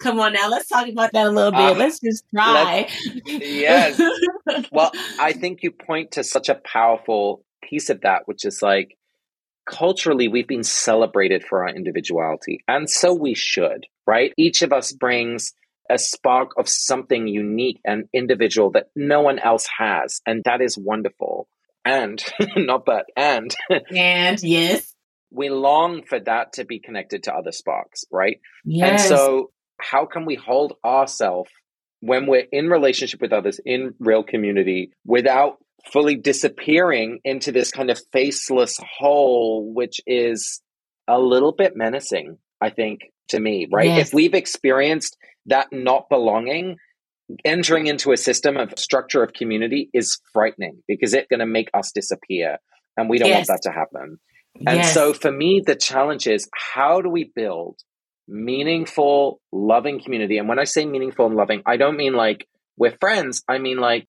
come 0.00 0.18
on 0.18 0.32
now, 0.32 0.48
let's 0.48 0.68
talk 0.68 0.88
about 0.88 1.12
that 1.12 1.26
a 1.26 1.30
little 1.30 1.52
bit. 1.52 1.60
Uh, 1.60 1.74
let's 1.74 2.00
just 2.00 2.24
try. 2.34 2.88
Let's, 3.14 3.26
yes. 3.26 4.00
well, 4.72 4.90
I 5.20 5.34
think 5.34 5.62
you 5.62 5.70
point 5.70 6.12
to 6.12 6.24
such 6.24 6.48
a 6.48 6.56
powerful 6.56 7.44
piece 7.62 7.90
of 7.90 8.00
that, 8.00 8.22
which 8.26 8.44
is 8.44 8.60
like, 8.60 8.96
culturally 9.66 10.28
we've 10.28 10.48
been 10.48 10.62
celebrated 10.62 11.44
for 11.44 11.64
our 11.64 11.74
individuality 11.74 12.60
and 12.68 12.88
so 12.88 13.12
we 13.12 13.34
should 13.34 13.86
right? 14.06 14.32
Each 14.36 14.62
of 14.62 14.72
us 14.72 14.92
brings 14.92 15.52
a 15.90 15.98
spark 15.98 16.52
of 16.56 16.68
something 16.68 17.28
unique 17.28 17.80
and 17.84 18.08
individual 18.12 18.70
that 18.72 18.86
no 18.96 19.20
one 19.20 19.38
else 19.38 19.68
has 19.78 20.20
and 20.26 20.42
that 20.44 20.60
is 20.60 20.78
wonderful. 20.78 21.48
And 21.84 22.22
not 22.56 22.84
but 22.84 23.06
and 23.16 23.54
and 23.94 24.42
yes. 24.42 24.92
we 25.30 25.50
long 25.50 26.02
for 26.02 26.18
that 26.20 26.54
to 26.54 26.64
be 26.64 26.80
connected 26.80 27.24
to 27.24 27.34
other 27.34 27.52
sparks 27.52 28.04
right? 28.10 28.40
Yes. 28.64 28.90
and 28.90 29.00
so 29.00 29.50
how 29.80 30.06
can 30.06 30.24
we 30.24 30.34
hold 30.34 30.74
ourselves 30.84 31.50
when 32.00 32.26
we're 32.26 32.46
in 32.50 32.68
relationship 32.68 33.20
with 33.20 33.32
others 33.32 33.60
in 33.64 33.94
real 33.98 34.22
community 34.22 34.90
without 35.04 35.58
fully 35.92 36.16
disappearing 36.16 37.20
into 37.24 37.52
this 37.52 37.70
kind 37.70 37.90
of 37.90 38.00
faceless 38.12 38.78
hole, 38.98 39.72
which 39.72 40.00
is 40.06 40.60
a 41.08 41.18
little 41.18 41.52
bit 41.52 41.76
menacing, 41.76 42.38
I 42.60 42.70
think, 42.70 43.00
to 43.28 43.40
me, 43.40 43.68
right? 43.70 43.88
Yes. 43.88 44.08
If 44.08 44.14
we've 44.14 44.34
experienced 44.34 45.16
that 45.46 45.68
not 45.72 46.08
belonging, 46.08 46.76
entering 47.44 47.86
into 47.86 48.12
a 48.12 48.16
system 48.16 48.56
of 48.56 48.78
structure 48.78 49.22
of 49.22 49.32
community 49.32 49.90
is 49.92 50.18
frightening 50.32 50.82
because 50.86 51.14
it's 51.14 51.28
going 51.28 51.40
to 51.40 51.46
make 51.46 51.70
us 51.74 51.92
disappear. 51.92 52.58
And 52.96 53.08
we 53.08 53.18
don't 53.18 53.28
yes. 53.28 53.48
want 53.48 53.62
that 53.62 53.70
to 53.70 53.72
happen. 53.72 54.18
And 54.66 54.78
yes. 54.78 54.94
so 54.94 55.12
for 55.12 55.30
me, 55.30 55.62
the 55.64 55.76
challenge 55.76 56.26
is 56.26 56.48
how 56.74 57.02
do 57.02 57.10
we 57.10 57.30
build 57.34 57.78
meaningful, 58.26 59.40
loving 59.52 60.00
community? 60.00 60.38
And 60.38 60.48
when 60.48 60.58
I 60.58 60.64
say 60.64 60.86
meaningful 60.86 61.26
and 61.26 61.36
loving, 61.36 61.62
I 61.66 61.76
don't 61.76 61.96
mean 61.96 62.14
like 62.14 62.46
we're 62.76 62.96
friends. 62.98 63.42
I 63.48 63.58
mean 63.58 63.78
like, 63.78 64.06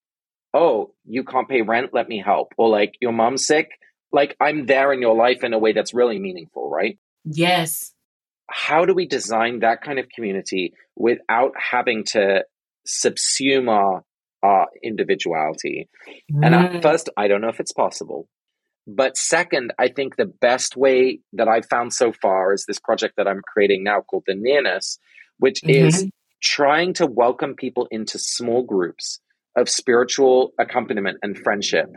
oh, 0.58 0.92
you 1.06 1.24
can't 1.24 1.48
pay 1.48 1.62
rent, 1.62 1.92
let 1.94 2.10
me 2.10 2.22
help. 2.24 2.54
Or 2.58 2.68
like 2.68 2.96
your 3.00 3.14
mom's 3.14 3.46
sick. 3.46 3.70
Like 4.12 4.36
I'm 4.42 4.66
there 4.66 4.92
in 4.92 5.02
your 5.02 5.16
life 5.16 5.44
in 5.44 5.54
a 5.54 5.60
way 5.60 5.74
that's 5.74 5.94
really 5.94 6.18
meaningful, 6.18 6.70
right? 6.70 6.98
Yes. 7.24 7.94
How 8.50 8.86
do 8.86 8.94
we 8.94 9.06
design 9.06 9.60
that 9.60 9.82
kind 9.82 10.00
of 10.00 10.10
community 10.10 10.74
without 10.96 11.52
having 11.58 12.04
to 12.06 12.44
subsume 12.88 13.70
our 13.70 14.04
our 14.42 14.68
individuality? 14.82 15.90
Mm. 16.32 16.46
And 16.46 16.56
at 16.56 16.82
first, 16.82 17.10
I 17.18 17.28
don't 17.28 17.42
know 17.42 17.50
if 17.50 17.60
it's 17.60 17.74
possible. 17.74 18.28
But 18.88 19.18
second, 19.18 19.74
I 19.78 19.90
think 19.90 20.16
the 20.16 20.32
best 20.42 20.78
way 20.78 21.20
that 21.34 21.50
I've 21.50 21.66
found 21.66 21.94
so 21.94 22.14
far 22.14 22.54
is 22.54 22.64
this 22.66 22.80
project 22.80 23.16
that 23.18 23.28
I'm 23.28 23.42
creating 23.46 23.84
now 23.84 24.00
called 24.00 24.24
the 24.26 24.36
Nearness, 24.36 24.98
which 25.40 25.62
mm-hmm. 25.62 25.88
is 25.88 26.08
trying 26.42 26.94
to 26.94 27.06
welcome 27.06 27.56
people 27.56 27.88
into 27.92 28.18
small 28.18 28.64
groups 28.64 29.20
of 29.58 29.68
spiritual 29.68 30.54
accompaniment 30.58 31.18
and 31.22 31.38
friendship, 31.38 31.88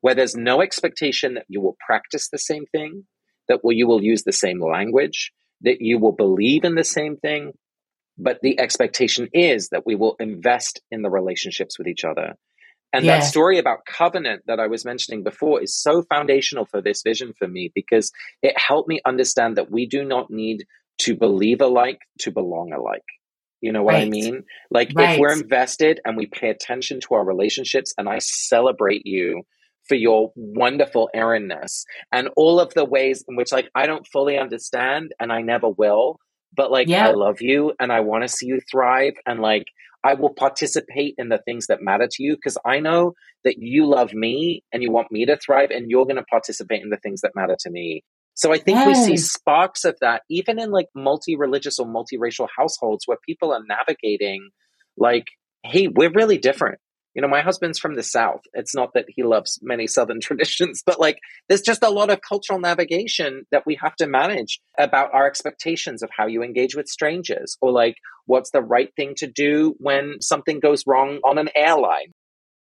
where 0.00 0.14
there's 0.14 0.34
no 0.34 0.60
expectation 0.60 1.34
that 1.34 1.46
you 1.48 1.60
will 1.60 1.76
practice 1.86 2.28
the 2.28 2.38
same 2.38 2.66
thing, 2.66 3.04
that 3.48 3.60
you 3.64 3.86
will 3.86 4.02
use 4.02 4.24
the 4.24 4.32
same 4.32 4.60
language, 4.60 5.32
that 5.60 5.80
you 5.80 5.98
will 5.98 6.12
believe 6.12 6.64
in 6.64 6.74
the 6.74 6.84
same 6.84 7.16
thing, 7.16 7.52
but 8.18 8.40
the 8.42 8.58
expectation 8.58 9.28
is 9.32 9.68
that 9.68 9.86
we 9.86 9.94
will 9.94 10.16
invest 10.18 10.80
in 10.90 11.02
the 11.02 11.10
relationships 11.10 11.78
with 11.78 11.86
each 11.86 12.04
other 12.04 12.34
and 12.92 13.04
yeah. 13.04 13.18
that 13.18 13.26
story 13.26 13.58
about 13.58 13.84
covenant 13.84 14.42
that 14.46 14.60
I 14.60 14.68
was 14.68 14.84
mentioning 14.84 15.22
before 15.22 15.62
is 15.62 15.74
so 15.74 16.02
foundational 16.02 16.64
for 16.64 16.80
this 16.80 17.02
vision 17.02 17.34
for 17.38 17.46
me 17.46 17.70
because 17.74 18.10
it 18.42 18.58
helped 18.58 18.88
me 18.88 19.00
understand 19.04 19.56
that 19.56 19.70
we 19.70 19.86
do 19.86 20.04
not 20.04 20.30
need 20.30 20.64
to 21.00 21.14
believe 21.14 21.60
alike 21.60 21.98
to 22.20 22.30
belong 22.30 22.72
alike. 22.72 23.04
You 23.60 23.72
know 23.72 23.82
what 23.82 23.94
right. 23.94 24.06
I 24.06 24.10
mean? 24.10 24.44
Like 24.70 24.92
right. 24.94 25.14
if 25.14 25.18
we're 25.18 25.32
invested 25.32 26.00
and 26.04 26.16
we 26.16 26.26
pay 26.26 26.50
attention 26.50 27.00
to 27.00 27.14
our 27.14 27.24
relationships 27.24 27.94
and 27.96 28.08
I 28.08 28.18
celebrate 28.18 29.06
you 29.06 29.42
for 29.88 29.94
your 29.94 30.32
wonderful 30.34 31.08
errandness 31.14 31.84
and 32.12 32.28
all 32.36 32.60
of 32.60 32.74
the 32.74 32.84
ways 32.84 33.24
in 33.28 33.36
which 33.36 33.52
like 33.52 33.70
I 33.74 33.86
don't 33.86 34.06
fully 34.06 34.36
understand 34.36 35.12
and 35.20 35.32
I 35.32 35.42
never 35.42 35.68
will, 35.68 36.18
but 36.56 36.70
like 36.70 36.88
yeah. 36.88 37.08
I 37.08 37.12
love 37.12 37.40
you 37.40 37.72
and 37.80 37.92
I 37.92 38.00
want 38.00 38.24
to 38.24 38.28
see 38.28 38.46
you 38.46 38.60
thrive 38.70 39.14
and 39.26 39.40
like 39.40 39.66
I 40.04 40.14
will 40.14 40.34
participate 40.34 41.14
in 41.18 41.30
the 41.30 41.38
things 41.38 41.66
that 41.66 41.82
matter 41.82 42.06
to 42.08 42.22
you 42.22 42.36
because 42.36 42.58
I 42.64 42.78
know 42.78 43.14
that 43.44 43.56
you 43.58 43.86
love 43.86 44.12
me 44.12 44.62
and 44.72 44.82
you 44.82 44.92
want 44.92 45.10
me 45.10 45.26
to 45.26 45.36
thrive 45.36 45.70
and 45.70 45.90
you're 45.90 46.04
going 46.04 46.16
to 46.16 46.24
participate 46.24 46.82
in 46.82 46.90
the 46.90 46.96
things 46.98 47.22
that 47.22 47.32
matter 47.34 47.56
to 47.60 47.70
me. 47.70 48.04
So 48.36 48.52
I 48.52 48.58
think 48.58 48.76
yes. 48.76 48.86
we 48.86 48.94
see 48.94 49.16
sparks 49.16 49.84
of 49.84 49.96
that 50.00 50.22
even 50.30 50.60
in 50.60 50.70
like 50.70 50.88
multi-religious 50.94 51.78
or 51.78 51.86
multiracial 51.86 52.48
households 52.56 53.04
where 53.06 53.18
people 53.26 53.52
are 53.52 53.62
navigating 53.66 54.50
like 54.96 55.26
hey, 55.64 55.88
we're 55.88 56.12
really 56.12 56.38
different 56.38 56.78
you 57.16 57.22
know, 57.22 57.28
my 57.28 57.40
husband's 57.40 57.78
from 57.78 57.96
the 57.96 58.02
South. 58.02 58.42
It's 58.52 58.74
not 58.74 58.90
that 58.92 59.06
he 59.08 59.22
loves 59.22 59.58
many 59.62 59.86
Southern 59.86 60.20
traditions, 60.22 60.82
but 60.84 61.00
like 61.00 61.18
there's 61.48 61.62
just 61.62 61.82
a 61.82 61.88
lot 61.88 62.10
of 62.10 62.20
cultural 62.20 62.60
navigation 62.60 63.46
that 63.50 63.64
we 63.64 63.78
have 63.82 63.96
to 63.96 64.06
manage 64.06 64.60
about 64.78 65.14
our 65.14 65.26
expectations 65.26 66.02
of 66.02 66.10
how 66.14 66.26
you 66.26 66.42
engage 66.42 66.76
with 66.76 66.88
strangers 66.88 67.56
or 67.62 67.72
like 67.72 67.96
what's 68.26 68.50
the 68.50 68.60
right 68.60 68.90
thing 68.96 69.14
to 69.16 69.26
do 69.26 69.74
when 69.78 70.20
something 70.20 70.60
goes 70.60 70.84
wrong 70.86 71.18
on 71.24 71.38
an 71.38 71.48
airline. 71.56 72.12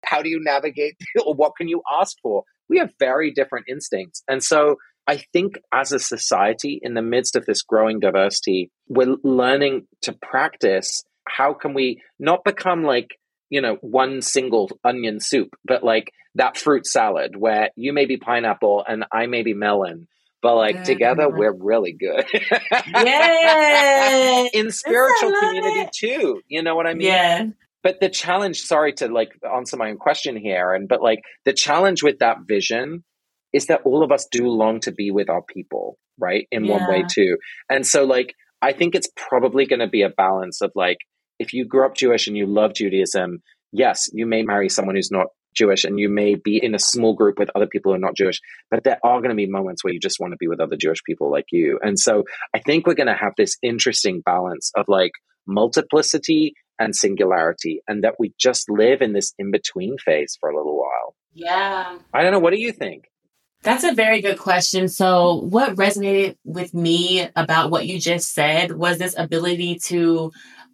How 0.04 0.22
do 0.22 0.28
you 0.28 0.38
navigate 0.40 0.94
or 1.26 1.34
what 1.34 1.56
can 1.58 1.66
you 1.66 1.82
ask 2.00 2.16
for? 2.22 2.44
We 2.68 2.78
have 2.78 2.92
very 3.00 3.32
different 3.32 3.66
instincts. 3.68 4.22
And 4.28 4.42
so 4.42 4.76
I 5.06 5.18
think 5.32 5.58
as 5.72 5.92
a 5.92 5.98
society, 5.98 6.80
in 6.82 6.94
the 6.94 7.02
midst 7.02 7.36
of 7.36 7.44
this 7.46 7.62
growing 7.62 8.00
diversity, 8.00 8.70
we're 8.88 9.16
learning 9.22 9.86
to 10.02 10.12
practice 10.12 11.04
how 11.28 11.54
can 11.54 11.74
we 11.74 12.02
not 12.18 12.44
become 12.44 12.84
like 12.84 13.18
you 13.54 13.60
know, 13.60 13.76
one 13.82 14.20
single 14.20 14.68
onion 14.82 15.20
soup, 15.20 15.54
but 15.64 15.84
like 15.84 16.12
that 16.34 16.58
fruit 16.58 16.86
salad 16.86 17.36
where 17.36 17.70
you 17.76 17.92
may 17.92 18.06
be 18.06 18.16
pineapple 18.16 18.84
and 18.86 19.04
I 19.12 19.26
may 19.26 19.42
be 19.42 19.54
melon, 19.54 20.08
but 20.42 20.56
like 20.56 20.78
good. 20.78 20.84
together 20.84 21.28
we're 21.30 21.54
really 21.56 21.92
good. 21.92 22.26
yeah. 22.72 24.48
In 24.52 24.72
spiritual 24.72 25.32
community 25.38 25.80
it. 25.80 25.92
too. 25.92 26.40
You 26.48 26.62
know 26.62 26.74
what 26.74 26.88
I 26.88 26.94
mean? 26.94 27.06
Yeah. 27.06 27.46
But 27.84 28.00
the 28.00 28.08
challenge, 28.08 28.62
sorry 28.62 28.94
to 28.94 29.06
like 29.08 29.30
answer 29.48 29.76
my 29.76 29.90
own 29.90 29.98
question 29.98 30.36
here, 30.36 30.72
and 30.72 30.88
but 30.88 31.02
like 31.02 31.20
the 31.44 31.52
challenge 31.52 32.02
with 32.02 32.18
that 32.18 32.38
vision 32.48 33.04
is 33.54 33.66
that 33.66 33.80
all 33.84 34.02
of 34.02 34.12
us 34.12 34.26
do 34.30 34.48
long 34.48 34.80
to 34.80 34.92
be 34.92 35.10
with 35.10 35.30
our 35.30 35.42
people, 35.42 35.96
right? 36.18 36.46
In 36.50 36.64
yeah. 36.64 36.72
one 36.72 36.90
way 36.90 37.04
too. 37.08 37.38
And 37.70 37.86
so 37.86 38.04
like 38.04 38.34
I 38.60 38.72
think 38.72 38.94
it's 38.94 39.08
probably 39.16 39.66
going 39.66 39.80
to 39.80 39.88
be 39.88 40.02
a 40.02 40.08
balance 40.10 40.60
of 40.60 40.72
like 40.74 40.98
if 41.38 41.52
you 41.52 41.64
grew 41.64 41.86
up 41.86 41.96
Jewish 41.96 42.26
and 42.26 42.36
you 42.36 42.46
love 42.46 42.74
Judaism, 42.74 43.42
yes, 43.72 44.08
you 44.12 44.26
may 44.26 44.42
marry 44.42 44.68
someone 44.68 44.96
who's 44.96 45.10
not 45.10 45.28
Jewish 45.54 45.84
and 45.84 45.98
you 45.98 46.08
may 46.08 46.34
be 46.34 46.62
in 46.62 46.74
a 46.74 46.78
small 46.78 47.14
group 47.14 47.38
with 47.38 47.50
other 47.54 47.66
people 47.66 47.92
who 47.92 47.96
are 47.96 48.00
not 48.00 48.16
Jewish, 48.16 48.40
but 48.70 48.82
there 48.84 48.98
are 49.04 49.18
going 49.18 49.30
to 49.30 49.36
be 49.36 49.46
moments 49.46 49.84
where 49.84 49.92
you 49.92 50.00
just 50.00 50.18
want 50.18 50.32
to 50.32 50.36
be 50.38 50.48
with 50.48 50.60
other 50.60 50.76
Jewish 50.76 51.02
people 51.06 51.30
like 51.30 51.46
you. 51.52 51.78
And 51.82 51.98
so 51.98 52.24
I 52.54 52.58
think 52.58 52.86
we're 52.86 52.94
going 52.94 53.06
to 53.06 53.14
have 53.14 53.34
this 53.36 53.56
interesting 53.62 54.20
balance 54.24 54.72
of 54.76 54.86
like 54.88 55.12
multiplicity 55.46 56.54
and 56.78 56.96
singularity, 56.96 57.80
and 57.86 58.02
that 58.02 58.14
we 58.18 58.34
just 58.36 58.68
live 58.68 59.00
in 59.00 59.12
this 59.12 59.32
in 59.38 59.52
between 59.52 59.96
phase 60.04 60.36
for 60.40 60.50
a 60.50 60.56
little 60.56 60.76
while. 60.76 61.14
Yeah. 61.32 61.98
I 62.12 62.22
don't 62.22 62.32
know. 62.32 62.40
What 62.40 62.52
do 62.52 62.60
you 62.60 62.72
think? 62.72 63.04
That's 63.64 63.82
a 63.84 63.94
very 63.94 64.20
good 64.20 64.38
question. 64.38 64.88
So, 64.88 65.36
what 65.36 65.74
resonated 65.76 66.36
with 66.44 66.74
me 66.74 67.26
about 67.34 67.70
what 67.70 67.86
you 67.86 67.98
just 67.98 68.34
said 68.34 68.72
was 68.72 68.98
this 68.98 69.14
ability 69.16 69.78
to 69.86 70.30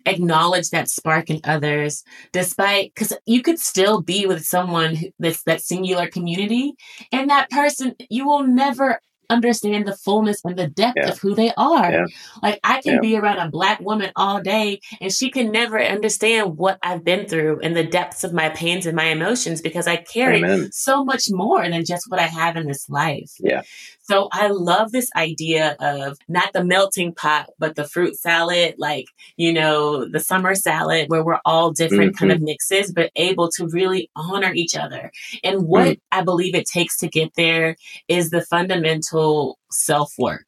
acknowledge 0.06 0.70
that 0.70 0.88
spark 0.88 1.28
in 1.28 1.40
others 1.44 2.02
despite 2.32 2.90
because 2.94 3.12
you 3.26 3.42
could 3.42 3.58
still 3.58 4.00
be 4.00 4.24
with 4.26 4.42
someone 4.46 4.96
that's 5.18 5.42
that 5.42 5.60
singular 5.60 6.08
community 6.08 6.72
and 7.12 7.28
that 7.28 7.50
person 7.50 7.94
you 8.08 8.26
will 8.26 8.42
never 8.42 8.98
understand 9.30 9.86
the 9.86 9.96
fullness 9.96 10.44
and 10.44 10.56
the 10.56 10.66
depth 10.66 10.96
yeah. 10.96 11.08
of 11.08 11.18
who 11.18 11.34
they 11.34 11.52
are. 11.56 11.90
Yeah. 11.90 12.06
Like 12.42 12.60
I 12.64 12.80
can 12.82 12.94
yeah. 12.94 13.00
be 13.00 13.16
around 13.16 13.38
a 13.38 13.50
black 13.50 13.80
woman 13.80 14.10
all 14.16 14.40
day 14.42 14.80
and 15.00 15.12
she 15.12 15.30
can 15.30 15.50
never 15.50 15.80
understand 15.80 16.56
what 16.56 16.78
I've 16.82 17.04
been 17.04 17.26
through 17.26 17.60
and 17.60 17.76
the 17.76 17.84
depths 17.84 18.24
of 18.24 18.32
my 18.32 18.48
pains 18.50 18.86
and 18.86 18.96
my 18.96 19.06
emotions 19.06 19.60
because 19.60 19.86
I 19.86 19.96
carry 19.96 20.38
Amen. 20.38 20.72
so 20.72 21.04
much 21.04 21.24
more 21.30 21.68
than 21.68 21.84
just 21.84 22.04
what 22.08 22.20
I 22.20 22.26
have 22.26 22.56
in 22.56 22.66
this 22.66 22.88
life. 22.90 23.30
Yeah. 23.38 23.62
So 24.10 24.28
I 24.32 24.48
love 24.48 24.90
this 24.90 25.08
idea 25.14 25.76
of 25.78 26.18
not 26.26 26.52
the 26.52 26.64
melting 26.64 27.14
pot, 27.14 27.48
but 27.60 27.76
the 27.76 27.86
fruit 27.86 28.16
salad, 28.16 28.74
like, 28.76 29.04
you 29.36 29.52
know, 29.52 30.04
the 30.04 30.18
summer 30.18 30.56
salad 30.56 31.04
where 31.06 31.22
we're 31.22 31.38
all 31.44 31.70
different 31.70 32.14
mm-hmm. 32.14 32.18
kind 32.18 32.32
of 32.32 32.38
mm-hmm. 32.38 32.46
mixes, 32.46 32.90
but 32.90 33.12
able 33.14 33.52
to 33.52 33.68
really 33.68 34.10
honor 34.16 34.52
each 34.52 34.76
other. 34.76 35.12
And 35.44 35.62
what 35.62 35.86
mm. 35.86 36.00
I 36.10 36.22
believe 36.22 36.56
it 36.56 36.66
takes 36.66 36.96
to 36.98 37.08
get 37.08 37.34
there 37.36 37.76
is 38.08 38.30
the 38.30 38.40
fundamental 38.40 39.60
self 39.70 40.12
work. 40.18 40.46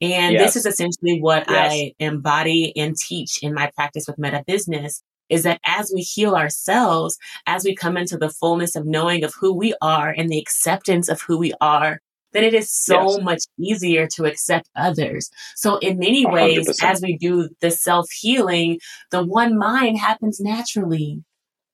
And 0.00 0.32
yes. 0.32 0.54
this 0.54 0.64
is 0.64 0.64
essentially 0.64 1.20
what 1.20 1.44
yes. 1.50 1.72
I 1.72 1.92
embody 1.98 2.74
and 2.78 2.96
teach 2.96 3.42
in 3.42 3.52
my 3.52 3.70
practice 3.76 4.06
with 4.06 4.16
meta 4.16 4.42
business 4.46 5.02
is 5.28 5.42
that 5.42 5.60
as 5.66 5.92
we 5.94 6.00
heal 6.00 6.34
ourselves, 6.34 7.18
as 7.46 7.62
we 7.64 7.74
come 7.74 7.98
into 7.98 8.16
the 8.16 8.30
fullness 8.30 8.74
of 8.74 8.86
knowing 8.86 9.22
of 9.22 9.34
who 9.38 9.52
we 9.52 9.74
are 9.82 10.08
and 10.08 10.30
the 10.30 10.38
acceptance 10.38 11.10
of 11.10 11.20
who 11.20 11.36
we 11.36 11.52
are, 11.60 12.00
then 12.32 12.44
it 12.44 12.54
is 12.54 12.70
so 12.70 13.10
yes. 13.10 13.20
much 13.22 13.42
easier 13.58 14.06
to 14.14 14.24
accept 14.24 14.68
others. 14.76 15.30
So 15.54 15.78
in 15.78 15.98
many 15.98 16.26
ways, 16.26 16.68
100%. 16.68 16.84
as 16.84 17.02
we 17.02 17.16
do 17.16 17.48
the 17.60 17.70
self 17.70 18.10
healing, 18.10 18.78
the 19.10 19.24
one 19.24 19.58
mind 19.58 19.98
happens 19.98 20.40
naturally. 20.40 21.24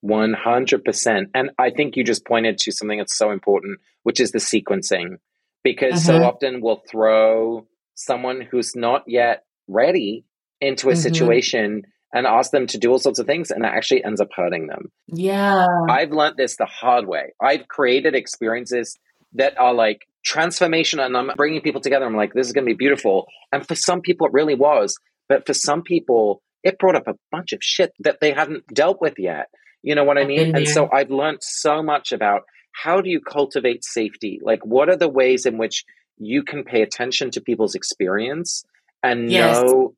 100%. 0.05 1.25
And 1.35 1.51
I 1.59 1.71
think 1.71 1.97
you 1.97 2.05
just 2.05 2.27
pointed 2.27 2.59
to 2.59 2.73
something 2.73 2.99
that's 2.99 3.17
so 3.17 3.31
important, 3.31 3.81
which 4.03 4.21
is 4.21 4.33
the 4.33 4.39
sequencing. 4.39 5.17
Because 5.63 5.95
uh-huh. 5.95 6.01
so 6.01 6.13
mm-hmm. 6.15 6.25
often 6.25 6.61
we'll 6.61 6.83
throw 6.91 7.67
someone 7.95 8.41
who's 8.41 8.75
not 8.75 9.05
yet 9.07 9.45
ready 9.69 10.25
into 10.61 10.89
a 10.89 10.93
mm-hmm. 10.93 11.01
situation 11.01 11.83
and 12.13 12.27
ask 12.27 12.51
them 12.51 12.67
to 12.67 12.79
do 12.79 12.91
all 12.91 12.99
sorts 12.99 13.19
of 13.19 13.27
things 13.27 13.51
and 13.51 13.65
it 13.65 13.69
actually 13.69 14.05
ends 14.05 14.21
up 14.21 14.29
hurting 14.35 14.67
them. 14.67 14.93
Yeah. 15.09 15.67
I've 15.89 16.11
learned 16.11 16.37
this 16.37 16.57
the 16.57 16.67
hard 16.67 17.07
way. 17.07 17.33
I've 17.41 17.69
created 17.69 18.15
experiences 18.15 18.99
that 19.35 19.59
are 19.59 19.73
like 19.73 20.07
transformation 20.25 21.01
and 21.01 21.17
I'm 21.17 21.31
bringing 21.37 21.61
people 21.61 21.81
together. 21.81 22.07
I'm 22.07 22.17
like, 22.17 22.33
this 22.33 22.47
is 22.47 22.53
going 22.53 22.65
to 22.65 22.71
be 22.71 22.77
beautiful. 22.77 23.27
And 23.53 23.67
for 23.67 23.75
some 23.75 24.01
people, 24.01 24.27
it 24.27 24.33
really 24.33 24.55
was. 24.55 24.97
But 25.29 25.47
for 25.47 25.55
some 25.55 25.83
people, 25.83 26.43
it 26.63 26.79
brought 26.79 26.97
up 26.97 27.09
a 27.09 27.15
bunch 27.31 27.53
of 27.53 27.61
shit 27.63 27.93
that 28.01 28.19
they 28.21 28.33
hadn't 28.33 28.67
dealt 28.73 29.01
with 29.01 29.15
yet. 29.19 29.47
You 29.83 29.95
know 29.95 30.05
what 30.05 30.19
I 30.19 30.25
mean? 30.25 30.55
And 30.55 30.69
so 30.69 30.89
I've 30.93 31.11
learned 31.11 31.39
so 31.41 31.83
much 31.83 32.13
about 32.13 32.43
how 32.73 33.01
do 33.01 33.11
you 33.11 33.21
cultivate 33.21 33.85
safety? 33.85 34.39
Like, 34.43 34.65
what 34.65 34.89
are 34.89 34.97
the 34.97 35.09
ways 35.09 35.45
in 35.45 35.59
which 35.59 35.85
you 36.19 36.45
can 36.45 36.65
pay 36.65 36.83
attention 36.83 37.31
to 37.33 37.41
people's 37.41 37.75
experience 37.75 38.65
and 39.03 39.31
yes. 39.31 39.61
know 39.61 39.95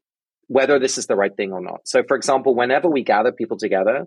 whether 0.47 0.79
this 0.79 0.99
is 0.99 1.07
the 1.07 1.17
right 1.17 1.35
thing 1.37 1.53
or 1.53 1.61
not. 1.61 1.81
So, 1.85 2.03
for 2.07 2.17
example, 2.17 2.55
whenever 2.55 2.89
we 2.89 3.03
gather 3.03 3.33
people 3.33 3.57
together 3.57 4.07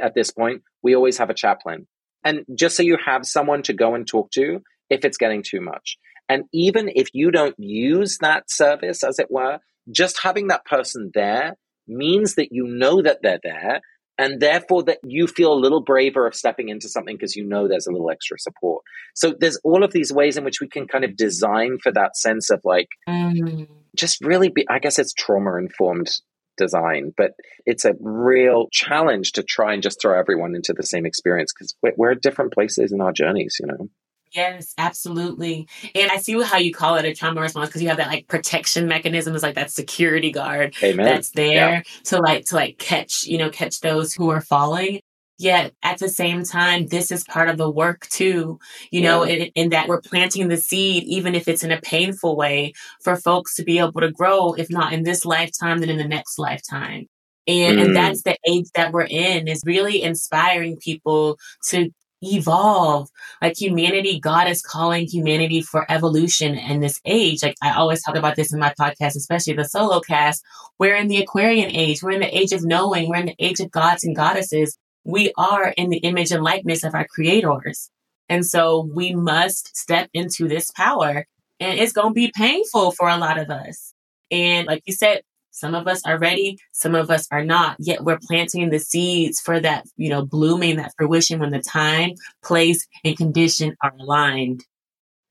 at 0.00 0.14
this 0.14 0.30
point, 0.30 0.62
we 0.82 0.94
always 0.94 1.18
have 1.18 1.30
a 1.30 1.34
chaplain. 1.34 1.86
And 2.24 2.44
just 2.54 2.76
so 2.76 2.82
you 2.82 2.98
have 3.04 3.26
someone 3.26 3.62
to 3.64 3.72
go 3.72 3.94
and 3.94 4.06
talk 4.06 4.30
to 4.32 4.60
if 4.92 5.04
it's 5.04 5.16
getting 5.16 5.42
too 5.42 5.60
much. 5.60 5.96
And 6.28 6.44
even 6.52 6.90
if 6.94 7.08
you 7.12 7.30
don't 7.30 7.56
use 7.58 8.18
that 8.20 8.50
service, 8.50 9.02
as 9.02 9.18
it 9.18 9.30
were, 9.30 9.58
just 9.90 10.22
having 10.22 10.48
that 10.48 10.64
person 10.64 11.10
there 11.14 11.56
means 11.88 12.36
that 12.36 12.48
you 12.52 12.66
know 12.66 13.02
that 13.02 13.18
they're 13.22 13.40
there 13.42 13.80
and 14.18 14.40
therefore 14.40 14.84
that 14.84 14.98
you 15.02 15.26
feel 15.26 15.52
a 15.52 15.58
little 15.58 15.82
braver 15.82 16.26
of 16.26 16.34
stepping 16.34 16.68
into 16.68 16.88
something 16.88 17.16
because 17.16 17.34
you 17.34 17.44
know 17.44 17.66
there's 17.66 17.86
a 17.86 17.90
little 17.90 18.10
extra 18.10 18.38
support. 18.38 18.84
So 19.14 19.34
there's 19.38 19.58
all 19.64 19.82
of 19.82 19.92
these 19.92 20.12
ways 20.12 20.36
in 20.36 20.44
which 20.44 20.60
we 20.60 20.68
can 20.68 20.86
kind 20.86 21.04
of 21.04 21.16
design 21.16 21.78
for 21.82 21.90
that 21.92 22.16
sense 22.16 22.50
of 22.50 22.60
like 22.64 22.88
mm. 23.08 23.66
just 23.96 24.24
really 24.24 24.48
be 24.48 24.66
I 24.68 24.78
guess 24.78 24.98
it's 24.98 25.14
trauma 25.14 25.56
informed 25.56 26.10
design, 26.56 27.12
but 27.16 27.32
it's 27.64 27.84
a 27.84 27.94
real 28.00 28.68
challenge 28.70 29.32
to 29.32 29.42
try 29.42 29.72
and 29.72 29.82
just 29.82 30.00
throw 30.00 30.18
everyone 30.18 30.54
into 30.54 30.74
the 30.74 30.82
same 30.82 31.06
experience 31.06 31.52
because 31.52 31.74
we're, 31.82 31.94
we're 31.96 32.12
at 32.12 32.22
different 32.22 32.52
places 32.52 32.92
in 32.92 33.00
our 33.00 33.12
journeys, 33.12 33.56
you 33.58 33.66
know. 33.66 33.88
Yes, 34.34 34.74
absolutely. 34.78 35.68
And 35.94 36.10
I 36.10 36.16
see 36.16 36.40
how 36.42 36.56
you 36.56 36.72
call 36.72 36.96
it 36.96 37.04
a 37.04 37.14
trauma 37.14 37.40
response 37.40 37.68
because 37.68 37.82
you 37.82 37.88
have 37.88 37.98
that 37.98 38.08
like 38.08 38.28
protection 38.28 38.88
mechanism 38.88 39.34
is 39.34 39.42
like 39.42 39.56
that 39.56 39.70
security 39.70 40.32
guard 40.32 40.74
Amen. 40.82 41.04
that's 41.04 41.30
there 41.30 41.52
yeah. 41.52 41.82
to 42.04 42.18
like 42.18 42.46
to 42.46 42.54
like 42.54 42.78
catch, 42.78 43.24
you 43.24 43.36
know, 43.36 43.50
catch 43.50 43.80
those 43.80 44.14
who 44.14 44.30
are 44.30 44.40
falling. 44.40 45.00
Yet 45.38 45.74
at 45.82 45.98
the 45.98 46.08
same 46.08 46.44
time, 46.44 46.86
this 46.86 47.10
is 47.10 47.24
part 47.24 47.48
of 47.48 47.58
the 47.58 47.70
work 47.70 48.06
too, 48.08 48.58
you 48.90 49.02
yeah. 49.02 49.10
know, 49.10 49.22
in, 49.24 49.50
in, 49.54 49.70
that 49.70 49.88
we're 49.88 50.00
planting 50.00 50.48
the 50.48 50.56
seed, 50.56 51.02
even 51.04 51.34
if 51.34 51.48
it's 51.48 51.64
in 51.64 51.72
a 51.72 51.80
painful 51.80 52.36
way, 52.36 52.74
for 53.02 53.16
folks 53.16 53.56
to 53.56 53.64
be 53.64 53.78
able 53.78 54.00
to 54.00 54.12
grow, 54.12 54.52
if 54.52 54.70
not 54.70 54.92
in 54.92 55.02
this 55.02 55.24
lifetime, 55.24 55.78
then 55.78 55.90
in 55.90 55.98
the 55.98 56.06
next 56.06 56.38
lifetime. 56.38 57.06
And, 57.48 57.78
mm. 57.78 57.86
and 57.86 57.96
that's 57.96 58.22
the 58.22 58.36
age 58.46 58.68
that 58.74 58.92
we're 58.92 59.08
in 59.10 59.48
is 59.48 59.62
really 59.66 60.02
inspiring 60.02 60.76
people 60.76 61.38
to 61.68 61.90
evolve. 62.22 63.08
Like 63.40 63.60
humanity, 63.60 64.20
God 64.20 64.48
is 64.48 64.62
calling 64.62 65.06
humanity 65.06 65.60
for 65.60 65.90
evolution 65.90 66.56
in 66.56 66.80
this 66.80 67.00
age. 67.04 67.42
Like 67.42 67.56
I 67.62 67.74
always 67.74 68.02
talk 68.02 68.16
about 68.16 68.36
this 68.36 68.52
in 68.52 68.60
my 68.60 68.72
podcast, 68.78 69.16
especially 69.16 69.54
the 69.54 69.64
solo 69.64 70.00
cast. 70.00 70.42
We're 70.78 70.96
in 70.96 71.08
the 71.08 71.18
Aquarian 71.18 71.70
age. 71.70 72.02
We're 72.02 72.12
in 72.12 72.20
the 72.20 72.36
age 72.36 72.52
of 72.52 72.64
knowing. 72.64 73.08
We're 73.08 73.16
in 73.16 73.26
the 73.26 73.36
age 73.38 73.60
of 73.60 73.70
gods 73.70 74.04
and 74.04 74.16
goddesses. 74.16 74.78
We 75.04 75.32
are 75.36 75.74
in 75.76 75.90
the 75.90 75.98
image 75.98 76.30
and 76.30 76.44
likeness 76.44 76.84
of 76.84 76.94
our 76.94 77.06
creators. 77.06 77.90
And 78.28 78.46
so 78.46 78.88
we 78.94 79.14
must 79.14 79.76
step 79.76 80.08
into 80.14 80.48
this 80.48 80.70
power 80.70 81.26
and 81.60 81.78
it's 81.78 81.92
going 81.92 82.08
to 82.08 82.14
be 82.14 82.32
painful 82.34 82.92
for 82.92 83.08
a 83.08 83.16
lot 83.16 83.38
of 83.38 83.50
us. 83.50 83.94
And 84.30 84.66
like 84.66 84.82
you 84.86 84.92
said, 84.92 85.22
some 85.52 85.74
of 85.74 85.86
us 85.86 86.04
are 86.04 86.18
ready, 86.18 86.58
some 86.72 86.94
of 86.94 87.10
us 87.10 87.28
are 87.30 87.44
not. 87.44 87.76
Yet 87.78 88.02
we're 88.02 88.18
planting 88.18 88.70
the 88.70 88.78
seeds 88.78 89.38
for 89.38 89.60
that, 89.60 89.84
you 89.96 90.08
know, 90.08 90.24
blooming, 90.24 90.76
that 90.76 90.94
fruition 90.98 91.38
when 91.38 91.50
the 91.50 91.60
time, 91.60 92.12
place, 92.42 92.86
and 93.04 93.16
condition 93.16 93.76
are 93.82 93.92
aligned. 94.00 94.64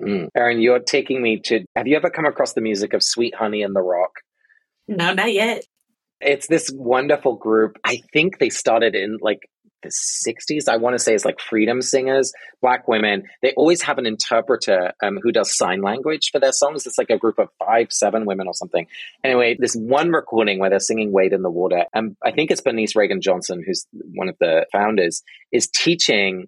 Mm. 0.02 0.30
Erin, 0.36 0.62
you're 0.62 0.80
taking 0.80 1.22
me 1.22 1.40
to. 1.42 1.66
Have 1.76 1.88
you 1.88 1.98
ever 1.98 2.10
come 2.10 2.26
across 2.26 2.54
the 2.54 2.62
music 2.62 2.94
of 2.94 3.04
Sweet 3.04 3.36
Honey 3.36 3.62
in 3.62 3.74
the 3.74 3.82
Rock? 3.82 4.12
No, 4.88 5.14
not 5.14 5.34
yet. 5.34 5.66
It's 6.20 6.48
this 6.48 6.72
wonderful 6.72 7.36
group. 7.36 7.78
I 7.84 8.02
think 8.14 8.38
they 8.38 8.50
started 8.50 8.96
in 8.96 9.18
like 9.22 9.50
the 9.82 9.90
60s, 9.90 10.68
I 10.68 10.78
want 10.78 10.96
to 10.96 11.00
say, 11.00 11.14
is 11.14 11.26
like 11.26 11.40
freedom 11.40 11.82
singers, 11.82 12.32
black 12.62 12.88
women. 12.88 13.24
They 13.42 13.54
always 13.54 13.82
have 13.84 13.98
an 13.98 14.06
interpreter 14.06 14.94
um, 15.04 15.20
who 15.22 15.32
does 15.32 15.56
sign 15.56 15.82
language 15.82 16.30
for 16.32 16.40
their 16.40 16.52
songs. 16.52 16.86
It's 16.86 16.98
like 16.98 17.10
a 17.10 17.18
group 17.18 17.40
of 17.40 17.50
five, 17.60 17.88
seven 17.92 18.26
women 18.26 18.48
or 18.48 18.54
something. 18.54 18.88
Anyway, 19.24 19.56
this 19.60 19.76
one 19.76 20.12
recording 20.12 20.60
where 20.60 20.70
they're 20.70 20.80
singing 20.80 21.12
Wade 21.12 21.34
in 21.34 21.42
the 21.42 21.50
Water, 21.50 21.86
and 21.94 22.16
I 22.24 22.32
think 22.32 22.52
it's 22.52 22.62
Bernice 22.62 22.94
Reagon 22.94 23.22
Johnson, 23.22 23.64
who's 23.66 23.86
one 24.14 24.30
of 24.30 24.36
the 24.40 24.66
founders, 24.72 25.24
is 25.52 25.68
teaching. 25.68 26.48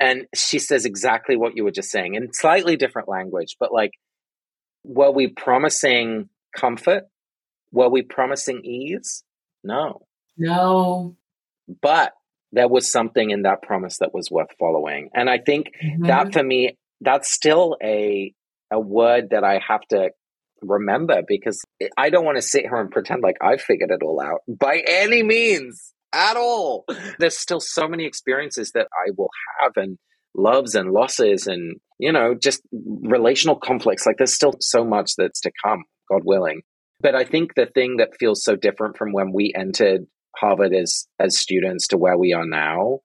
And 0.00 0.26
she 0.34 0.58
says 0.58 0.84
exactly 0.84 1.36
what 1.36 1.56
you 1.56 1.64
were 1.64 1.70
just 1.70 1.90
saying 1.90 2.14
in 2.14 2.32
slightly 2.32 2.76
different 2.76 3.08
language, 3.08 3.56
but 3.58 3.72
like, 3.72 3.92
were 4.82 5.10
we 5.10 5.28
promising 5.28 6.28
comfort? 6.54 7.04
Were 7.72 7.88
we 7.88 8.02
promising 8.02 8.64
ease? 8.64 9.24
No. 9.62 10.06
No. 10.36 11.16
But 11.80 12.12
there 12.54 12.68
was 12.68 12.90
something 12.90 13.30
in 13.30 13.42
that 13.42 13.62
promise 13.62 13.98
that 13.98 14.14
was 14.14 14.30
worth 14.30 14.48
following. 14.58 15.10
And 15.14 15.28
I 15.28 15.38
think 15.38 15.70
mm-hmm. 15.82 16.06
that 16.06 16.32
for 16.32 16.42
me, 16.42 16.76
that's 17.00 17.32
still 17.32 17.76
a 17.82 18.32
a 18.70 18.80
word 18.80 19.30
that 19.30 19.44
I 19.44 19.60
have 19.66 19.82
to 19.90 20.10
remember 20.62 21.22
because 21.26 21.62
I 21.98 22.10
don't 22.10 22.24
want 22.24 22.36
to 22.36 22.42
sit 22.42 22.62
here 22.62 22.76
and 22.76 22.90
pretend 22.90 23.22
like 23.22 23.36
I've 23.42 23.60
figured 23.60 23.90
it 23.90 24.02
all 24.02 24.20
out 24.20 24.40
by 24.48 24.82
any 24.86 25.22
means 25.22 25.92
at 26.12 26.36
all. 26.36 26.84
There's 27.18 27.38
still 27.38 27.60
so 27.60 27.86
many 27.88 28.06
experiences 28.06 28.72
that 28.72 28.88
I 28.92 29.10
will 29.16 29.30
have 29.60 29.72
and 29.76 29.98
loves 30.34 30.74
and 30.74 30.90
losses 30.90 31.46
and, 31.46 31.76
you 31.98 32.12
know, 32.12 32.34
just 32.34 32.62
relational 32.72 33.56
conflicts. 33.56 34.06
Like 34.06 34.16
there's 34.16 34.34
still 34.34 34.54
so 34.60 34.84
much 34.84 35.12
that's 35.16 35.40
to 35.42 35.52
come, 35.64 35.84
God 36.10 36.22
willing. 36.24 36.62
But 37.00 37.14
I 37.14 37.24
think 37.24 37.54
the 37.54 37.66
thing 37.66 37.98
that 37.98 38.16
feels 38.18 38.42
so 38.42 38.56
different 38.56 38.96
from 38.96 39.12
when 39.12 39.32
we 39.32 39.52
entered 39.54 40.06
Harvard 40.38 40.72
as 40.74 41.06
as 41.18 41.38
students 41.38 41.88
to 41.88 41.96
where 41.96 42.18
we 42.18 42.32
are 42.32 42.46
now 42.46 43.00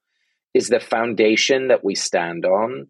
is 0.54 0.68
the 0.68 0.80
foundation 0.80 1.68
that 1.68 1.84
we 1.84 1.96
stand 1.96 2.46
on 2.46 2.88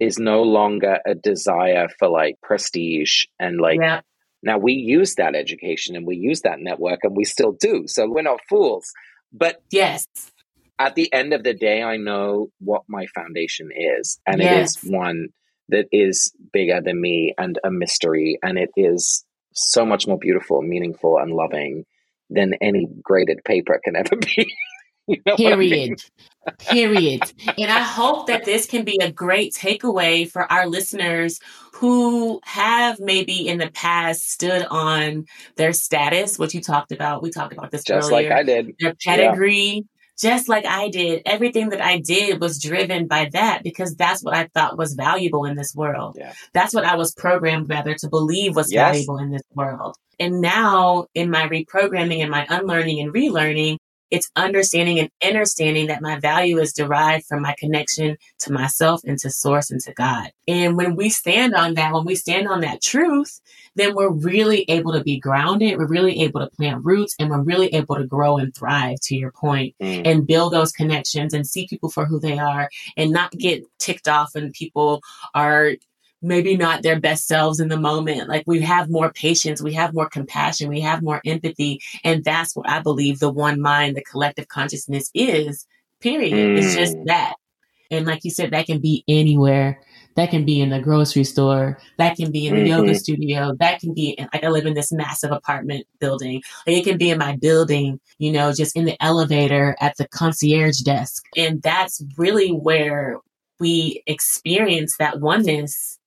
is 0.00 0.18
no 0.18 0.42
longer 0.42 0.98
a 1.06 1.14
desire 1.14 1.88
for 1.98 2.08
like 2.08 2.34
prestige 2.42 3.24
and 3.38 3.60
like 3.60 3.78
yeah. 3.80 4.00
now 4.42 4.58
we 4.58 4.72
use 4.72 5.14
that 5.14 5.36
education 5.36 5.94
and 5.94 6.06
we 6.06 6.16
use 6.16 6.40
that 6.40 6.58
network 6.58 7.00
and 7.04 7.16
we 7.16 7.24
still 7.24 7.52
do 7.52 7.84
so 7.86 8.08
we're 8.08 8.22
not 8.22 8.40
fools 8.48 8.90
but 9.32 9.62
yes 9.70 10.06
at 10.78 10.96
the 10.96 11.12
end 11.12 11.32
of 11.32 11.44
the 11.44 11.54
day 11.54 11.82
i 11.82 11.96
know 11.96 12.48
what 12.58 12.82
my 12.88 13.06
foundation 13.14 13.68
is 13.76 14.18
and 14.26 14.40
yes. 14.40 14.76
it 14.76 14.86
is 14.86 14.90
one 14.90 15.28
that 15.68 15.86
is 15.92 16.32
bigger 16.52 16.80
than 16.80 17.00
me 17.00 17.32
and 17.38 17.60
a 17.64 17.70
mystery 17.70 18.38
and 18.42 18.58
it 18.58 18.70
is 18.76 19.24
so 19.54 19.86
much 19.86 20.06
more 20.08 20.18
beautiful 20.18 20.62
meaningful 20.62 21.18
and 21.18 21.32
loving 21.32 21.84
than 22.34 22.54
any 22.60 22.86
graded 23.02 23.44
paper 23.44 23.80
can 23.84 23.96
ever 23.96 24.16
be. 24.16 24.52
you 25.06 25.20
know 25.26 25.36
Period. 25.36 25.72
I 25.72 25.76
mean? 25.76 25.96
Period. 26.58 27.22
And 27.58 27.70
I 27.70 27.80
hope 27.80 28.26
that 28.28 28.44
this 28.44 28.66
can 28.66 28.84
be 28.84 28.98
a 29.00 29.12
great 29.12 29.52
takeaway 29.52 30.28
for 30.28 30.50
our 30.50 30.66
listeners 30.66 31.38
who 31.74 32.40
have 32.44 32.98
maybe 33.00 33.46
in 33.46 33.58
the 33.58 33.70
past 33.70 34.30
stood 34.30 34.64
on 34.70 35.26
their 35.56 35.72
status, 35.72 36.38
what 36.38 36.54
you 36.54 36.60
talked 36.60 36.92
about. 36.92 37.22
We 37.22 37.30
talked 37.30 37.52
about 37.52 37.70
this 37.70 37.82
earlier. 37.88 38.00
just 38.00 38.12
earlier. 38.12 38.30
like 38.30 38.38
I 38.38 38.42
did. 38.42 38.74
Their 38.80 38.94
pedigree, 38.94 39.84
just 40.22 40.48
like 40.48 40.64
I 40.64 40.88
did. 40.88 41.22
Everything 41.26 41.70
that 41.70 41.84
I 41.84 41.98
did 41.98 42.40
was 42.40 42.62
driven 42.62 43.08
by 43.08 43.28
that 43.32 43.62
because 43.64 43.96
that's 43.96 44.22
what 44.22 44.34
I 44.34 44.48
thought 44.54 44.78
was 44.78 44.94
valuable 44.94 45.44
in 45.44 45.56
this 45.56 45.74
world. 45.74 46.16
Yeah. 46.18 46.32
That's 46.54 46.72
what 46.72 46.84
I 46.84 46.96
was 46.96 47.12
programmed 47.12 47.68
rather 47.68 47.94
to 47.94 48.08
believe 48.08 48.54
was 48.54 48.72
yes. 48.72 48.92
valuable 48.92 49.18
in 49.18 49.32
this 49.32 49.42
world. 49.54 49.96
And 50.20 50.40
now 50.40 51.06
in 51.14 51.30
my 51.30 51.48
reprogramming 51.48 52.20
and 52.20 52.30
my 52.30 52.46
unlearning 52.48 53.00
and 53.00 53.12
relearning, 53.12 53.78
it's 54.12 54.30
understanding 54.36 54.98
and 55.00 55.10
understanding 55.24 55.86
that 55.86 56.02
my 56.02 56.20
value 56.20 56.58
is 56.58 56.74
derived 56.74 57.24
from 57.24 57.40
my 57.40 57.54
connection 57.58 58.18
to 58.40 58.52
myself 58.52 59.00
and 59.04 59.18
to 59.18 59.30
source 59.30 59.70
and 59.70 59.80
to 59.80 59.92
God. 59.94 60.30
And 60.46 60.76
when 60.76 60.96
we 60.96 61.08
stand 61.08 61.54
on 61.54 61.74
that, 61.74 61.94
when 61.94 62.04
we 62.04 62.14
stand 62.14 62.46
on 62.46 62.60
that 62.60 62.82
truth, 62.82 63.40
then 63.74 63.94
we're 63.94 64.12
really 64.12 64.66
able 64.68 64.92
to 64.92 65.02
be 65.02 65.18
grounded. 65.18 65.78
We're 65.78 65.86
really 65.86 66.20
able 66.20 66.40
to 66.40 66.50
plant 66.54 66.84
roots 66.84 67.16
and 67.18 67.30
we're 67.30 67.40
really 67.40 67.68
able 67.68 67.96
to 67.96 68.04
grow 68.04 68.36
and 68.36 68.54
thrive 68.54 68.98
to 69.04 69.16
your 69.16 69.32
point, 69.32 69.74
mm. 69.80 70.06
and 70.06 70.26
build 70.26 70.52
those 70.52 70.72
connections 70.72 71.32
and 71.32 71.46
see 71.46 71.66
people 71.66 71.90
for 71.90 72.04
who 72.04 72.20
they 72.20 72.38
are 72.38 72.68
and 72.98 73.12
not 73.12 73.32
get 73.32 73.64
ticked 73.78 74.08
off 74.08 74.34
when 74.34 74.52
people 74.52 75.00
are 75.34 75.72
maybe 76.22 76.56
not 76.56 76.82
their 76.82 77.00
best 77.00 77.26
selves 77.26 77.60
in 77.60 77.68
the 77.68 77.78
moment. 77.78 78.28
Like 78.28 78.44
we 78.46 78.60
have 78.60 78.88
more 78.88 79.12
patience, 79.12 79.60
we 79.60 79.74
have 79.74 79.94
more 79.94 80.08
compassion, 80.08 80.68
we 80.68 80.80
have 80.80 81.02
more 81.02 81.20
empathy. 81.26 81.80
And 82.04 82.24
that's 82.24 82.54
what 82.54 82.68
I 82.68 82.80
believe 82.80 83.18
the 83.18 83.32
one 83.32 83.60
mind, 83.60 83.96
the 83.96 84.04
collective 84.04 84.48
consciousness 84.48 85.10
is, 85.14 85.66
period. 86.00 86.32
Mm. 86.32 86.58
It's 86.58 86.74
just 86.74 86.96
mm. 86.96 87.06
that. 87.06 87.34
And 87.90 88.06
like 88.06 88.24
you 88.24 88.30
said, 88.30 88.52
that 88.52 88.66
can 88.66 88.80
be 88.80 89.04
anywhere. 89.06 89.80
That 90.16 90.30
can 90.30 90.44
be 90.44 90.60
in 90.60 90.70
the 90.70 90.80
grocery 90.80 91.24
store. 91.24 91.78
That 91.98 92.16
can 92.16 92.30
be 92.30 92.46
in 92.46 92.54
the 92.54 92.60
mm-hmm. 92.60 92.68
yoga 92.68 92.94
studio. 92.94 93.54
That 93.58 93.80
can 93.80 93.94
be 93.94 94.10
in, 94.10 94.28
like 94.32 94.44
I 94.44 94.48
live 94.48 94.66
in 94.66 94.74
this 94.74 94.92
massive 94.92 95.30
apartment 95.30 95.86
building. 96.00 96.42
Like 96.66 96.78
it 96.78 96.84
can 96.84 96.98
be 96.98 97.10
in 97.10 97.18
my 97.18 97.36
building, 97.36 98.00
you 98.18 98.32
know, 98.32 98.52
just 98.52 98.76
in 98.76 98.84
the 98.84 99.02
elevator 99.02 99.76
at 99.80 99.96
the 99.96 100.08
concierge 100.08 100.80
desk. 100.80 101.24
And 101.36 101.62
that's 101.62 102.02
really 102.16 102.50
where 102.50 103.18
we 103.58 104.02
experience 104.06 104.96
that 104.98 105.20
oneness 105.20 105.98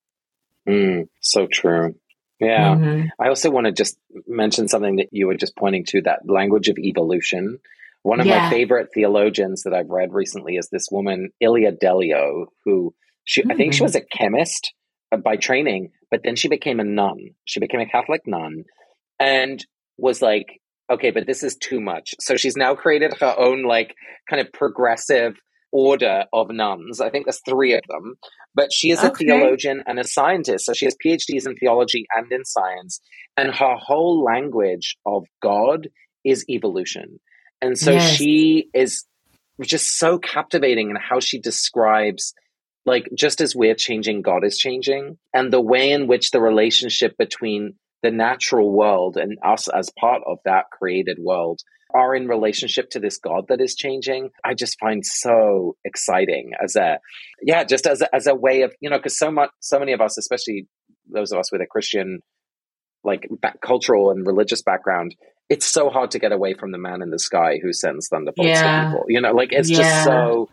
Mm, 0.67 1.07
so 1.21 1.47
true. 1.51 1.95
Yeah. 2.39 2.75
Mm-hmm. 2.75 3.07
I 3.19 3.29
also 3.29 3.49
want 3.49 3.65
to 3.67 3.71
just 3.71 3.97
mention 4.27 4.67
something 4.67 4.97
that 4.97 5.09
you 5.11 5.27
were 5.27 5.35
just 5.35 5.55
pointing 5.55 5.85
to 5.89 6.01
that 6.01 6.27
language 6.27 6.67
of 6.67 6.77
evolution. 6.77 7.59
One 8.03 8.19
of 8.19 8.25
yeah. 8.25 8.43
my 8.43 8.49
favorite 8.49 8.89
theologians 8.93 9.63
that 9.63 9.73
I've 9.73 9.89
read 9.89 10.13
recently 10.13 10.57
is 10.57 10.69
this 10.69 10.89
woman, 10.91 11.29
Ilia 11.41 11.71
Delio, 11.71 12.47
who 12.63 12.93
she, 13.23 13.41
mm-hmm. 13.41 13.51
I 13.51 13.55
think 13.55 13.73
she 13.73 13.77
mm-hmm. 13.77 13.85
was 13.85 13.95
a 13.95 14.01
chemist 14.01 14.73
uh, 15.11 15.17
by 15.17 15.37
training, 15.37 15.91
but 16.11 16.21
then 16.23 16.35
she 16.35 16.47
became 16.47 16.79
a 16.79 16.83
nun. 16.83 17.31
She 17.45 17.59
became 17.59 17.79
a 17.79 17.87
Catholic 17.87 18.21
nun 18.27 18.65
and 19.19 19.65
was 19.97 20.21
like, 20.21 20.61
okay, 20.91 21.11
but 21.11 21.25
this 21.25 21.41
is 21.41 21.55
too 21.55 21.79
much. 21.79 22.15
So 22.19 22.35
she's 22.35 22.55
now 22.55 22.75
created 22.75 23.15
her 23.19 23.33
own 23.37 23.63
like 23.63 23.95
kind 24.29 24.41
of 24.41 24.53
progressive 24.53 25.35
order 25.71 26.25
of 26.31 26.49
nuns. 26.49 27.01
I 27.01 27.09
think 27.09 27.25
there's 27.25 27.41
three 27.47 27.73
of 27.73 27.81
them. 27.87 28.15
But 28.53 28.71
she 28.71 28.91
is 28.91 29.03
a 29.03 29.11
okay. 29.11 29.25
theologian 29.25 29.83
and 29.85 29.99
a 29.99 30.03
scientist. 30.03 30.65
So 30.65 30.73
she 30.73 30.85
has 30.85 30.95
PhDs 31.03 31.45
in 31.45 31.55
theology 31.55 32.05
and 32.15 32.31
in 32.31 32.45
science. 32.45 33.01
And 33.35 33.53
her 33.53 33.75
whole 33.75 34.23
language 34.23 34.95
of 35.05 35.25
God 35.41 35.89
is 36.23 36.45
evolution. 36.49 37.19
And 37.61 37.77
so 37.77 37.91
yes. 37.91 38.15
she 38.15 38.69
is 38.73 39.05
just 39.61 39.97
so 39.97 40.17
captivating 40.17 40.89
in 40.89 40.95
how 40.95 41.19
she 41.19 41.39
describes 41.39 42.33
like 42.85 43.09
just 43.15 43.41
as 43.41 43.55
we're 43.55 43.75
changing 43.75 44.21
god 44.21 44.43
is 44.43 44.57
changing 44.57 45.17
and 45.33 45.51
the 45.51 45.61
way 45.61 45.91
in 45.91 46.07
which 46.07 46.31
the 46.31 46.41
relationship 46.41 47.17
between 47.17 47.73
the 48.03 48.11
natural 48.11 48.71
world 48.71 49.17
and 49.17 49.37
us 49.43 49.67
as 49.67 49.89
part 49.97 50.21
of 50.27 50.37
that 50.45 50.65
created 50.71 51.17
world 51.19 51.61
are 51.95 52.15
in 52.15 52.27
relationship 52.27 52.89
to 52.89 52.99
this 52.99 53.17
god 53.17 53.45
that 53.47 53.61
is 53.61 53.75
changing 53.75 54.29
i 54.43 54.53
just 54.53 54.77
find 54.79 55.05
so 55.05 55.75
exciting 55.85 56.51
as 56.61 56.75
a 56.75 56.99
yeah 57.41 57.63
just 57.63 57.87
as 57.87 58.01
a, 58.01 58.15
as 58.15 58.27
a 58.27 58.35
way 58.35 58.61
of 58.61 58.73
you 58.79 58.89
know 58.89 58.97
because 58.97 59.17
so 59.17 59.31
much 59.31 59.49
so 59.61 59.79
many 59.79 59.93
of 59.93 60.01
us 60.01 60.17
especially 60.17 60.67
those 61.11 61.31
of 61.31 61.39
us 61.39 61.51
with 61.51 61.61
a 61.61 61.67
christian 61.67 62.19
like 63.03 63.27
back, 63.41 63.61
cultural 63.61 64.11
and 64.11 64.25
religious 64.25 64.61
background 64.61 65.15
it's 65.49 65.65
so 65.65 65.89
hard 65.89 66.11
to 66.11 66.19
get 66.19 66.31
away 66.31 66.53
from 66.53 66.71
the 66.71 66.77
man 66.77 67.01
in 67.01 67.11
the 67.11 67.19
sky 67.19 67.59
who 67.61 67.71
sends 67.71 68.07
thunderbolts 68.07 68.49
yeah. 68.49 68.85
to 68.85 68.89
people. 68.89 69.05
You 69.07 69.21
know, 69.21 69.31
like 69.31 69.51
it's 69.51 69.69
yeah. 69.69 69.77
just 69.77 70.05
so 70.05 70.49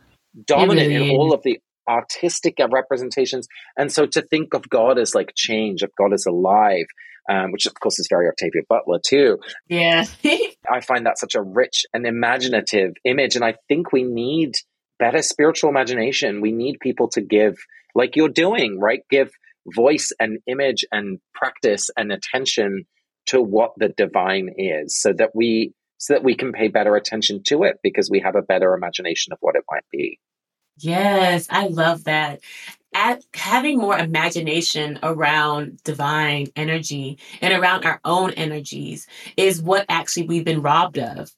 dominant 0.46 0.88
really 0.88 1.10
in 1.10 1.16
all 1.16 1.32
of 1.32 1.42
the 1.42 1.58
artistic 1.88 2.58
representations. 2.70 3.48
And 3.76 3.92
so 3.92 4.06
to 4.06 4.22
think 4.22 4.54
of 4.54 4.68
God 4.68 4.98
as 4.98 5.14
like 5.14 5.32
change, 5.34 5.82
of 5.82 5.90
God 5.96 6.12
as 6.12 6.26
alive, 6.26 6.86
um, 7.28 7.52
which 7.52 7.66
of 7.66 7.78
course 7.78 7.98
is 7.98 8.08
very 8.10 8.28
Octavia 8.28 8.62
Butler 8.68 8.98
too. 9.04 9.38
Yeah. 9.68 10.04
I 10.70 10.80
find 10.80 11.06
that 11.06 11.18
such 11.18 11.34
a 11.34 11.42
rich 11.42 11.86
and 11.92 12.06
imaginative 12.06 12.94
image. 13.04 13.36
And 13.36 13.44
I 13.44 13.56
think 13.68 13.92
we 13.92 14.02
need 14.02 14.54
better 14.98 15.22
spiritual 15.22 15.70
imagination. 15.70 16.40
We 16.40 16.52
need 16.52 16.78
people 16.80 17.08
to 17.10 17.20
give, 17.20 17.56
like 17.94 18.16
you're 18.16 18.28
doing, 18.28 18.78
right? 18.78 19.02
Give 19.10 19.30
voice 19.66 20.12
and 20.18 20.38
image 20.46 20.84
and 20.90 21.18
practice 21.34 21.90
and 21.96 22.12
attention 22.12 22.84
to 23.26 23.40
what 23.40 23.72
the 23.76 23.88
divine 23.88 24.50
is 24.56 25.00
so 25.00 25.12
that 25.12 25.30
we 25.34 25.72
so 25.98 26.14
that 26.14 26.24
we 26.24 26.34
can 26.34 26.52
pay 26.52 26.66
better 26.66 26.96
attention 26.96 27.44
to 27.44 27.62
it 27.62 27.76
because 27.80 28.10
we 28.10 28.20
have 28.20 28.34
a 28.34 28.42
better 28.42 28.74
imagination 28.74 29.32
of 29.32 29.38
what 29.40 29.54
it 29.54 29.62
might 29.70 29.84
be. 29.92 30.18
Yes, 30.78 31.46
I 31.48 31.68
love 31.68 32.04
that. 32.04 32.40
At 32.94 33.24
having 33.34 33.78
more 33.78 33.98
imagination 33.98 34.98
around 35.02 35.82
divine 35.82 36.48
energy 36.56 37.18
and 37.40 37.54
around 37.54 37.86
our 37.86 38.00
own 38.04 38.32
energies 38.32 39.06
is 39.36 39.62
what 39.62 39.86
actually 39.88 40.26
we've 40.26 40.44
been 40.44 40.60
robbed 40.60 40.98
of. 40.98 41.30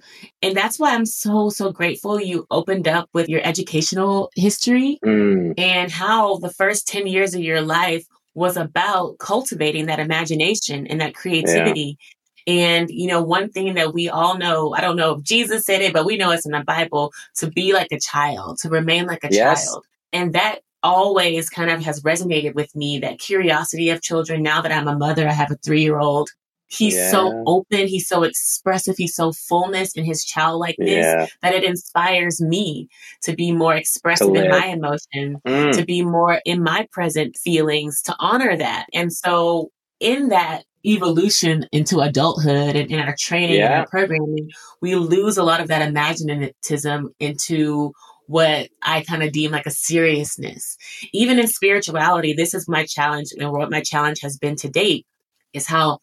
And 0.42 0.56
that's 0.56 0.80
why 0.80 0.94
I'm 0.94 1.06
so, 1.06 1.50
so 1.50 1.70
grateful 1.70 2.20
you 2.20 2.46
opened 2.50 2.88
up 2.88 3.08
with 3.12 3.28
your 3.28 3.40
educational 3.44 4.30
history 4.34 4.98
mm. 5.04 5.54
and 5.56 5.92
how 5.92 6.38
the 6.38 6.50
first 6.50 6.88
10 6.88 7.06
years 7.06 7.34
of 7.34 7.40
your 7.40 7.60
life 7.60 8.04
was 8.34 8.56
about 8.56 9.18
cultivating 9.18 9.86
that 9.86 10.00
imagination 10.00 10.86
and 10.88 11.00
that 11.00 11.14
creativity. 11.14 11.96
Yeah. 11.98 12.04
And, 12.46 12.90
you 12.90 13.06
know, 13.06 13.22
one 13.22 13.50
thing 13.50 13.74
that 13.74 13.94
we 13.94 14.08
all 14.08 14.36
know, 14.36 14.74
I 14.74 14.80
don't 14.80 14.96
know 14.96 15.12
if 15.14 15.22
Jesus 15.22 15.64
said 15.64 15.80
it, 15.80 15.92
but 15.92 16.04
we 16.04 16.16
know 16.16 16.30
it's 16.30 16.44
in 16.44 16.52
the 16.52 16.64
Bible 16.64 17.12
to 17.36 17.50
be 17.50 17.72
like 17.72 17.90
a 17.90 17.98
child, 17.98 18.58
to 18.58 18.68
remain 18.68 19.06
like 19.06 19.24
a 19.24 19.28
yes. 19.30 19.66
child. 19.66 19.84
And 20.12 20.34
that 20.34 20.60
always 20.84 21.50
kind 21.50 21.70
of 21.70 21.82
has 21.82 22.02
resonated 22.02 22.54
with 22.54 22.74
me 22.76 23.00
that 23.00 23.18
curiosity 23.18 23.90
of 23.90 24.02
children. 24.02 24.42
Now 24.42 24.60
that 24.60 24.70
I'm 24.70 24.86
a 24.86 24.96
mother, 24.96 25.26
I 25.26 25.32
have 25.32 25.50
a 25.50 25.56
three 25.56 25.82
year 25.82 25.98
old. 25.98 26.30
He's 26.66 26.94
yeah. 26.94 27.10
so 27.10 27.42
open, 27.46 27.86
he's 27.86 28.08
so 28.08 28.22
expressive, 28.22 28.96
he's 28.96 29.14
so 29.14 29.32
fullness 29.32 29.94
in 29.94 30.04
his 30.04 30.24
childlikeness 30.24 30.88
yeah. 30.88 31.26
that 31.42 31.54
it 31.54 31.62
inspires 31.62 32.40
me 32.40 32.88
to 33.22 33.34
be 33.34 33.52
more 33.52 33.74
expressive 33.74 34.34
in 34.34 34.48
my 34.48 34.66
emotion, 34.66 35.40
mm. 35.46 35.76
to 35.76 35.84
be 35.84 36.02
more 36.02 36.40
in 36.44 36.62
my 36.62 36.88
present 36.90 37.36
feelings, 37.36 38.02
to 38.02 38.16
honor 38.18 38.56
that. 38.56 38.86
And 38.92 39.12
so 39.12 39.70
in 40.00 40.30
that 40.30 40.64
evolution 40.84 41.66
into 41.70 42.00
adulthood 42.00 42.76
and 42.76 42.90
in 42.90 42.98
our 42.98 43.14
training 43.18 43.56
yeah. 43.56 43.66
and 43.66 43.74
our 43.74 43.86
programming, 43.86 44.50
we 44.80 44.94
lose 44.96 45.36
a 45.36 45.44
lot 45.44 45.60
of 45.60 45.68
that 45.68 45.88
imaginativism 45.88 47.08
into 47.20 47.92
what 48.26 48.68
I 48.82 49.02
kind 49.02 49.22
of 49.22 49.32
deem 49.32 49.50
like 49.50 49.66
a 49.66 49.70
seriousness. 49.70 50.76
Even 51.12 51.38
in 51.38 51.46
spirituality, 51.46 52.32
this 52.32 52.54
is 52.54 52.68
my 52.68 52.84
challenge 52.86 53.28
and 53.38 53.52
what 53.52 53.70
my 53.70 53.80
challenge 53.80 54.20
has 54.20 54.38
been 54.38 54.56
to 54.56 54.68
date 54.68 55.06
is 55.52 55.66
how 55.66 55.98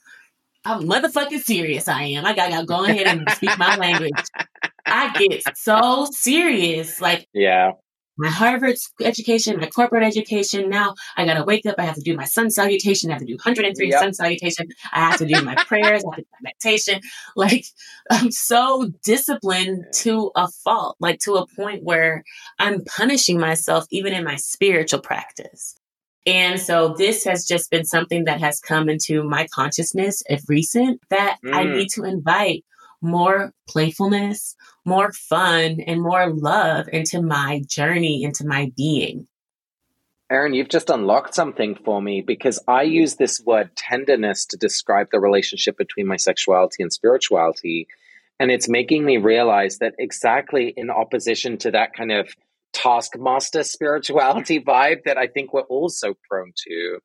how 0.64 0.80
motherfucking 0.80 1.42
serious 1.42 1.88
I 1.88 2.04
am. 2.04 2.26
I 2.26 2.34
gotta 2.36 2.66
go 2.66 2.86
ahead 2.86 3.08
and 3.08 3.30
speak 3.32 3.58
my 3.58 3.76
language. 3.78 4.12
I 4.86 5.12
get 5.14 5.58
so 5.58 6.08
serious. 6.12 7.02
Like, 7.02 7.28
yeah. 7.34 7.72
My 8.18 8.30
Harvard 8.30 8.76
education, 9.02 9.60
my 9.60 9.68
corporate 9.68 10.04
education. 10.04 10.70
Now 10.70 10.96
I 11.18 11.26
gotta 11.26 11.44
wake 11.44 11.66
up. 11.66 11.76
I 11.78 11.84
have 11.84 11.96
to 11.96 12.02
do 12.02 12.16
my 12.16 12.26
sun 12.26 12.52
salutation. 12.52 13.10
I 13.10 13.14
have 13.14 13.22
to 13.22 13.26
do 13.26 13.36
103 13.36 13.90
yep. 13.90 14.00
sun 14.00 14.14
salutation. 14.14 14.68
I 14.92 15.00
have 15.00 15.18
to 15.20 15.26
do 15.26 15.42
my 15.42 15.56
prayers. 15.68 16.04
I 16.04 16.08
have 16.08 16.16
to 16.16 16.22
do 16.22 16.28
my 16.34 16.50
meditation. 16.50 17.02
Like 17.36 17.66
I'm 18.10 18.32
so 18.32 18.92
disciplined 19.04 19.86
to 19.94 20.32
a 20.36 20.48
fault, 20.48 20.98
like 21.00 21.20
to 21.22 21.36
a 21.36 21.48
point 21.48 21.84
where 21.84 22.24
I'm 22.60 22.84
punishing 22.84 23.40
myself 23.40 23.86
even 23.90 24.14
in 24.14 24.24
my 24.24 24.36
spiritual 24.36 25.00
practice. 25.00 25.76
And 26.26 26.60
so 26.60 26.94
this 26.98 27.24
has 27.24 27.46
just 27.46 27.72
been 27.72 27.86
something 27.86 28.26
that 28.26 28.40
has 28.42 28.60
come 28.60 28.90
into 28.90 29.24
my 29.24 29.48
consciousness 29.54 30.22
of 30.30 30.42
recent 30.48 31.02
that 31.10 31.38
mm. 31.44 31.54
I 31.54 31.64
need 31.64 31.90
to 31.92 32.04
invite 32.04 32.64
more 33.02 33.54
playfulness, 33.68 34.56
more 34.86 35.12
fun, 35.12 35.80
and 35.86 36.02
more 36.02 36.30
love 36.30 36.88
into 36.92 37.22
my 37.22 37.62
journey, 37.68 38.24
into 38.24 38.46
my 38.46 38.72
being. 38.76 39.28
Erin, 40.32 40.54
you've 40.54 40.70
just 40.70 40.90
unlocked 40.90 41.36
something 41.36 41.76
for 41.84 42.02
me 42.02 42.22
because 42.22 42.58
I 42.66 42.84
use 42.84 43.16
this 43.16 43.42
word 43.46 43.76
tenderness 43.76 44.46
to 44.48 44.58
describe 44.58 45.08
the 45.12 45.20
relationship 45.20 45.78
between 45.78 46.08
my 46.08 46.16
sexuality 46.16 46.82
and 46.82 46.94
spirituality. 46.94 47.88
And 48.40 48.50
it's 48.50 48.70
making 48.70 49.04
me 49.04 49.18
realize 49.18 49.80
that 49.80 49.96
exactly 50.00 50.74
in 50.78 50.90
opposition 50.90 51.58
to 51.60 51.72
that 51.72 51.94
kind 51.94 52.14
of 52.14 52.34
taskmaster 52.72 53.64
spirituality 53.64 54.60
vibe 54.66 55.04
that 55.04 55.18
I 55.18 55.28
think 55.28 55.52
we're 55.52 55.62
all 55.64 55.90
so 55.90 56.14
prone 56.30 56.54
to. 56.66 57.00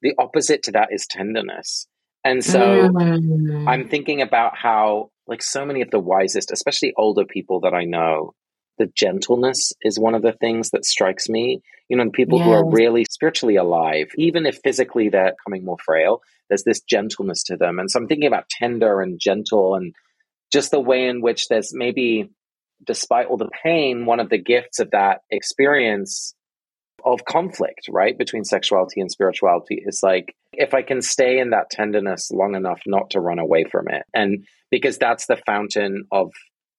The 0.00 0.14
opposite 0.18 0.64
to 0.64 0.72
that 0.72 0.88
is 0.90 1.06
tenderness. 1.06 1.86
And 2.24 2.44
so 2.44 2.88
mm. 2.88 3.68
I'm 3.68 3.88
thinking 3.88 4.22
about 4.22 4.56
how, 4.56 5.11
like, 5.26 5.42
so 5.42 5.64
many 5.64 5.82
of 5.82 5.90
the 5.90 6.00
wisest, 6.00 6.50
especially 6.52 6.92
older 6.96 7.24
people 7.24 7.60
that 7.60 7.74
I 7.74 7.84
know, 7.84 8.34
the 8.78 8.90
gentleness 8.96 9.72
is 9.82 9.98
one 9.98 10.14
of 10.14 10.22
the 10.22 10.32
things 10.32 10.70
that 10.70 10.84
strikes 10.84 11.28
me. 11.28 11.62
You 11.88 11.96
know, 11.96 12.04
the 12.04 12.10
people 12.10 12.38
yes. 12.38 12.46
who 12.46 12.52
are 12.52 12.70
really 12.70 13.04
spiritually 13.10 13.56
alive, 13.56 14.06
even 14.16 14.46
if 14.46 14.60
physically 14.64 15.08
they're 15.08 15.34
coming 15.44 15.64
more 15.64 15.76
frail, 15.84 16.20
there's 16.48 16.64
this 16.64 16.80
gentleness 16.80 17.42
to 17.44 17.56
them. 17.56 17.78
And 17.78 17.90
so 17.90 18.00
I'm 18.00 18.08
thinking 18.08 18.26
about 18.26 18.48
tender 18.48 19.00
and 19.00 19.20
gentle 19.20 19.74
and 19.74 19.94
just 20.52 20.70
the 20.70 20.80
way 20.80 21.06
in 21.06 21.20
which 21.20 21.48
there's 21.48 21.74
maybe 21.74 22.30
despite 22.84 23.26
all 23.26 23.36
the 23.36 23.50
pain, 23.62 24.06
one 24.06 24.20
of 24.20 24.28
the 24.28 24.38
gifts 24.38 24.80
of 24.80 24.90
that 24.90 25.20
experience 25.30 26.34
of 27.04 27.24
conflict, 27.24 27.82
right, 27.88 28.16
between 28.16 28.44
sexuality 28.44 29.00
and 29.00 29.10
spirituality 29.10 29.82
is 29.84 30.00
like 30.02 30.34
if 30.52 30.74
I 30.74 30.82
can 30.82 31.02
stay 31.02 31.38
in 31.38 31.50
that 31.50 31.70
tenderness 31.70 32.30
long 32.30 32.54
enough 32.54 32.80
not 32.86 33.10
to 33.10 33.20
run 33.20 33.38
away 33.38 33.64
from 33.64 33.88
it. 33.88 34.02
And 34.14 34.46
because 34.72 34.98
that's 34.98 35.26
the 35.26 35.36
fountain 35.36 36.06
of 36.10 36.32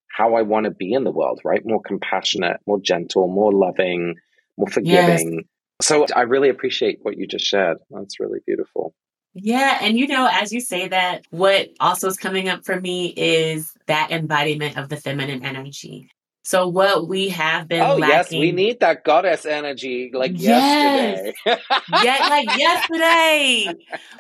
how 0.10 0.36
I 0.36 0.42
want 0.42 0.66
to 0.66 0.72
be 0.72 0.92
in 0.92 1.06
the 1.06 1.12
world, 1.12 1.40
right? 1.46 1.62
More 1.64 1.82
compassionate, 1.82 2.58
more 2.68 2.82
gentle, 2.82 3.28
more 3.28 3.54
loving, 3.54 4.16
more 4.58 4.68
forgiving. 4.68 5.34
Yes. 5.36 5.44
So 5.82 6.06
I 6.16 6.22
really 6.22 6.50
appreciate 6.50 7.00
what 7.04 7.18
you 7.18 7.28
just 7.28 7.46
shared. 7.46 7.78
That's 7.92 8.20
really 8.20 8.40
beautiful. 8.46 8.94
Yeah. 9.36 9.78
And 9.82 9.98
you 9.98 10.08
know, 10.08 10.28
as 10.32 10.52
you 10.52 10.60
say 10.60 10.88
that, 10.88 11.26
what 11.30 11.70
also 11.80 12.08
is 12.08 12.18
coming 12.18 12.50
up 12.50 12.66
for 12.66 12.80
me 12.80 13.14
is 13.16 13.74
that 13.88 14.12
embodiment 14.12 14.78
of 14.78 14.90
the 14.90 14.98
feminine 14.98 15.46
energy. 15.46 16.10
So 16.44 16.68
what 16.68 17.08
we 17.08 17.30
have 17.30 17.70
been 17.70 17.82
Oh 17.82 17.96
lacking, 17.96 18.10
yes, 18.10 18.32
we 18.32 18.52
need 18.52 18.82
that 18.82 19.04
goddess 19.06 19.46
energy 19.46 20.12
like 20.14 20.34
yes. 20.36 21.34
yesterday. 21.46 21.62
yeah, 22.04 22.28
like 22.30 22.58
yesterday. 22.58 23.74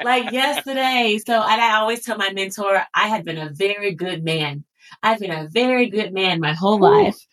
like 0.03 0.31
yesterday. 0.31 1.19
So 1.25 1.33
and 1.33 1.61
I 1.61 1.75
always 1.75 2.03
tell 2.05 2.17
my 2.17 2.31
mentor, 2.31 2.81
I 2.93 3.07
have 3.09 3.25
been 3.25 3.37
a 3.37 3.49
very 3.49 3.93
good 3.93 4.23
man. 4.23 4.63
I've 5.01 5.19
been 5.19 5.31
a 5.31 5.49
very 5.49 5.89
good 5.89 6.13
man 6.13 6.39
my 6.39 6.53
whole 6.53 6.77
Ooh. 6.77 7.03
life 7.03 7.27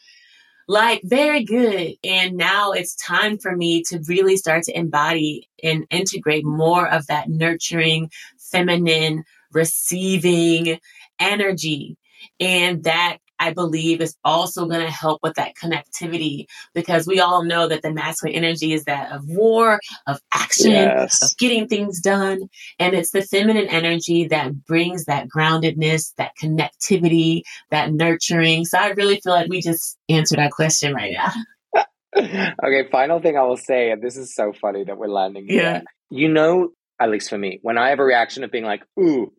like 0.70 1.00
very 1.02 1.42
good. 1.42 1.96
And 2.04 2.36
now 2.36 2.70
it's 2.70 2.94
time 2.94 3.38
for 3.38 3.56
me 3.56 3.82
to 3.88 3.98
really 4.06 4.36
start 4.36 4.62
to 4.64 4.78
embody 4.78 5.48
and 5.64 5.84
integrate 5.90 6.44
more 6.44 6.88
of 6.88 7.08
that 7.08 7.28
nurturing, 7.28 8.08
feminine, 8.38 9.24
receiving 9.52 10.78
energy. 11.18 11.96
And 12.38 12.84
that 12.84 13.18
I 13.40 13.52
believe 13.54 14.02
is 14.02 14.16
also 14.22 14.66
going 14.66 14.84
to 14.84 14.90
help 14.90 15.20
with 15.22 15.34
that 15.34 15.54
connectivity 15.60 16.46
because 16.74 17.06
we 17.06 17.20
all 17.20 17.42
know 17.42 17.66
that 17.66 17.80
the 17.80 17.90
masculine 17.90 18.36
energy 18.36 18.74
is 18.74 18.84
that 18.84 19.10
of 19.10 19.26
war, 19.26 19.80
of 20.06 20.20
action, 20.32 20.72
yes. 20.72 21.22
of 21.22 21.36
getting 21.38 21.66
things 21.66 22.00
done. 22.00 22.48
And 22.78 22.94
it's 22.94 23.10
the 23.10 23.22
feminine 23.22 23.66
energy 23.68 24.28
that 24.28 24.66
brings 24.66 25.06
that 25.06 25.28
groundedness, 25.28 26.14
that 26.16 26.32
connectivity, 26.40 27.42
that 27.70 27.92
nurturing. 27.92 28.66
So 28.66 28.78
I 28.78 28.88
really 28.88 29.20
feel 29.20 29.32
like 29.32 29.48
we 29.48 29.62
just 29.62 29.98
answered 30.10 30.38
our 30.38 30.50
question 30.50 30.94
right 30.94 31.14
now. 31.14 31.82
okay, 32.16 32.88
final 32.90 33.20
thing 33.20 33.38
I 33.38 33.42
will 33.42 33.56
say, 33.56 33.90
and 33.90 34.02
this 34.02 34.16
is 34.16 34.34
so 34.34 34.52
funny 34.52 34.84
that 34.84 34.98
we're 34.98 35.08
landing 35.08 35.46
here. 35.48 35.62
Yeah. 35.62 35.80
You 36.10 36.28
know, 36.28 36.70
at 37.00 37.08
least 37.08 37.30
for 37.30 37.38
me, 37.38 37.60
when 37.62 37.78
I 37.78 37.90
have 37.90 38.00
a 38.00 38.04
reaction 38.04 38.44
of 38.44 38.50
being 38.50 38.64
like, 38.64 38.82
ooh, 38.98 39.32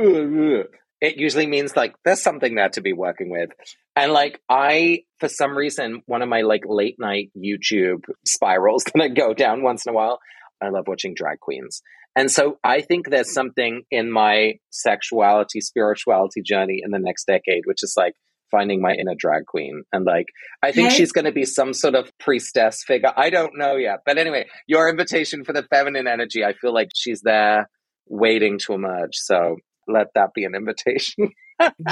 ooh, 0.00 0.04
ooh 0.04 0.64
it 1.00 1.16
usually 1.16 1.46
means 1.46 1.76
like 1.76 1.94
there's 2.04 2.22
something 2.22 2.54
there 2.54 2.70
to 2.70 2.80
be 2.80 2.92
working 2.92 3.30
with. 3.30 3.50
And 3.94 4.12
like 4.12 4.40
I, 4.48 5.04
for 5.20 5.28
some 5.28 5.56
reason, 5.56 6.02
one 6.06 6.22
of 6.22 6.28
my 6.28 6.42
like 6.42 6.62
late 6.66 6.96
night 6.98 7.30
YouTube 7.36 8.04
spirals 8.26 8.84
that 8.94 9.02
I 9.02 9.08
go 9.08 9.34
down 9.34 9.62
once 9.62 9.86
in 9.86 9.90
a 9.90 9.94
while, 9.94 10.20
I 10.60 10.68
love 10.68 10.88
watching 10.88 11.14
drag 11.14 11.40
queens. 11.40 11.82
And 12.14 12.30
so 12.30 12.58
I 12.64 12.80
think 12.80 13.10
there's 13.10 13.32
something 13.32 13.82
in 13.90 14.10
my 14.10 14.54
sexuality, 14.70 15.60
spirituality 15.60 16.40
journey 16.42 16.80
in 16.82 16.90
the 16.90 16.98
next 16.98 17.26
decade, 17.26 17.64
which 17.66 17.82
is 17.82 17.92
like 17.94 18.14
finding 18.50 18.80
my 18.80 18.92
inner 18.92 19.14
drag 19.14 19.44
queen. 19.44 19.82
And 19.92 20.06
like, 20.06 20.26
I 20.62 20.72
think 20.72 20.92
she's 20.92 21.12
going 21.12 21.26
to 21.26 21.32
be 21.32 21.44
some 21.44 21.74
sort 21.74 21.94
of 21.94 22.10
priestess 22.18 22.82
figure. 22.84 23.12
I 23.14 23.28
don't 23.28 23.58
know 23.58 23.76
yet. 23.76 23.98
But 24.06 24.16
anyway, 24.16 24.46
your 24.66 24.88
invitation 24.88 25.44
for 25.44 25.52
the 25.52 25.64
feminine 25.64 26.06
energy, 26.06 26.42
I 26.42 26.54
feel 26.54 26.72
like 26.72 26.88
she's 26.94 27.20
there 27.20 27.68
waiting 28.08 28.58
to 28.60 28.72
emerge. 28.72 29.16
So 29.16 29.56
let 29.88 30.08
that 30.14 30.34
be 30.34 30.44
an 30.44 30.54
invitation. 30.54 31.30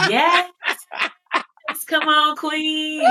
yes. 0.08 0.50
Come 1.86 2.08
on, 2.08 2.36
Queen. 2.36 3.04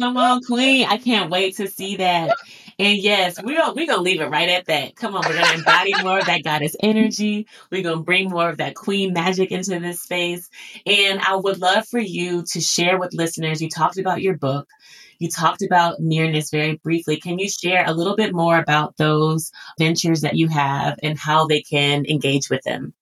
Come 0.00 0.16
on, 0.16 0.40
Queen. 0.42 0.86
I 0.88 0.96
can't 0.96 1.30
wait 1.30 1.56
to 1.56 1.68
see 1.68 1.96
that. 1.96 2.34
And 2.78 2.98
yes, 2.98 3.42
we're 3.42 3.62
we're 3.74 3.86
gonna 3.86 4.02
leave 4.02 4.20
it 4.20 4.30
right 4.30 4.48
at 4.48 4.66
that. 4.66 4.96
Come 4.96 5.14
on, 5.14 5.22
we're 5.26 5.38
gonna 5.38 5.58
embody 5.58 5.92
more 6.02 6.18
of 6.18 6.26
that 6.26 6.44
goddess 6.44 6.76
energy. 6.82 7.46
We're 7.70 7.82
gonna 7.82 8.02
bring 8.02 8.30
more 8.30 8.48
of 8.48 8.58
that 8.58 8.74
queen 8.74 9.12
magic 9.12 9.50
into 9.50 9.78
this 9.80 10.02
space. 10.02 10.48
And 10.86 11.20
I 11.20 11.36
would 11.36 11.60
love 11.60 11.86
for 11.88 12.00
you 12.00 12.44
to 12.52 12.60
share 12.60 12.98
with 12.98 13.12
listeners. 13.12 13.60
You 13.60 13.68
talked 13.68 13.98
about 13.98 14.22
your 14.22 14.36
book. 14.36 14.68
You 15.18 15.28
talked 15.28 15.62
about 15.62 16.00
nearness 16.00 16.50
very 16.50 16.76
briefly. 16.76 17.18
Can 17.18 17.38
you 17.38 17.48
share 17.48 17.84
a 17.86 17.92
little 17.92 18.16
bit 18.16 18.34
more 18.34 18.58
about 18.58 18.96
those 18.96 19.50
ventures 19.78 20.22
that 20.22 20.36
you 20.36 20.48
have 20.48 20.98
and 21.02 21.18
how 21.18 21.46
they 21.46 21.60
can 21.60 22.06
engage 22.06 22.48
with 22.48 22.62
them? 22.62 22.94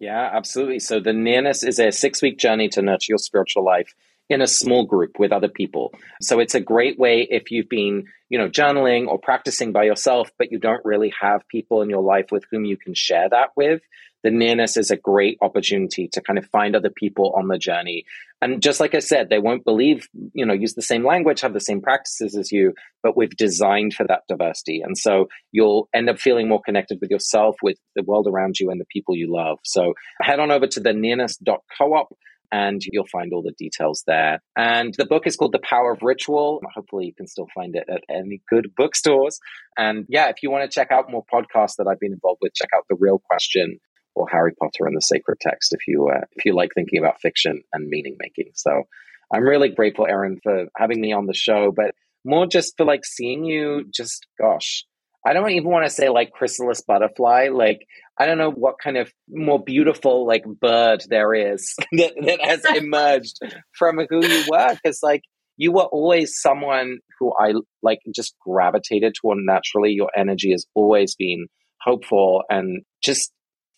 Yeah, 0.00 0.30
absolutely. 0.32 0.80
So 0.80 1.00
the 1.00 1.12
nearness 1.12 1.62
is 1.62 1.78
a 1.78 1.90
six 1.90 2.20
week 2.20 2.38
journey 2.38 2.68
to 2.70 2.82
nurture 2.82 3.12
your 3.12 3.18
spiritual 3.18 3.64
life 3.64 3.94
in 4.28 4.40
a 4.40 4.46
small 4.46 4.84
group 4.84 5.18
with 5.18 5.32
other 5.32 5.48
people. 5.48 5.92
So 6.20 6.40
it's 6.40 6.54
a 6.54 6.60
great 6.60 6.98
way 6.98 7.26
if 7.30 7.50
you've 7.50 7.68
been, 7.68 8.06
you 8.28 8.38
know, 8.38 8.48
journaling 8.48 9.06
or 9.06 9.18
practicing 9.18 9.72
by 9.72 9.84
yourself, 9.84 10.30
but 10.38 10.50
you 10.50 10.58
don't 10.58 10.84
really 10.84 11.12
have 11.20 11.46
people 11.48 11.82
in 11.82 11.90
your 11.90 12.02
life 12.02 12.26
with 12.32 12.44
whom 12.50 12.64
you 12.64 12.76
can 12.76 12.94
share 12.94 13.28
that 13.28 13.50
with 13.56 13.82
the 14.24 14.30
nearness 14.30 14.76
is 14.78 14.90
a 14.90 14.96
great 14.96 15.36
opportunity 15.42 16.08
to 16.12 16.20
kind 16.22 16.38
of 16.38 16.46
find 16.46 16.74
other 16.74 16.90
people 16.90 17.34
on 17.36 17.46
the 17.48 17.58
journey. 17.58 18.04
And 18.40 18.62
just 18.62 18.80
like 18.80 18.94
I 18.94 18.98
said, 18.98 19.28
they 19.28 19.38
won't 19.38 19.64
believe, 19.64 20.08
you 20.32 20.46
know, 20.46 20.54
use 20.54 20.74
the 20.74 20.82
same 20.82 21.06
language, 21.06 21.42
have 21.42 21.52
the 21.52 21.60
same 21.60 21.82
practices 21.82 22.34
as 22.34 22.50
you, 22.50 22.72
but 23.02 23.16
we've 23.16 23.36
designed 23.36 23.92
for 23.92 24.06
that 24.06 24.22
diversity. 24.26 24.80
And 24.82 24.96
so 24.96 25.28
you'll 25.52 25.88
end 25.94 26.08
up 26.08 26.18
feeling 26.18 26.48
more 26.48 26.60
connected 26.60 26.98
with 27.00 27.10
yourself, 27.10 27.56
with 27.62 27.76
the 27.94 28.02
world 28.02 28.26
around 28.26 28.58
you, 28.58 28.70
and 28.70 28.80
the 28.80 28.86
people 28.90 29.14
you 29.14 29.30
love. 29.30 29.58
So 29.62 29.92
head 30.22 30.40
on 30.40 30.50
over 30.50 30.66
to 30.68 30.80
the 30.80 30.94
nearness.coop 30.94 32.06
and 32.50 32.80
you'll 32.84 33.06
find 33.06 33.32
all 33.32 33.42
the 33.42 33.54
details 33.58 34.04
there. 34.06 34.40
And 34.56 34.94
the 34.96 35.06
book 35.06 35.26
is 35.26 35.36
called 35.36 35.52
The 35.52 35.58
Power 35.58 35.92
of 35.92 36.02
Ritual. 36.02 36.62
Hopefully, 36.74 37.06
you 37.06 37.14
can 37.14 37.26
still 37.26 37.48
find 37.54 37.76
it 37.76 37.84
at 37.90 38.02
any 38.08 38.40
good 38.48 38.70
bookstores. 38.76 39.38
And 39.76 40.06
yeah, 40.08 40.28
if 40.28 40.36
you 40.42 40.50
want 40.50 40.70
to 40.70 40.74
check 40.74 40.90
out 40.90 41.10
more 41.10 41.24
podcasts 41.30 41.76
that 41.76 41.86
I've 41.90 42.00
been 42.00 42.12
involved 42.12 42.38
with, 42.40 42.54
check 42.54 42.70
out 42.74 42.84
The 42.88 42.96
Real 42.98 43.18
Question 43.18 43.80
or 44.14 44.28
Harry 44.28 44.52
Potter 44.60 44.86
and 44.86 44.96
the 44.96 45.00
Sacred 45.00 45.38
Text 45.40 45.72
if 45.72 45.86
you 45.86 46.08
uh, 46.08 46.24
if 46.32 46.44
you 46.44 46.54
like 46.54 46.70
thinking 46.74 46.98
about 46.98 47.20
fiction 47.20 47.62
and 47.72 47.88
meaning 47.88 48.16
making. 48.18 48.52
So 48.54 48.84
I'm 49.32 49.44
really 49.44 49.70
grateful, 49.70 50.06
Erin, 50.06 50.40
for 50.42 50.66
having 50.76 51.00
me 51.00 51.12
on 51.12 51.26
the 51.26 51.34
show, 51.34 51.72
but 51.74 51.94
more 52.24 52.46
just 52.46 52.74
for 52.76 52.84
like 52.86 53.04
seeing 53.04 53.44
you. 53.44 53.84
Just 53.92 54.26
gosh, 54.40 54.84
I 55.26 55.32
don't 55.32 55.50
even 55.50 55.70
want 55.70 55.86
to 55.86 55.90
say 55.90 56.08
like 56.08 56.32
chrysalis 56.32 56.82
butterfly. 56.82 57.48
Like 57.52 57.86
I 58.18 58.26
don't 58.26 58.38
know 58.38 58.50
what 58.50 58.76
kind 58.82 58.96
of 58.96 59.12
more 59.28 59.62
beautiful 59.62 60.26
like 60.26 60.44
bird 60.44 61.02
there 61.08 61.34
is 61.34 61.74
that, 61.92 62.12
that 62.20 62.40
has 62.42 62.64
emerged 62.76 63.38
from 63.78 63.98
who 64.08 64.24
you 64.24 64.44
were. 64.48 64.74
Because 64.74 65.00
like 65.02 65.22
you 65.56 65.72
were 65.72 65.84
always 65.84 66.40
someone 66.40 66.98
who 67.18 67.32
I 67.38 67.54
like 67.82 68.00
just 68.14 68.34
gravitated 68.46 69.14
toward 69.20 69.38
naturally. 69.40 69.92
Your 69.92 70.10
energy 70.16 70.52
has 70.52 70.66
always 70.74 71.14
been 71.14 71.46
hopeful 71.80 72.42
and 72.48 72.82
just 73.02 73.32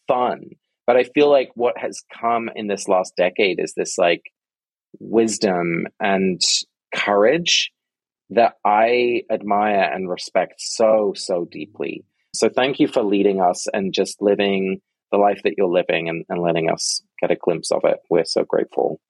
fun. 0.06 0.50
But 0.86 0.96
I 0.96 1.04
feel 1.04 1.30
like 1.30 1.50
what 1.54 1.78
has 1.78 2.02
come 2.20 2.48
in 2.54 2.68
this 2.68 2.88
last 2.88 3.14
decade 3.16 3.58
is 3.58 3.74
this 3.74 3.98
like 3.98 4.22
wisdom 5.00 5.86
and 6.00 6.40
courage 6.94 7.72
that 8.30 8.54
I 8.64 9.22
admire 9.30 9.90
and 9.92 10.08
respect 10.08 10.54
so, 10.58 11.12
so 11.16 11.46
deeply. 11.50 12.04
So 12.34 12.48
thank 12.48 12.80
you 12.80 12.88
for 12.88 13.02
leading 13.02 13.40
us 13.40 13.66
and 13.72 13.92
just 13.92 14.20
living 14.20 14.80
the 15.10 15.18
life 15.18 15.40
that 15.44 15.54
you're 15.56 15.68
living 15.68 16.08
and, 16.08 16.24
and 16.28 16.42
letting 16.42 16.70
us 16.70 17.02
get 17.20 17.30
a 17.30 17.36
glimpse 17.36 17.70
of 17.70 17.82
it. 17.84 17.98
We're 18.10 18.24
so 18.24 18.44
grateful. 18.44 19.00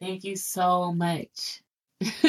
Thank 0.00 0.24
you 0.24 0.36
so 0.36 0.92
much. 0.92 1.62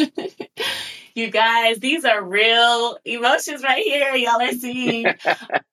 you 1.16 1.30
guys, 1.30 1.80
these 1.80 2.04
are 2.04 2.22
real 2.22 2.98
emotions 3.06 3.64
right 3.64 3.84
here. 3.84 4.16
Y'all 4.16 4.42
are 4.42 4.52
seeing. 4.52 5.06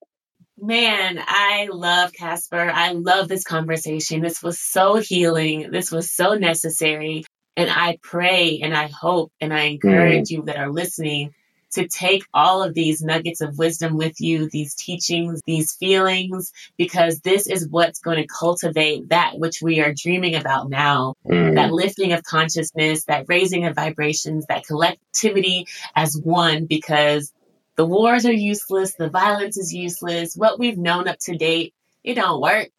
Man, 0.61 1.22
I 1.24 1.68
love 1.70 2.12
Casper. 2.12 2.70
I 2.72 2.92
love 2.92 3.28
this 3.28 3.44
conversation. 3.44 4.20
This 4.20 4.42
was 4.42 4.59
so 4.59 4.96
healing. 4.96 5.70
This 5.70 5.92
was 5.92 6.11
so 6.11 6.34
necessary. 6.34 7.24
And 7.56 7.70
I 7.70 7.98
pray 8.02 8.61
and 8.62 8.76
I 8.76 8.88
hope 8.88 9.32
and 9.40 9.52
I 9.52 9.62
encourage 9.62 10.28
mm. 10.28 10.30
you 10.30 10.42
that 10.42 10.59
are 10.59 10.70
listening 10.70 11.34
to 11.72 11.86
take 11.86 12.24
all 12.32 12.62
of 12.62 12.72
these 12.72 13.02
nuggets 13.02 13.40
of 13.40 13.59
wisdom 13.59 13.96
with 13.96 14.20
you, 14.20 14.48
these 14.48 14.74
teachings, 14.74 15.42
these 15.46 15.74
feelings, 15.74 16.52
because 16.76 17.20
this 17.20 17.46
is 17.46 17.68
what's 17.68 18.00
going 18.00 18.16
to 18.16 18.26
cultivate 18.26 19.11
that 19.11 19.38
which 19.38 19.61
we 19.61 19.80
are 19.80 19.92
dreaming 19.94 20.34
about 20.34 20.70
now. 20.70 21.14
Mm. 21.26 21.56
That 21.56 21.72
lifting 21.72 22.12
of 22.12 22.22
consciousness, 22.22 23.04
that 23.04 23.26
raising 23.28 23.66
of 23.66 23.74
vibrations, 23.74 24.46
that 24.46 24.66
collectivity 24.66 25.66
as 25.94 26.16
one, 26.16 26.66
because 26.66 27.32
the 27.79 27.87
wars 27.87 28.26
are 28.26 28.33
useless. 28.33 28.95
The 28.95 29.09
violence 29.09 29.57
is 29.57 29.72
useless. 29.72 30.35
What 30.35 30.59
we've 30.59 30.76
known 30.76 31.07
up 31.07 31.18
to 31.20 31.37
date, 31.37 31.74
it 32.03 32.14
don't 32.14 32.41
work. 32.41 32.70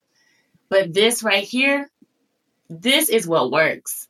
But 0.68 0.93
this 0.93 1.24
right 1.24 1.45
here, 1.45 1.89
this 2.70 3.08
is 3.08 3.26
what 3.26 3.50
works. 3.50 4.10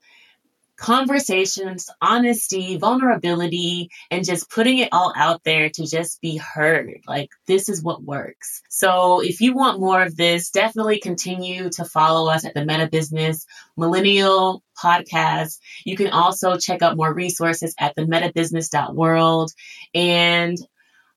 Conversations, 0.78 1.92
honesty, 2.02 2.78
vulnerability, 2.78 3.92
and 4.10 4.26
just 4.26 4.50
putting 4.50 4.80
it 4.80 4.90
all 4.92 5.14
out 5.16 5.44
there 5.44 5.70
to 5.70 5.86
just 5.86 6.22
be 6.22 6.38
heard. 6.38 7.02
Like, 7.06 7.30
this 7.46 7.70
is 7.70 7.84
what 7.84 8.02
works. 8.02 8.64
So, 8.70 9.22
if 9.22 9.42
you 9.42 9.54
want 9.54 9.80
more 9.80 10.02
of 10.02 10.16
this, 10.16 10.50
definitely 10.50 11.00
continue 11.02 11.70
to 11.72 11.86
follow 11.86 12.32
us 12.32 12.46
at 12.46 12.56
the 12.56 12.66
Meta 12.66 12.88
Business 12.88 13.46
Millennial 13.78 14.64
Podcast. 14.82 15.60
You 15.84 15.96
can 15.96 16.08
also 16.08 16.58
check 16.58 16.82
out 16.82 16.98
more 16.98 17.14
resources 17.14 17.76
at 17.78 17.94
the 17.96 18.04
metabusiness.world. 18.04 19.52
And 19.94 20.58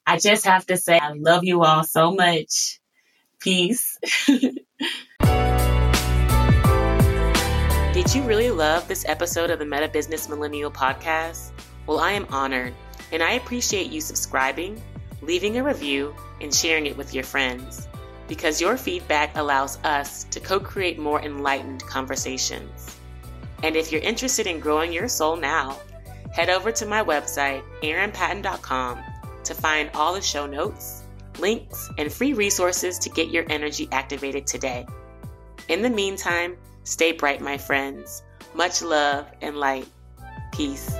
I 0.07 0.18
just 0.18 0.46
have 0.46 0.66
to 0.66 0.76
say, 0.76 0.98
I 0.98 1.12
love 1.12 1.44
you 1.44 1.62
all 1.62 1.84
so 1.84 2.12
much. 2.12 2.80
Peace. 3.38 3.98
Did 7.92 8.14
you 8.14 8.22
really 8.22 8.50
love 8.50 8.88
this 8.88 9.05
episode 9.07 9.50
of 9.50 9.61
the 9.61 9.64
Meta 9.64 9.88
Business 9.88 10.28
Millennial 10.28 10.72
Podcast? 10.72 11.53
Well, 11.86 12.00
I 12.00 12.12
am 12.12 12.26
honored, 12.30 12.74
and 13.12 13.22
I 13.22 13.32
appreciate 13.32 13.92
you 13.92 14.00
subscribing, 14.00 14.82
leaving 15.20 15.59
a 15.59 15.64
review, 15.64 16.14
and 16.40 16.53
sharing 16.53 16.86
it 16.86 16.96
with 16.96 17.14
your 17.14 17.24
friends 17.24 17.86
because 18.26 18.61
your 18.61 18.76
feedback 18.76 19.36
allows 19.36 19.78
us 19.84 20.24
to 20.24 20.40
co 20.40 20.59
create 20.59 20.98
more 20.98 21.20
enlightened 21.22 21.82
conversations. 21.84 22.96
And 23.62 23.76
if 23.76 23.92
you're 23.92 24.00
interested 24.00 24.46
in 24.48 24.59
growing 24.59 24.92
your 24.92 25.09
soul 25.09 25.36
now, 25.36 25.78
head 26.32 26.48
over 26.48 26.72
to 26.72 26.86
my 26.86 27.05
website, 27.05 27.62
erinpatton.com 27.82 29.05
to 29.45 29.55
find 29.55 29.90
all 29.95 30.14
the 30.14 30.22
show 30.22 30.47
notes, 30.47 31.03
links, 31.38 31.90
and 31.99 32.12
free 32.12 32.32
resources 32.32 32.99
to 33.01 33.11
get 33.11 33.30
your 33.30 33.45
energy 33.49 33.88
activated 33.93 34.47
today. 34.47 34.86
In 35.68 35.82
the 35.82 35.90
meantime, 35.90 36.57
stay 36.84 37.12
bright, 37.12 37.40
my 37.40 37.59
friends. 37.59 38.22
Much 38.55 38.82
love 38.82 39.26
and 39.40 39.57
light. 39.57 39.86
Peace. 40.53 40.95